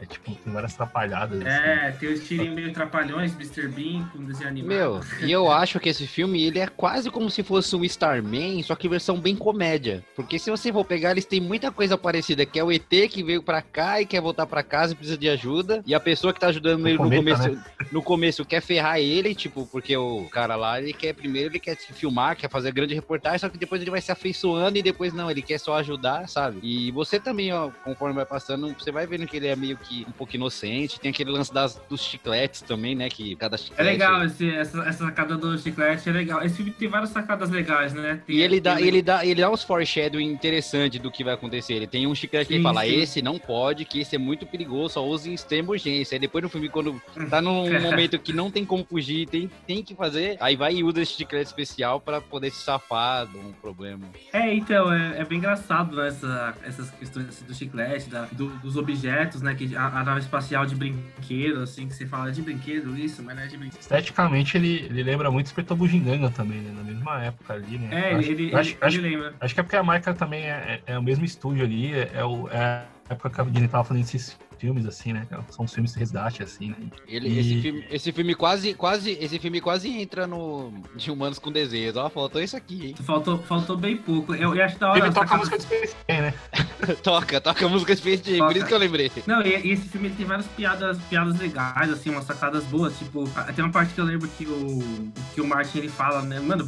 é 0.00 0.06
tipo, 0.06 0.34
tem 0.34 0.52
várias 0.52 0.72
atrapalhadas. 0.74 1.44
É, 1.44 1.88
assim. 1.88 1.98
tem 1.98 2.12
os 2.12 2.26
tirinhos 2.26 2.54
meio 2.54 2.72
trapalhões, 2.72 3.34
Mr. 3.34 3.68
Bean, 3.68 4.04
com 4.06 4.24
desenho 4.24 4.48
animado. 4.48 4.68
Meu, 4.68 5.00
e 5.20 5.30
eu 5.30 5.50
acho 5.50 5.78
que 5.78 5.90
esse 5.90 6.06
filme, 6.06 6.42
ele 6.42 6.58
é 6.58 6.66
quase 6.66 7.10
como 7.10 7.30
se 7.30 7.42
fosse 7.42 7.76
um 7.76 7.84
Starman, 7.84 8.62
só 8.62 8.74
que 8.74 8.88
versão 8.88 9.20
bem 9.20 9.36
comédia. 9.36 10.02
Porque 10.16 10.38
se 10.38 10.50
você 10.50 10.72
for 10.72 10.86
pegar, 10.86 11.10
eles 11.10 11.26
têm 11.26 11.40
muita 11.40 11.70
coisa 11.70 11.98
parecida, 11.98 12.46
que 12.46 12.58
é 12.58 12.64
o 12.64 12.72
ET 12.72 12.88
que 13.10 13.22
veio 13.22 13.42
pra 13.42 13.60
cá 13.60 14.00
e 14.00 14.06
quer 14.06 14.22
voltar 14.22 14.46
pra 14.46 14.62
casa 14.62 14.94
e 14.94 14.96
precisa 14.96 15.18
de 15.18 15.28
ajuda. 15.28 15.82
E 15.86 15.94
a 15.94 16.00
pessoa 16.00 16.32
que 16.32 16.40
tá 16.40 16.46
ajudando 16.46 16.86
ele 16.88 16.96
no 16.96 17.10
começo, 17.10 17.50
né? 17.50 17.64
no 17.92 18.02
começo 18.02 18.44
quer 18.44 18.62
ferrar 18.62 18.98
ele, 18.98 19.34
tipo, 19.34 19.66
porque 19.66 19.94
o 19.94 20.26
cara 20.30 20.56
lá, 20.56 20.80
ele 20.80 20.94
quer 20.94 21.12
primeiro, 21.12 21.50
ele 21.50 21.60
quer 21.60 21.76
se 21.76 21.92
filmar, 21.92 22.36
quer 22.36 22.48
fazer 22.48 22.72
grande 22.72 22.94
reportagem, 22.94 23.38
só 23.38 23.50
que 23.50 23.58
depois 23.58 23.82
ele 23.82 23.90
vai 23.90 24.00
se 24.00 24.10
afeiçoando 24.10 24.78
e 24.78 24.82
depois 24.82 25.12
não, 25.12 25.30
ele 25.30 25.42
quer 25.42 25.58
só 25.58 25.76
ajudar, 25.76 26.26
sabe? 26.26 26.58
E 26.62 26.90
você 26.90 27.20
também, 27.20 27.52
ó, 27.52 27.70
conforme 27.84 28.14
vai 28.14 28.24
passando, 28.24 28.74
você 28.78 28.90
vai 28.90 29.06
vendo 29.06 29.26
que 29.26 29.36
ele 29.36 29.46
é 29.46 29.54
meio 29.54 29.76
que 29.76 29.89
um 30.08 30.12
pouco 30.12 30.34
inocente. 30.34 31.00
Tem 31.00 31.10
aquele 31.10 31.30
lance 31.30 31.52
das, 31.52 31.80
dos 31.88 32.00
chicletes 32.02 32.62
também, 32.62 32.94
né? 32.94 33.08
Que 33.08 33.36
cada 33.36 33.56
chiclete... 33.56 33.80
É 33.80 33.84
legal, 33.84 34.24
esse, 34.24 34.50
essa, 34.50 34.82
essa 34.82 35.04
sacada 35.04 35.36
do 35.36 35.58
chiclete 35.58 36.08
é 36.08 36.12
legal. 36.12 36.42
Esse 36.42 36.56
filme 36.56 36.70
tem 36.70 36.88
várias 36.88 37.10
sacadas 37.10 37.50
legais, 37.50 37.92
né? 37.92 38.20
Tem, 38.26 38.36
e 38.36 38.42
ele 38.42 38.60
dá, 38.60 38.80
ele, 38.80 39.02
dá, 39.02 39.24
ele 39.24 39.40
dá 39.40 39.50
uns 39.50 39.62
foreshadowing 39.64 40.30
interessantes 40.30 41.00
do 41.00 41.10
que 41.10 41.24
vai 41.24 41.34
acontecer. 41.34 41.74
Ele 41.74 41.86
tem 41.86 42.06
um 42.06 42.14
chiclete 42.14 42.46
sim, 42.46 42.48
que 42.48 42.54
ele 42.54 42.62
fala, 42.62 42.84
sim. 42.84 43.00
esse 43.00 43.22
não 43.22 43.38
pode, 43.38 43.84
que 43.84 44.00
esse 44.00 44.16
é 44.16 44.18
muito 44.18 44.46
perigoso, 44.46 44.94
só 44.94 45.06
use 45.06 45.30
em 45.30 45.34
extrema 45.34 45.70
urgência. 45.70 46.14
Aí 46.14 46.18
depois 46.18 46.42
no 46.42 46.48
filme, 46.48 46.68
quando 46.68 47.00
tá 47.28 47.40
num 47.40 47.70
momento 47.80 48.18
que 48.18 48.32
não 48.32 48.50
tem 48.50 48.64
como 48.64 48.84
fugir, 48.84 49.28
tem, 49.28 49.50
tem 49.66 49.82
que 49.82 49.94
fazer, 49.94 50.36
aí 50.40 50.56
vai 50.56 50.74
e 50.74 50.84
usa 50.84 51.02
esse 51.02 51.12
chiclete 51.12 51.46
especial 51.46 52.00
para 52.00 52.20
poder 52.20 52.50
se 52.50 52.62
safar 52.62 53.26
de 53.26 53.36
um 53.36 53.52
problema. 53.52 54.06
É, 54.32 54.54
então, 54.54 54.92
é, 54.92 55.20
é 55.20 55.24
bem 55.24 55.38
engraçado 55.38 55.96
né, 55.96 56.08
essa, 56.08 56.54
essas 56.64 56.90
questões 56.90 57.28
assim, 57.28 57.44
do 57.44 57.54
chiclete, 57.54 58.08
da, 58.08 58.26
do, 58.32 58.48
dos 58.58 58.76
objetos, 58.76 59.42
né? 59.42 59.54
Que 59.54 59.76
a, 59.80 60.00
a 60.00 60.04
nave 60.04 60.20
espacial 60.20 60.66
de 60.66 60.74
brinquedo, 60.74 61.62
assim, 61.62 61.88
que 61.88 61.94
você 61.94 62.06
fala 62.06 62.30
de 62.30 62.42
brinquedo, 62.42 62.96
isso, 62.96 63.22
mas 63.22 63.34
não 63.34 63.42
é 63.42 63.46
de 63.46 63.56
brinquedo. 63.56 63.80
Esteticamente, 63.80 64.56
ele, 64.56 64.86
ele 64.90 65.02
lembra 65.02 65.30
muito 65.30 65.46
Espetor 65.46 65.76
Bugiganga 65.76 66.30
também, 66.30 66.58
né? 66.58 66.72
Na 66.76 66.84
mesma 66.84 67.22
época 67.22 67.54
ali, 67.54 67.78
né? 67.78 67.88
É, 67.90 68.14
acho, 68.14 68.30
ele, 68.30 68.54
acho, 68.54 68.70
ele, 68.70 68.78
acho, 68.80 68.98
ele 68.98 69.08
lembra. 69.08 69.34
Acho 69.40 69.54
que 69.54 69.60
é 69.60 69.62
porque 69.62 69.76
a 69.76 69.82
marca 69.82 70.12
também 70.12 70.44
é, 70.44 70.82
é, 70.86 70.92
é 70.92 70.98
o 70.98 71.02
mesmo 71.02 71.24
estúdio 71.24 71.64
ali, 71.64 71.94
é, 71.94 72.10
é, 72.14 72.24
o, 72.24 72.48
é 72.48 72.58
a 72.58 72.84
época 73.08 73.30
que 73.30 73.40
a 73.40 73.44
Disney 73.44 73.68
tava 73.68 73.84
fazendo 73.84 74.04
esses 74.04 74.38
filmes, 74.60 74.86
assim, 74.86 75.12
né? 75.14 75.26
São 75.48 75.64
os 75.64 75.72
filmes 75.72 75.92
de 75.92 75.98
resgate, 75.98 76.42
assim, 76.42 76.70
né? 76.70 76.76
Ele, 77.08 77.28
e... 77.28 77.38
esse, 77.38 77.62
filme, 77.62 77.86
esse 77.90 78.12
filme 78.12 78.34
quase, 78.34 78.74
quase, 78.74 79.12
esse 79.12 79.38
filme 79.38 79.60
quase 79.60 79.88
entra 79.88 80.26
no 80.26 80.72
de 80.94 81.10
Humanos 81.10 81.38
com 81.38 81.50
Desenhos. 81.50 81.96
Ó, 81.96 82.08
faltou 82.10 82.42
isso 82.42 82.56
aqui, 82.56 82.88
hein? 82.88 82.94
Faltou, 83.02 83.38
faltou 83.38 83.76
bem 83.76 83.96
pouco. 83.96 84.34
Eu, 84.34 84.54
eu 84.54 84.64
acho 84.64 84.78
da 84.78 84.90
hora. 84.90 85.06
Ele 85.06 85.14
toca 85.14 85.34
a 85.34 85.38
música 85.38 85.56
de 85.56 85.64
Space 85.64 85.96
né? 86.08 86.34
toca, 87.02 87.40
toca 87.40 87.64
a 87.64 87.68
música 87.68 87.96
Space 87.96 88.22
Jam, 88.24 88.46
por 88.46 88.56
isso 88.56 88.66
que 88.66 88.74
eu 88.74 88.78
lembrei. 88.78 89.10
Não, 89.26 89.40
e, 89.42 89.56
e 89.66 89.70
esse 89.72 89.88
filme 89.88 90.10
tem 90.10 90.26
várias 90.26 90.46
piadas, 90.48 90.98
piadas 91.08 91.38
legais, 91.38 91.90
assim, 91.90 92.10
umas 92.10 92.24
sacadas 92.24 92.64
boas. 92.64 92.96
Tipo, 92.98 93.24
tem 93.54 93.64
uma 93.64 93.72
parte 93.72 93.94
que 93.94 94.00
eu 94.00 94.04
lembro 94.04 94.28
que 94.36 94.46
o, 94.46 95.12
que 95.34 95.40
o 95.40 95.46
Martin 95.46 95.78
ele 95.78 95.88
fala, 95.88 96.22
né? 96.22 96.38
Mano, 96.38 96.66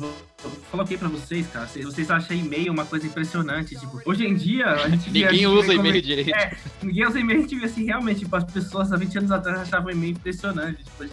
o 0.73 0.85
que 0.85 0.97
pra 0.99 1.09
vocês, 1.09 1.47
cara? 1.49 1.67
Vocês, 1.67 2.11
acham 2.11 2.37
e-mail 2.37 2.73
uma 2.73 2.85
coisa 2.85 3.07
impressionante. 3.07 3.77
Tipo, 3.77 4.01
hoje 4.05 4.27
em 4.27 4.35
dia, 4.35 4.67
a 4.67 4.89
gente 4.89 5.11
vê- 5.11 5.21
Ninguém 5.21 5.31
gente 5.39 5.47
usa 5.47 5.75
como- 5.75 5.87
e-mail 5.89 6.03
direito. 6.03 6.35
É, 6.35 6.57
ninguém 6.83 7.07
usa 7.07 7.21
e-mail, 7.21 7.39
a 7.39 7.43
gente 7.43 7.59
vê 7.59 7.67
assim, 7.67 7.85
realmente, 7.85 8.21
tipo, 8.21 8.35
as 8.37 8.45
pessoas 8.45 8.93
há 8.93 8.97
20 8.97 9.19
anos 9.19 9.31
atrás 9.31 9.61
achavam 9.61 9.91
e-mail 9.91 10.13
impressionante. 10.13 10.83
Tipo, 10.85 11.03
hoje, 11.05 11.13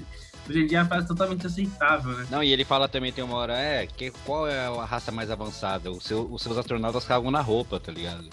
hoje 0.49 0.59
em 0.61 0.67
dia 0.67 0.77
é 0.79 0.81
uma 0.81 0.87
frase 0.87 1.07
totalmente 1.07 1.45
aceitável, 1.45 2.11
né? 2.17 2.27
Não, 2.31 2.43
e 2.43 2.51
ele 2.51 2.63
fala 2.65 2.87
também, 2.87 3.11
tem 3.11 3.23
uma 3.23 3.35
hora, 3.37 3.53
é, 3.57 3.85
que, 3.87 4.11
qual 4.25 4.47
é 4.47 4.67
a 4.67 4.85
raça 4.85 5.11
mais 5.11 5.29
avançada? 5.29 5.91
O 5.91 5.99
seu- 6.01 6.27
os 6.31 6.41
seus 6.41 6.57
astronautas 6.57 7.05
cagam 7.05 7.29
na 7.31 7.41
roupa, 7.41 7.79
tá 7.79 7.91
ligado? 7.91 8.27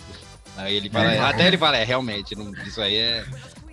Aí 0.57 0.75
ele 0.77 0.89
fala, 0.89 1.13
É. 1.13 1.19
até 1.21 1.47
ele 1.49 1.59
fala, 1.59 1.77
é, 1.77 1.85
realmente, 1.85 2.35
não- 2.35 2.51
isso 2.65 2.81
aí 2.81 2.97
é. 2.97 3.27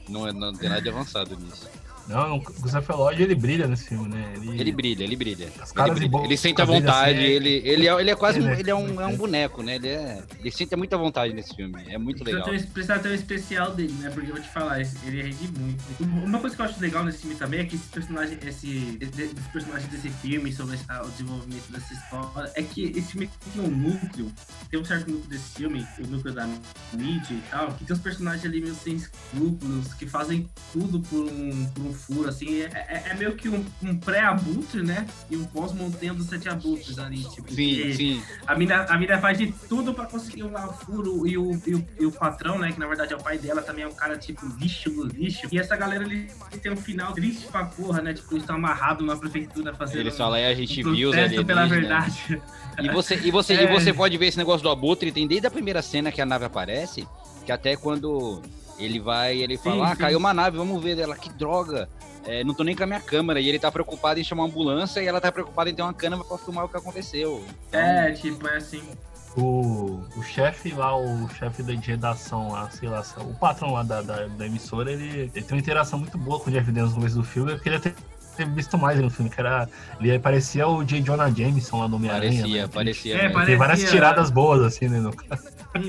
Não, 0.09 0.27
é- 0.27 0.33
não 0.33 0.51
tem 0.53 0.67
nada 0.67 0.81
de 0.81 0.89
avançado 0.89 1.33
nisso. 1.37 1.69
Não, 2.07 2.37
o 2.37 2.41
Christopher 2.41 2.97
Lloyd, 2.97 3.23
ele 3.23 3.35
brilha 3.35 3.67
nesse 3.67 3.87
filme, 3.87 4.09
né? 4.09 4.33
Ele 4.35 4.71
brilha, 4.71 5.03
ele 5.03 5.15
brilha. 5.15 5.45
Ele, 5.45 5.91
brilha. 5.91 6.09
bocas 6.09 6.25
ele 6.25 6.37
sente 6.37 6.61
a 6.61 6.65
vontade, 6.65 7.17
assim, 7.17 7.23
ele, 7.23 7.61
ele, 7.63 7.87
é, 7.87 7.99
ele 7.99 8.11
é 8.11 8.15
quase 8.15 8.41
um, 8.41 8.49
É, 8.49 8.59
ele 8.59 8.69
é 8.69 8.75
um, 8.75 9.01
é 9.01 9.07
um 9.07 9.15
boneco, 9.15 9.63
né? 9.63 9.75
Ele, 9.75 9.87
é, 9.87 10.23
ele 10.39 10.51
sente 10.51 10.75
muita 10.75 10.97
vontade 10.97 11.33
nesse 11.33 11.55
filme. 11.55 11.81
É 11.87 11.97
muito 11.97 12.23
legal. 12.23 12.43
Precisa 12.43 12.65
ter, 12.65 12.73
precisa 12.73 12.99
ter 12.99 13.09
um 13.09 13.13
especial 13.13 13.73
dele, 13.73 13.93
né? 13.93 14.09
Porque 14.09 14.29
eu 14.29 14.35
vou 14.35 14.43
te 14.43 14.49
falar, 14.49 14.81
ele 14.81 15.21
rende 15.21 15.47
muito. 15.57 15.83
Uma 16.01 16.39
coisa 16.39 16.55
que 16.55 16.61
eu 16.61 16.65
acho 16.65 16.79
legal 16.79 17.05
nesse 17.05 17.19
filme 17.19 17.35
também 17.35 17.61
é 17.61 17.65
que 17.65 17.75
esse 17.75 17.87
personagem, 17.87 18.37
esse, 18.45 18.97
esse 18.99 19.49
personagem 19.51 19.87
desse 19.87 20.09
filme, 20.09 20.51
sobre 20.51 20.75
o 20.75 21.09
desenvolvimento 21.09 21.71
dessa 21.71 21.93
história, 21.93 22.51
é 22.55 22.63
que 22.63 22.83
esse 22.83 23.11
filme 23.13 23.29
tem 23.53 23.63
um 23.63 23.69
núcleo, 23.69 24.31
tem 24.69 24.79
um 24.79 24.85
certo 24.85 25.09
núcleo 25.09 25.29
desse 25.29 25.49
filme, 25.55 25.87
o 25.99 26.07
núcleo 26.07 26.33
da 26.33 26.47
mídia 26.93 27.33
e 27.33 27.43
tal, 27.49 27.71
que 27.73 27.85
tem 27.85 27.95
uns 27.95 28.01
personagens 28.01 28.45
ali 28.45 28.61
meio 28.61 28.75
sem 28.75 28.95
escrúpulos, 28.95 29.93
que 29.93 30.05
fazem 30.05 30.49
tudo 30.73 30.99
por 30.99 31.23
um, 31.31 31.65
por 31.67 31.85
um 31.85 31.92
furo, 31.93 32.29
assim. 32.29 32.61
É, 32.61 32.65
é- 32.65 33.03
é 33.11 33.13
meio 33.15 33.35
que 33.35 33.47
um, 33.49 33.63
um 33.81 33.95
pré-abutre, 33.97 34.81
né? 34.83 35.05
E 35.29 35.35
um 35.35 35.45
pós-montanha 35.45 36.13
dos 36.13 36.27
sete 36.27 36.49
abutres 36.49 36.97
ali, 36.99 37.23
tipo. 37.29 37.51
Sim, 37.53 37.93
sim. 37.93 38.23
a 38.45 38.55
mina, 38.55 38.83
a 38.83 38.97
mina 38.97 39.17
faz 39.19 39.37
de 39.37 39.47
tudo 39.69 39.93
pra 39.93 40.05
conseguir 40.05 40.43
um 40.43 40.51
lá 40.51 40.67
o 40.69 40.73
furo 40.73 41.27
e 41.27 41.37
o, 41.37 41.51
e, 41.65 41.75
o, 41.75 41.85
e 41.99 42.05
o 42.05 42.11
patrão, 42.11 42.57
né? 42.57 42.71
Que 42.71 42.79
na 42.79 42.87
verdade 42.87 43.13
é 43.13 43.15
o 43.15 43.21
pai 43.21 43.37
dela, 43.37 43.61
também 43.61 43.83
é 43.83 43.87
um 43.87 43.93
cara 43.93 44.17
tipo 44.17 44.45
lixo 44.59 44.89
do 44.89 45.05
lixo. 45.07 45.47
E 45.51 45.59
essa 45.59 45.75
galera 45.75 46.03
ali 46.03 46.29
tem 46.61 46.71
um 46.71 46.77
final 46.77 47.13
triste 47.13 47.47
pra 47.47 47.65
porra, 47.65 48.01
né? 48.01 48.13
Tipo, 48.13 48.33
eles 48.33 48.43
estão 48.43 48.55
amarrados 48.55 49.05
na 49.05 49.15
prefeitura 49.15 49.73
fazendo. 49.73 49.99
Eles 49.99 50.17
falam, 50.17 50.37
é, 50.37 50.47
a 50.47 50.53
gente 50.55 50.85
um 50.85 50.93
viu 50.93 51.11
protesto 51.11 51.45
pela 51.45 51.65
verdade. 51.65 52.41
E 52.81 52.89
você, 52.89 53.15
e, 53.15 53.31
você, 53.31 53.53
e 53.53 53.57
É. 53.63 53.71
você 53.71 53.93
pode 53.93 54.17
ver 54.17 54.27
esse 54.27 54.37
negócio 54.37 54.63
do 54.63 54.69
Abutre, 54.69 55.11
tem 55.11 55.27
desde 55.27 55.47
a 55.47 55.51
primeira 55.51 55.81
cena 55.81 56.11
que 56.11 56.21
a 56.21 56.25
nave 56.25 56.45
aparece, 56.45 57.07
que 57.45 57.51
até 57.51 57.75
quando 57.75 58.41
ele 58.85 58.99
vai, 58.99 59.37
ele 59.37 59.57
Sim, 59.57 59.63
fala, 59.63 59.87
ah, 59.91 59.95
sim. 59.95 60.01
caiu 60.01 60.17
uma 60.17 60.33
nave, 60.33 60.57
vamos 60.57 60.81
ver 60.83 60.95
dela, 60.95 61.15
que 61.15 61.29
droga. 61.33 61.87
É, 62.25 62.43
não 62.43 62.53
tô 62.53 62.63
nem 62.63 62.73
com 62.75 62.83
a 62.83 62.87
minha 62.87 63.01
câmera. 63.01 63.39
E 63.41 63.49
ele 63.49 63.59
tá 63.59 63.69
preocupado 63.71 64.19
em 64.19 64.23
chamar 64.23 64.43
uma 64.43 64.49
ambulância 64.49 65.01
e 65.01 65.07
ela 65.07 65.19
tá 65.19 65.29
preocupada 65.31 65.69
em 65.69 65.75
ter 65.75 65.81
uma 65.81 65.93
câmera 65.93 66.23
pra 66.23 66.37
filmar 66.37 66.63
o 66.65 66.69
que 66.69 66.77
aconteceu. 66.77 67.43
Então, 67.67 67.79
É, 67.81 68.11
tipo, 68.13 68.47
é 68.47 68.57
assim. 68.57 68.81
O, 69.35 69.99
o 70.15 70.21
chefe 70.23 70.71
lá, 70.73 70.95
o 70.95 71.27
chefe 71.29 71.63
da 71.63 71.73
de 71.73 71.87
redação 71.87 72.51
lá, 72.51 72.69
sei 72.69 72.87
lá, 72.87 73.03
o 73.17 73.33
patrão 73.33 73.73
lá 73.73 73.81
da, 73.83 74.01
da, 74.01 74.27
da 74.27 74.45
emissora, 74.45 74.91
ele, 74.91 75.21
ele 75.21 75.29
tem 75.31 75.45
uma 75.55 75.59
interação 75.59 75.97
muito 75.99 76.17
boa 76.19 76.39
com 76.39 76.49
o 76.49 76.53
Jeff 76.53 76.65
Daniels 76.67 76.91
no 76.91 76.97
começo 76.97 77.15
do 77.15 77.23
filme. 77.23 77.51
Eu 77.51 77.59
queria 77.59 77.79
ter, 77.79 77.95
ter 78.37 78.47
visto 78.47 78.77
mais 78.77 78.95
ele 78.97 79.05
no 79.05 79.11
filme, 79.11 79.31
que 79.31 79.39
era. 79.39 79.67
Ele 79.99 80.19
parecia 80.19 80.67
o 80.67 80.83
J. 80.83 81.01
Jonah 81.01 81.29
Jameson 81.31 81.79
lá 81.79 81.87
no 81.87 81.95
Homem-Aranha. 81.95 82.41
parecia, 82.41 82.61
né? 82.61 82.69
parecia. 82.71 83.15
É, 83.15 83.19
parecia- 83.29 83.45
Tem 83.47 83.57
várias 83.57 83.89
tiradas 83.89 84.29
boas, 84.29 84.61
assim, 84.61 84.87
né? 84.87 84.99
No... 84.99 85.11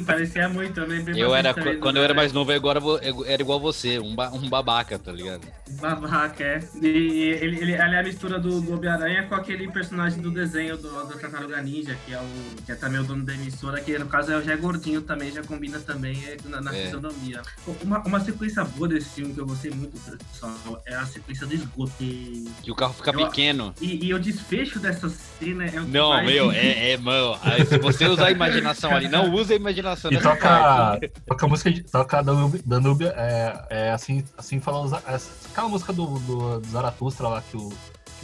Parecia 0.06 0.48
muito. 0.48 0.80
Eu, 0.80 0.86
lembrei 0.86 1.22
Eu 1.22 1.34
era, 1.34 1.52
também 1.52 1.78
quando 1.78 1.94
do- 1.94 2.00
eu 2.00 2.04
era 2.04 2.14
mais 2.14 2.32
novo, 2.32 2.50
eu 2.50 2.56
agora 2.56 2.80
eu 3.02 3.24
era 3.26 3.42
igual 3.42 3.60
você, 3.60 3.98
um, 3.98 4.14
ba- 4.14 4.30
um 4.32 4.48
babaca, 4.48 4.98
tá 4.98 5.12
ligado? 5.12 5.42
Babaca, 5.80 6.42
é. 6.42 6.60
E 6.80 6.86
ele, 6.86 7.56
ele, 7.58 7.72
ele 7.72 7.72
é 7.74 8.00
a 8.00 8.02
mistura 8.02 8.38
do, 8.38 8.60
do 8.60 8.74
Homem-Aranha 8.74 9.24
com 9.24 9.34
aquele 9.34 9.68
personagem 9.70 10.20
do 10.22 10.30
desenho 10.30 10.76
do, 10.76 10.88
do 11.06 11.18
Tartaruga 11.18 11.60
Ninja, 11.62 11.96
que 12.06 12.14
é 12.14 12.18
o 12.18 12.24
que 12.64 12.72
é 12.72 12.74
também 12.74 13.00
o 13.00 13.04
dono 13.04 13.24
da 13.24 13.34
emissora, 13.34 13.80
que 13.80 13.96
no 13.98 14.06
caso 14.06 14.32
é, 14.32 14.42
já 14.42 14.52
é 14.52 14.56
gordinho 14.56 15.02
também, 15.02 15.30
já 15.32 15.42
combina 15.42 15.78
também 15.80 16.16
é, 16.24 16.36
na, 16.48 16.60
na 16.60 16.74
É. 16.74 16.84
fisionomia. 16.84 17.42
Uma, 17.82 17.98
uma 18.06 18.20
sequência 18.20 18.64
boa 18.64 18.88
desse 18.88 19.10
filme 19.10 19.34
que 19.34 19.40
eu 19.40 19.46
gostei 19.46 19.70
muito, 19.70 19.98
pessoal, 20.32 20.82
é 20.86 20.94
a 20.94 21.04
sequência 21.06 21.46
do 21.46 21.54
esgoto. 21.54 21.92
E, 22.00 22.48
Que 22.62 22.70
o 22.70 22.74
carro 22.74 22.94
fica 22.94 23.10
Eu- 23.10 23.26
pequeno. 23.26 23.74
e, 23.80 24.06
e 24.06 24.14
o 24.14 24.18
desfecho 24.18 24.78
dessa 24.78 25.08
cena 25.08 25.64
é 25.64 25.80
o 25.80 25.84
que 25.84 25.90
Não, 25.90 26.08
mais- 26.10 26.26
meu, 26.26 26.50
é, 26.52 26.92
é, 26.92 26.96
mano. 26.96 27.38
Se 27.68 27.78
você 27.78 28.06
usar 28.06 28.26
a 28.28 28.30
imaginação 28.30 28.90
ali, 28.94 29.08
não 29.08 29.30
usa 29.34 29.52
a 29.52 29.56
imaginação 29.56 29.73
E 30.10 30.14
nessa 30.16 30.30
toca, 30.30 31.00
toca 31.26 31.46
a 31.46 31.48
música 31.48 31.70
de, 31.70 31.82
toca 31.82 32.22
Danúbia, 32.22 32.60
Danúbia 32.64 33.14
é, 33.16 33.66
é 33.70 33.90
assim, 33.92 34.24
assim 34.36 34.60
falando, 34.60 34.94
aquela 34.94 35.68
música 35.68 35.92
do, 35.92 36.18
do, 36.20 36.62
Zaratustra 36.68 37.28
lá 37.28 37.42
que 37.42 37.56
o, 37.56 37.72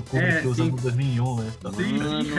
o 0.01 0.05
Kubrick 0.05 0.45
É, 0.45 0.47
usa 0.47 0.65
sim. 0.65 0.71
no 0.71 0.77
2001, 0.77 1.37
né? 1.37 1.53
Sim, 1.77 1.99
Mano, 1.99 2.25
sim. 2.25 2.31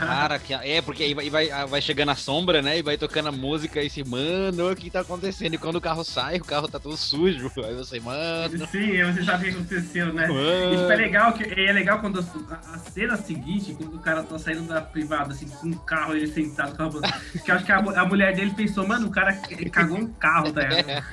Cara, 0.00 0.38
que, 0.38 0.54
é, 0.54 0.82
porque 0.82 1.02
aí 1.02 1.14
vai, 1.14 1.30
vai, 1.30 1.66
vai 1.66 1.80
chegando 1.80 2.10
a 2.10 2.14
sombra, 2.14 2.62
né? 2.62 2.78
E 2.78 2.82
vai 2.82 2.96
tocando 2.96 3.28
a 3.28 3.32
música 3.32 3.82
e 3.82 3.86
assim, 3.86 4.04
mano, 4.04 4.70
o 4.70 4.76
que 4.76 4.90
tá 4.90 5.00
acontecendo? 5.00 5.54
E 5.54 5.58
quando 5.58 5.76
o 5.76 5.80
carro 5.80 6.04
sai, 6.04 6.36
o 6.36 6.44
carro 6.44 6.68
tá 6.68 6.78
todo 6.78 6.96
sujo. 6.96 7.50
Aí 7.64 7.74
você, 7.74 8.00
mano, 8.00 8.66
Sim, 8.68 9.02
você 9.04 9.24
sabe 9.24 9.48
o 9.48 9.52
que 9.52 9.56
aconteceu, 9.58 10.12
né? 10.12 10.24
E, 10.24 10.26
tipo, 10.26 10.38
é 10.38 10.76
mano. 10.76 10.96
legal, 10.96 11.32
que, 11.32 11.44
é 11.44 11.72
legal 11.72 12.00
quando 12.00 12.20
a, 12.20 12.74
a 12.74 12.78
cena 12.78 13.16
seguinte, 13.16 13.74
quando 13.74 13.96
o 13.96 14.00
cara 14.00 14.22
tá 14.22 14.38
saindo 14.38 14.62
da 14.62 14.80
privada, 14.80 15.32
assim, 15.32 15.48
com 15.48 15.68
um 15.68 15.72
carro, 15.72 16.14
ele 16.14 16.26
sentado 16.26 16.76
com 16.76 16.82
a 16.98 17.08
que 17.44 17.50
eu 17.50 17.54
acho 17.54 17.64
que 17.64 17.72
a, 17.72 17.78
a 17.78 18.04
mulher 18.04 18.34
dele 18.34 18.52
pensou, 18.54 18.86
mano, 18.86 19.08
o 19.08 19.10
cara 19.10 19.32
cagou 19.72 19.98
um 19.98 20.06
carro, 20.12 20.52
tá 20.52 20.62
ligado? 20.68 21.04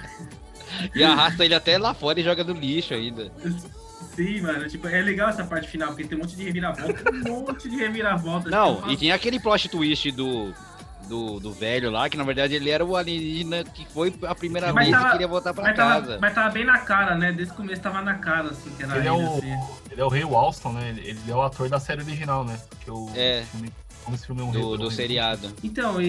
E 0.93 1.03
arrasta 1.03 1.45
ele 1.45 1.53
até 1.53 1.77
lá 1.77 1.93
fora 1.93 2.19
e 2.19 2.23
joga 2.23 2.43
no 2.43 2.53
lixo 2.53 2.93
ainda. 2.93 3.31
Sim, 4.15 4.41
mano, 4.41 4.67
tipo, 4.67 4.87
é 4.87 5.01
legal 5.01 5.29
essa 5.29 5.43
parte 5.43 5.67
final, 5.67 5.89
porque 5.89 6.05
tem 6.05 6.17
um 6.17 6.21
monte 6.21 6.35
de 6.35 6.43
reviravolta, 6.43 7.03
um 7.11 7.21
monte 7.45 7.69
de 7.69 7.75
reviravolta. 7.75 8.49
Não, 8.49 8.75
tipo, 8.77 8.91
e 8.91 8.97
tem 8.97 9.11
aquele 9.11 9.39
plot 9.39 9.67
twist 9.69 10.09
do, 10.11 10.53
do, 11.07 11.39
do 11.39 11.51
velho 11.51 11.91
lá, 11.91 12.09
que 12.09 12.15
na 12.17 12.23
verdade 12.23 12.55
ele 12.55 12.69
era 12.69 12.83
o 12.85 12.95
alienígena 12.95 13.63
que 13.63 13.85
foi 13.87 14.13
a 14.25 14.33
primeira 14.33 14.71
Mas 14.73 14.85
vez 14.85 14.91
tava- 14.97 15.05
que 15.07 15.11
queria 15.13 15.27
voltar 15.27 15.53
pra 15.53 15.63
mas 15.63 15.75
casa. 15.75 16.05
tava, 16.07 16.19
mas 16.21 16.33
tava 16.33 16.49
bem 16.49 16.65
na 16.65 16.77
cara, 16.79 17.15
né? 17.15 17.31
Desde 17.31 17.53
o 17.53 17.57
começo 17.57 17.81
tava 17.81 18.01
na 18.01 18.15
cara, 18.15 18.49
assim, 18.51 18.69
que 18.71 18.83
era 18.83 18.93
Ele 18.93 19.01
ele, 19.01 19.07
é 19.07 19.11
o, 19.11 19.37
assim. 19.37 19.53
ele 19.91 20.01
é 20.01 20.03
o 20.05 20.07
Ray 20.09 20.23
Walston, 20.23 20.71
né? 20.73 20.89
Ele, 20.89 21.09
ele 21.09 21.19
é 21.31 21.35
o 21.35 21.41
ator 21.41 21.67
da 21.69 21.79
série 21.79 22.01
original, 22.01 22.43
né? 22.45 22.57
Porque 22.69 22.89
o 22.91 23.09
É. 23.15 23.43
filme, 23.51 23.71
como 24.05 24.15
esse 24.15 24.25
filme 24.25 24.41
é 24.41 24.43
um 24.45 24.51
Do, 24.51 24.57
retrô, 24.59 24.77
do 24.77 24.91
seriado. 24.91 25.51
Então, 25.63 25.99
e, 25.99 26.05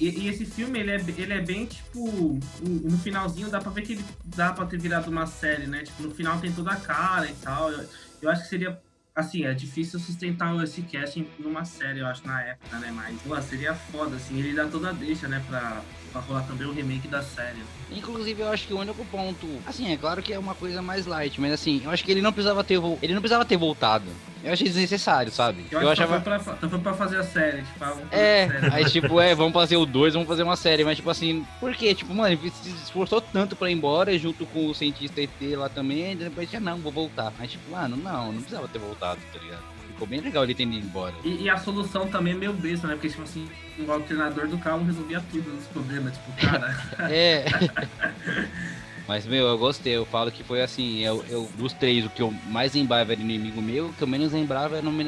e- 0.00 0.18
e 0.20 0.28
esse 0.28 0.44
filme, 0.44 0.78
ele 0.78 0.90
é, 0.90 1.04
ele 1.16 1.32
é 1.32 1.40
bem, 1.40 1.64
tipo, 1.66 2.38
no 2.62 2.98
finalzinho 2.98 3.48
dá 3.50 3.58
pra 3.58 3.72
ver 3.72 3.82
que 3.82 3.94
ele 3.94 4.04
dá 4.24 4.52
pra 4.52 4.66
ter 4.66 4.78
virado 4.78 5.10
uma 5.10 5.26
série, 5.26 5.66
né? 5.66 5.82
Tipo, 5.82 6.02
no 6.04 6.10
final 6.14 6.38
tem 6.38 6.52
toda 6.52 6.70
a 6.70 6.76
cara 6.76 7.26
e 7.28 7.34
tal. 7.42 7.70
Eu, 7.72 7.88
eu 8.20 8.30
acho 8.30 8.42
que 8.42 8.48
seria, 8.48 8.78
assim, 9.16 9.44
é 9.44 9.54
difícil 9.54 9.98
sustentar 9.98 10.54
esse 10.62 10.82
casting 10.82 11.26
numa 11.38 11.64
série, 11.64 12.00
eu 12.00 12.06
acho, 12.06 12.24
na 12.26 12.40
época, 12.42 12.78
né? 12.78 12.92
Mas, 12.94 13.20
pô, 13.22 13.40
seria 13.40 13.74
foda, 13.74 14.16
assim, 14.16 14.38
ele 14.38 14.52
dá 14.54 14.66
toda 14.66 14.90
a 14.90 14.92
deixa, 14.92 15.26
né, 15.26 15.42
pra, 15.48 15.80
pra 16.12 16.20
rolar 16.20 16.42
também 16.42 16.66
o 16.66 16.72
remake 16.72 17.08
da 17.08 17.22
série. 17.22 17.58
Inclusive, 17.90 18.42
eu 18.42 18.48
acho 18.48 18.66
que 18.66 18.74
o 18.74 18.78
único 18.78 19.04
ponto. 19.06 19.46
Assim, 19.66 19.90
é 19.90 19.96
claro 19.96 20.22
que 20.22 20.32
é 20.34 20.38
uma 20.38 20.54
coisa 20.54 20.82
mais 20.82 21.06
light, 21.06 21.40
mas 21.40 21.52
assim, 21.52 21.80
eu 21.82 21.90
acho 21.90 22.04
que 22.04 22.10
ele 22.12 22.20
não 22.22 22.32
precisava 22.32 22.62
ter, 22.62 22.78
ele 23.00 23.14
não 23.14 23.22
precisava 23.22 23.44
ter 23.46 23.56
voltado. 23.56 24.04
Eu 24.44 24.52
achei 24.52 24.66
desnecessário, 24.66 25.30
sabe? 25.30 25.64
Eu, 25.70 25.80
Eu, 25.82 25.90
achava. 25.90 26.16
só 26.18 26.20
foi, 26.20 26.38
pra, 26.38 26.56
só 26.60 26.68
foi 26.68 26.78
pra 26.80 26.94
fazer 26.94 27.16
a 27.18 27.22
série, 27.22 27.62
tipo, 27.62 27.84
ah, 27.84 27.96
É, 28.10 28.48
série. 28.48 28.74
aí 28.74 28.84
tipo, 28.86 29.20
é, 29.20 29.34
vamos 29.34 29.52
fazer 29.52 29.76
o 29.76 29.86
2, 29.86 30.14
vamos 30.14 30.28
fazer 30.28 30.42
uma 30.42 30.56
série, 30.56 30.84
mas 30.84 30.96
tipo 30.96 31.08
assim, 31.10 31.46
por 31.60 31.74
quê? 31.74 31.94
Tipo, 31.94 32.12
mano, 32.14 32.34
ele 32.34 32.50
se 32.50 32.70
esforçou 32.70 33.20
tanto 33.20 33.54
pra 33.54 33.70
ir 33.70 33.74
embora, 33.74 34.16
junto 34.18 34.44
com 34.46 34.66
o 34.68 34.74
cientista 34.74 35.20
ET 35.20 35.30
lá 35.56 35.68
também, 35.68 36.12
e 36.12 36.16
depois 36.16 36.50
já 36.50 36.58
não, 36.58 36.78
vou 36.78 36.90
voltar. 36.92 37.32
Mas 37.38 37.52
tipo, 37.52 37.70
mano, 37.70 37.96
não, 37.96 38.26
não 38.32 38.40
precisava 38.40 38.66
ter 38.68 38.78
voltado, 38.78 39.20
tá 39.32 39.38
ligado? 39.38 39.62
Ficou 39.88 40.06
bem 40.08 40.20
legal 40.20 40.42
ele 40.42 40.54
tendo 40.54 40.72
ido 40.74 40.86
embora. 40.86 41.14
E, 41.22 41.42
e 41.42 41.50
a 41.50 41.56
solução 41.58 42.08
também 42.08 42.32
é 42.32 42.36
meio 42.36 42.52
besta, 42.52 42.88
né? 42.88 42.94
Porque, 42.94 43.10
tipo 43.10 43.22
assim, 43.22 43.46
o 43.78 43.92
alternador 43.92 44.48
do 44.48 44.58
carro 44.58 44.84
resolvia 44.84 45.22
tudo 45.30 45.56
os 45.56 45.66
problemas. 45.66 46.14
Tipo, 46.14 46.32
cara, 46.40 46.76
É. 47.08 47.44
Mas, 49.06 49.26
meu, 49.26 49.46
eu 49.46 49.58
gostei. 49.58 49.96
Eu 49.96 50.06
falo 50.06 50.30
que 50.30 50.44
foi 50.44 50.62
assim, 50.62 51.00
eu, 51.00 51.24
eu 51.28 51.50
dos 51.54 51.72
três, 51.72 52.04
o 52.04 52.10
que 52.10 52.22
eu 52.22 52.32
mais 52.46 52.74
lembrava 52.74 53.12
era 53.12 53.20
inimigo 53.20 53.60
meu, 53.60 53.88
o 53.88 53.92
que 53.92 54.02
eu 54.02 54.06
menos 54.06 54.32
lembrava 54.32 54.76
era 54.76 54.86
o 54.86 54.90
Nome 54.90 55.04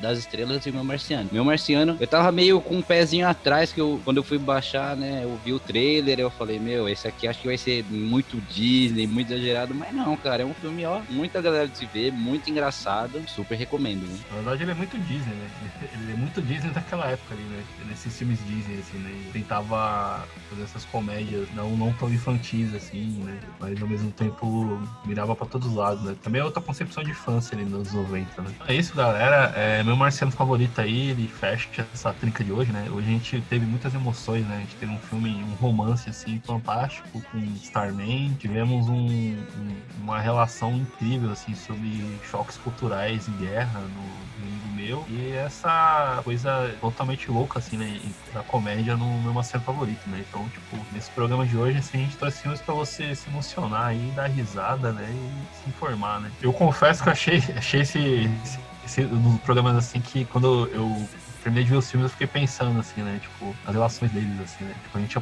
das, 0.00 0.18
Estrelas 0.18 0.64
e 0.66 0.70
o 0.70 0.74
meu 0.74 0.84
Marciano. 0.84 1.30
Meu 1.32 1.44
Marciano, 1.44 1.96
eu 2.00 2.06
tava 2.06 2.30
meio 2.32 2.60
com 2.60 2.76
um 2.76 2.82
pezinho 2.82 3.26
atrás, 3.26 3.72
que 3.72 3.80
eu, 3.80 4.00
quando 4.04 4.18
eu 4.18 4.24
fui 4.24 4.38
baixar, 4.38 4.96
né, 4.96 5.24
eu 5.24 5.36
vi 5.36 5.52
o 5.52 5.60
trailer, 5.60 6.18
eu 6.18 6.30
falei, 6.30 6.58
meu, 6.58 6.88
esse 6.88 7.06
aqui 7.06 7.26
acho 7.26 7.40
que 7.40 7.46
vai 7.46 7.58
ser 7.58 7.84
muito 7.84 8.40
Disney, 8.40 9.06
muito 9.06 9.32
exagerado, 9.32 9.74
mas 9.74 9.94
não, 9.94 10.16
cara, 10.16 10.42
é 10.42 10.46
um 10.46 10.54
filme, 10.54 10.84
ó, 10.84 11.02
muito 11.08 11.36
agradável 11.36 11.68
de 11.68 11.78
se 11.78 11.86
ver, 11.86 12.12
muito 12.12 12.50
engraçado, 12.50 13.22
super 13.28 13.56
recomendo, 13.56 14.06
né? 14.06 14.18
Na 14.30 14.36
verdade, 14.36 14.62
ele 14.62 14.70
é 14.70 14.74
muito 14.74 14.98
Disney, 14.98 15.34
né? 15.34 15.50
Ele 15.92 16.12
é 16.12 16.16
muito 16.16 16.42
Disney 16.42 16.70
daquela 16.70 17.06
época 17.06 17.34
ali, 17.34 17.42
né? 17.44 17.64
Nesses 17.86 18.16
filmes 18.16 18.44
Disney, 18.46 18.78
assim, 18.78 18.98
né? 18.98 19.10
Ele 19.10 19.30
tentava 19.32 20.26
fazer 20.48 20.62
essas 20.62 20.84
comédias 20.84 21.48
não, 21.54 21.76
não 21.76 21.92
tão 21.92 22.12
infantis, 22.12 22.74
assim, 22.74 23.06
né? 23.24 23.35
Mas 23.58 23.80
ao 23.80 23.88
mesmo 23.88 24.10
tempo 24.12 24.80
mirava 25.04 25.34
pra 25.34 25.46
todos 25.46 25.68
os 25.68 25.74
lados, 25.74 26.02
né? 26.04 26.16
Também 26.22 26.40
é 26.40 26.44
outra 26.44 26.62
concepção 26.62 27.02
de 27.02 27.10
infância 27.10 27.56
ali 27.56 27.64
nos 27.64 27.92
90, 27.92 28.42
né? 28.42 28.50
É 28.68 28.74
isso, 28.74 28.94
galera. 28.94 29.52
É 29.56 29.82
meu 29.82 29.96
Marcelo 29.96 30.30
favorito 30.30 30.80
aí, 30.80 31.10
ele 31.10 31.28
fecha 31.28 31.86
essa 31.92 32.12
trinca 32.12 32.42
de 32.44 32.52
hoje, 32.52 32.72
né? 32.72 32.88
Hoje 32.90 33.08
a 33.08 33.10
gente 33.10 33.40
teve 33.42 33.66
muitas 33.66 33.94
emoções, 33.94 34.46
né? 34.46 34.56
A 34.56 34.60
gente 34.60 34.76
teve 34.76 34.92
um 34.92 34.98
filme, 34.98 35.42
um 35.42 35.54
romance 35.54 36.08
assim, 36.08 36.40
fantástico 36.44 37.22
com 37.30 37.38
Starman. 37.62 38.34
Tivemos 38.34 38.88
um, 38.88 39.06
um, 39.06 39.76
uma 40.02 40.18
relação 40.18 40.72
incrível, 40.76 41.30
assim, 41.30 41.54
sobre 41.54 42.18
choques 42.30 42.56
culturais 42.58 43.26
e 43.28 43.30
guerra 43.32 43.80
no, 43.80 44.46
no 44.46 44.74
meu. 44.74 45.04
E 45.08 45.32
essa 45.32 46.20
coisa 46.22 46.74
totalmente 46.80 47.30
louca, 47.30 47.58
assim, 47.58 47.76
né? 47.76 48.00
Da 48.32 48.42
comédia 48.42 48.96
no 48.96 49.22
meu 49.22 49.32
Marcelo 49.32 49.64
favorito, 49.64 50.08
né? 50.08 50.24
Então, 50.28 50.48
tipo, 50.48 50.76
nesse 50.92 51.10
programa 51.10 51.46
de 51.46 51.56
hoje, 51.56 51.78
assim, 51.78 51.98
a 51.98 52.00
gente 52.02 52.16
trouxe 52.16 52.42
filmes 52.42 52.60
pra 52.60 52.74
você 52.74 53.14
se 53.26 53.30
emocionar 53.30 53.94
e 53.94 54.10
dar 54.12 54.28
risada, 54.28 54.92
né? 54.92 55.08
E 55.10 55.56
se 55.56 55.68
informar, 55.68 56.20
né? 56.20 56.30
Eu 56.40 56.52
confesso 56.52 57.02
que 57.02 57.08
eu 57.08 57.12
achei, 57.12 57.42
achei 57.56 57.80
esse, 57.80 58.30
esse, 58.44 58.58
esse 58.84 59.02
nos 59.02 59.40
programas 59.40 59.76
assim 59.76 60.00
que 60.00 60.24
quando 60.26 60.68
eu 60.72 61.08
terminei 61.42 61.62
de 61.62 61.70
ver 61.70 61.76
os 61.76 61.88
filmes, 61.88 62.06
eu 62.06 62.10
fiquei 62.10 62.26
pensando, 62.26 62.80
assim, 62.80 63.02
né? 63.02 63.20
Tipo, 63.22 63.54
as 63.64 63.72
relações 63.72 64.10
deles, 64.10 64.40
assim, 64.40 64.64
né? 64.64 64.74
Tipo, 64.82 64.98
a 64.98 65.00
gente 65.00 65.14
já 65.14 65.20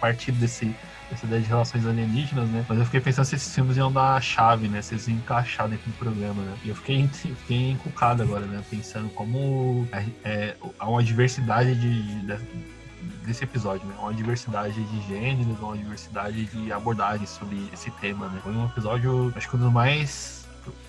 partido 0.00 0.38
desse, 0.38 0.74
dessa 1.10 1.26
ideia 1.26 1.42
de 1.42 1.48
relações 1.48 1.84
alienígenas, 1.84 2.48
né? 2.48 2.64
Mas 2.68 2.78
eu 2.78 2.84
fiquei 2.84 3.00
pensando 3.00 3.24
se 3.24 3.34
esses 3.34 3.52
filmes 3.52 3.76
iam 3.76 3.90
dar 3.90 4.14
a 4.14 4.20
chave, 4.20 4.68
né? 4.68 4.80
Se 4.80 4.94
eles 4.94 5.08
iam 5.08 5.16
encaixar 5.16 5.68
dentro 5.68 5.90
do 5.90 5.98
programa, 5.98 6.42
né? 6.42 6.56
E 6.64 6.68
eu 6.68 6.76
fiquei, 6.76 7.08
fiquei 7.08 7.70
encucado 7.72 8.22
agora, 8.22 8.46
né? 8.46 8.62
Pensando 8.70 9.10
como 9.10 9.88
é, 9.90 10.04
é, 10.24 10.56
há 10.78 10.88
uma 10.88 11.02
diversidade 11.02 11.74
de, 11.74 12.20
de 12.20 12.26
desse 13.24 13.44
episódio, 13.44 13.86
né? 13.86 13.94
Uma 13.98 14.14
diversidade 14.14 14.82
de 14.82 15.08
gêneros, 15.08 15.58
uma 15.60 15.76
diversidade 15.76 16.44
de 16.46 16.72
abordagens 16.72 17.30
sobre 17.30 17.68
esse 17.72 17.90
tema, 17.92 18.28
né? 18.28 18.40
Foi 18.42 18.52
um 18.52 18.66
episódio, 18.66 19.32
acho 19.36 19.48
que 19.48 19.56
um 19.56 19.60
dos 19.60 19.72
mais 19.72 20.42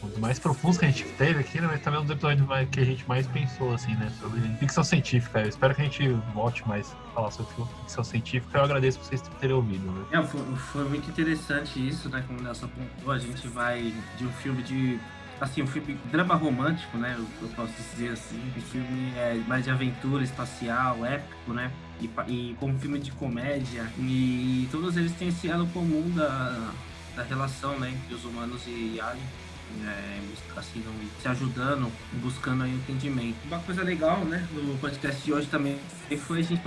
um 0.03 0.07
dos 0.07 0.19
mais 0.19 0.37
profundos 0.37 0.77
que 0.77 0.85
a 0.85 0.87
gente 0.87 1.03
teve 1.13 1.39
aqui, 1.39 1.59
né? 1.59 1.67
Mas 1.71 1.81
também 1.81 1.99
um 1.99 2.03
dos 2.03 2.11
episódios 2.11 2.69
que 2.69 2.79
a 2.79 2.85
gente 2.85 3.07
mais 3.07 3.25
pensou, 3.27 3.73
assim, 3.73 3.95
né? 3.95 4.11
Sobre 4.19 4.41
ficção 4.57 4.83
científica. 4.83 5.41
Eu 5.41 5.49
espero 5.49 5.73
que 5.73 5.81
a 5.81 5.85
gente 5.85 6.07
volte 6.33 6.67
mais 6.67 6.95
a 7.09 7.13
falar 7.15 7.31
sobre 7.31 7.53
ficção 7.81 8.03
científica. 8.03 8.57
Eu 8.57 8.63
agradeço 8.63 8.99
por 8.99 9.05
vocês 9.05 9.21
terem 9.39 9.55
ouvido, 9.55 9.91
né? 9.91 10.05
É, 10.11 10.23
foi, 10.23 10.41
foi 10.55 10.89
muito 10.89 11.09
interessante 11.09 11.87
isso, 11.87 12.09
né? 12.09 12.23
Como 12.27 12.39
o 12.39 12.43
Nelson 12.43 12.65
apontou, 12.65 13.11
a 13.11 13.17
gente 13.17 13.47
vai 13.47 13.93
de 14.17 14.25
um 14.25 14.31
filme 14.33 14.61
de 14.61 14.99
assim, 15.41 15.61
um 15.61 15.67
filme 15.67 15.99
drama 16.11 16.35
romântico, 16.35 16.97
né? 16.97 17.15
Eu, 17.17 17.25
eu, 17.41 17.47
posso 17.55 17.73
dizer 17.73 18.11
assim. 18.11 18.39
Um 18.55 18.61
filme 18.61 19.13
é, 19.17 19.41
mais 19.47 19.63
de 19.63 19.71
aventura 19.71 20.23
espacial, 20.23 21.05
épico, 21.05 21.53
né? 21.53 21.71
E, 22.03 22.31
e 22.31 22.55
como 22.59 22.77
filme 22.79 22.99
de 22.99 23.11
comédia. 23.11 23.91
E 23.97 24.67
todos 24.71 24.97
eles 24.97 25.11
têm 25.13 25.29
esse 25.29 25.47
elo 25.47 25.67
comum 25.67 26.09
da, 26.11 26.71
da 27.15 27.23
relação, 27.23 27.79
né? 27.79 27.91
Entre 27.91 28.13
os 28.13 28.25
humanos 28.25 28.61
e 28.67 28.99
aliens 28.99 29.42
é, 29.85 30.19
assim, 30.57 30.83
se 31.21 31.27
ajudando, 31.27 31.91
buscando 32.13 32.63
aí 32.63 32.73
entendimento. 32.73 33.37
Uma 33.45 33.59
coisa 33.59 33.83
legal, 33.83 34.23
né, 34.25 34.47
no 34.51 34.77
podcast 34.77 35.21
de 35.23 35.33
hoje 35.33 35.47
também 35.47 35.77
foi 36.17 36.39
a 36.39 36.43
gente 36.43 36.61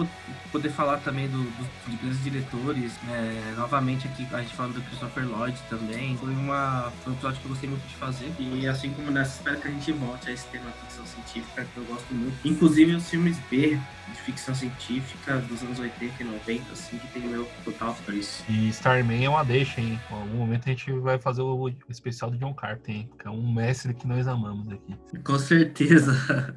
poder 0.50 0.70
falar 0.70 0.98
também 0.98 1.28
do, 1.28 1.38
do, 1.38 1.90
de 1.90 1.96
grandes 1.96 2.22
diretores, 2.22 2.92
né, 3.04 3.54
novamente 3.56 4.08
aqui 4.08 4.26
a 4.32 4.40
gente 4.40 4.54
falando 4.54 4.74
do 4.74 4.82
Christopher 4.82 5.26
Lloyd 5.28 5.58
também. 5.68 6.16
Foi, 6.16 6.32
uma, 6.32 6.92
foi 7.02 7.12
um 7.12 7.16
episódio 7.16 7.40
que 7.40 7.46
eu 7.46 7.50
gostei 7.50 7.68
muito 7.70 7.86
de 7.86 7.94
fazer 7.94 8.32
e 8.38 8.66
assim 8.66 8.90
como 8.92 9.10
nessa, 9.10 9.36
espero 9.36 9.60
que 9.60 9.68
a 9.68 9.70
gente 9.70 9.92
volte 9.92 10.30
a 10.30 10.32
esse 10.32 10.46
tema 10.48 10.70
de 10.70 10.78
ficção 10.78 11.06
científica 11.06 11.64
que 11.64 11.76
eu 11.76 11.84
gosto 11.84 12.12
muito. 12.14 12.36
Inclusive 12.44 12.94
os 12.94 13.08
filmes 13.08 13.38
B 13.50 13.78
de 14.08 14.20
ficção 14.22 14.54
científica 14.54 15.38
dos 15.38 15.62
anos 15.62 15.78
80 15.78 16.22
e 16.22 16.26
90, 16.26 16.72
assim, 16.72 16.98
que 16.98 17.06
tem 17.08 17.22
meu 17.22 17.48
total 17.64 17.96
isso. 18.12 18.44
E 18.48 18.68
Starman 18.68 19.24
é 19.24 19.28
uma 19.28 19.44
deixa, 19.44 19.80
hein? 19.80 20.00
Em 20.10 20.14
algum 20.14 20.38
momento 20.38 20.62
a 20.66 20.70
gente 20.70 20.90
vai 20.92 21.18
fazer 21.18 21.42
o 21.42 21.68
especial 21.88 22.30
do 22.30 22.38
John 22.38 22.54
Carter, 22.54 22.85
é 23.24 23.30
um 23.30 23.52
mestre 23.52 23.94
que 23.94 24.06
nós 24.06 24.26
amamos 24.28 24.68
aqui. 24.68 24.94
Com 25.24 25.38
certeza. 25.38 26.12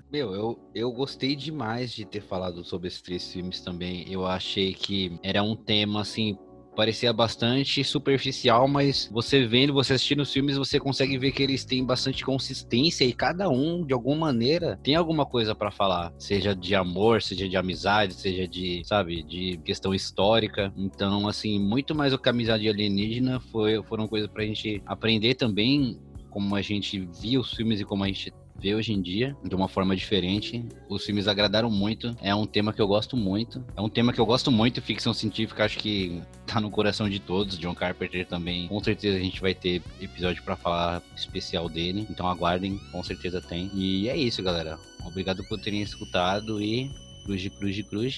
Meu, 0.11 0.33
eu, 0.33 0.59
eu 0.73 0.91
gostei 0.91 1.35
demais 1.35 1.91
de 1.91 2.05
ter 2.05 2.21
falado 2.21 2.63
sobre 2.63 2.87
esses 2.87 3.01
três 3.01 3.31
filmes 3.31 3.61
também. 3.61 4.05
Eu 4.11 4.25
achei 4.25 4.73
que 4.73 5.17
era 5.23 5.41
um 5.41 5.55
tema, 5.55 6.01
assim, 6.01 6.37
parecia 6.79 7.11
bastante 7.11 7.83
superficial, 7.83 8.65
mas 8.65 9.09
você 9.11 9.45
vendo, 9.45 9.73
você 9.73 9.93
assistindo 9.95 10.21
os 10.21 10.31
filmes, 10.31 10.55
você 10.55 10.79
consegue 10.79 11.17
ver 11.17 11.33
que 11.33 11.43
eles 11.43 11.65
têm 11.65 11.83
bastante 11.83 12.23
consistência 12.23 13.03
e 13.03 13.11
cada 13.11 13.49
um, 13.49 13.85
de 13.85 13.93
alguma 13.93 14.27
maneira, 14.27 14.79
tem 14.81 14.95
alguma 14.95 15.25
coisa 15.25 15.53
para 15.53 15.71
falar, 15.71 16.13
seja 16.17 16.55
de 16.55 16.75
amor, 16.75 17.21
seja 17.21 17.49
de 17.49 17.57
amizade, 17.57 18.13
seja 18.13 18.47
de, 18.47 18.81
sabe, 18.85 19.23
de 19.23 19.57
questão 19.65 19.93
histórica. 19.93 20.71
Então, 20.77 21.27
assim, 21.27 21.59
muito 21.59 21.93
mais 21.93 22.13
do 22.13 22.17
que 22.17 22.29
a 22.29 22.31
amizade 22.31 22.69
alienígena 22.69 23.41
foi, 23.51 23.83
foram 23.83 24.07
coisas 24.07 24.29
pra 24.29 24.45
gente 24.45 24.81
aprender 24.85 25.35
também 25.35 25.99
como 26.29 26.55
a 26.55 26.61
gente 26.61 26.99
via 27.21 27.39
os 27.39 27.53
filmes 27.53 27.79
e 27.79 27.85
como 27.85 28.03
a 28.03 28.07
gente 28.07 28.33
vê 28.59 28.75
hoje 28.75 28.91
em 28.91 29.01
dia 29.01 29.35
de 29.43 29.55
uma 29.55 29.67
forma 29.67 29.95
diferente. 29.95 30.65
Os 30.89 31.05
filmes 31.05 31.27
agradaram 31.27 31.69
muito. 31.71 32.15
É 32.21 32.35
um 32.35 32.45
tema 32.45 32.73
que 32.73 32.81
eu 32.81 32.87
gosto 32.87 33.15
muito. 33.15 33.63
É 33.75 33.81
um 33.81 33.89
tema 33.89 34.11
que 34.11 34.19
eu 34.19 34.25
gosto 34.25 34.51
muito. 34.51 34.81
Ficção 34.81 35.13
científica, 35.13 35.63
acho 35.63 35.77
que 35.77 36.21
tá 36.45 36.59
no 36.59 36.69
coração 36.69 37.09
de 37.09 37.19
todos. 37.19 37.57
John 37.57 37.73
Carpenter 37.73 38.27
também. 38.27 38.67
Com 38.67 38.83
certeza 38.83 39.17
a 39.17 39.21
gente 39.21 39.41
vai 39.41 39.53
ter 39.53 39.81
episódio 40.01 40.43
para 40.43 40.55
falar 40.55 41.01
especial 41.15 41.69
dele. 41.69 42.05
Então 42.09 42.27
aguardem, 42.27 42.77
com 42.91 43.01
certeza 43.01 43.41
tem. 43.41 43.71
E 43.73 44.09
é 44.09 44.17
isso, 44.17 44.43
galera. 44.43 44.77
Obrigado 45.05 45.43
por 45.45 45.59
terem 45.59 45.81
escutado 45.81 46.61
e 46.61 46.91
cruz, 47.23 47.47
cruz, 47.47 47.81
cruz. 47.83 48.15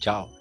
Tchau. 0.00 0.39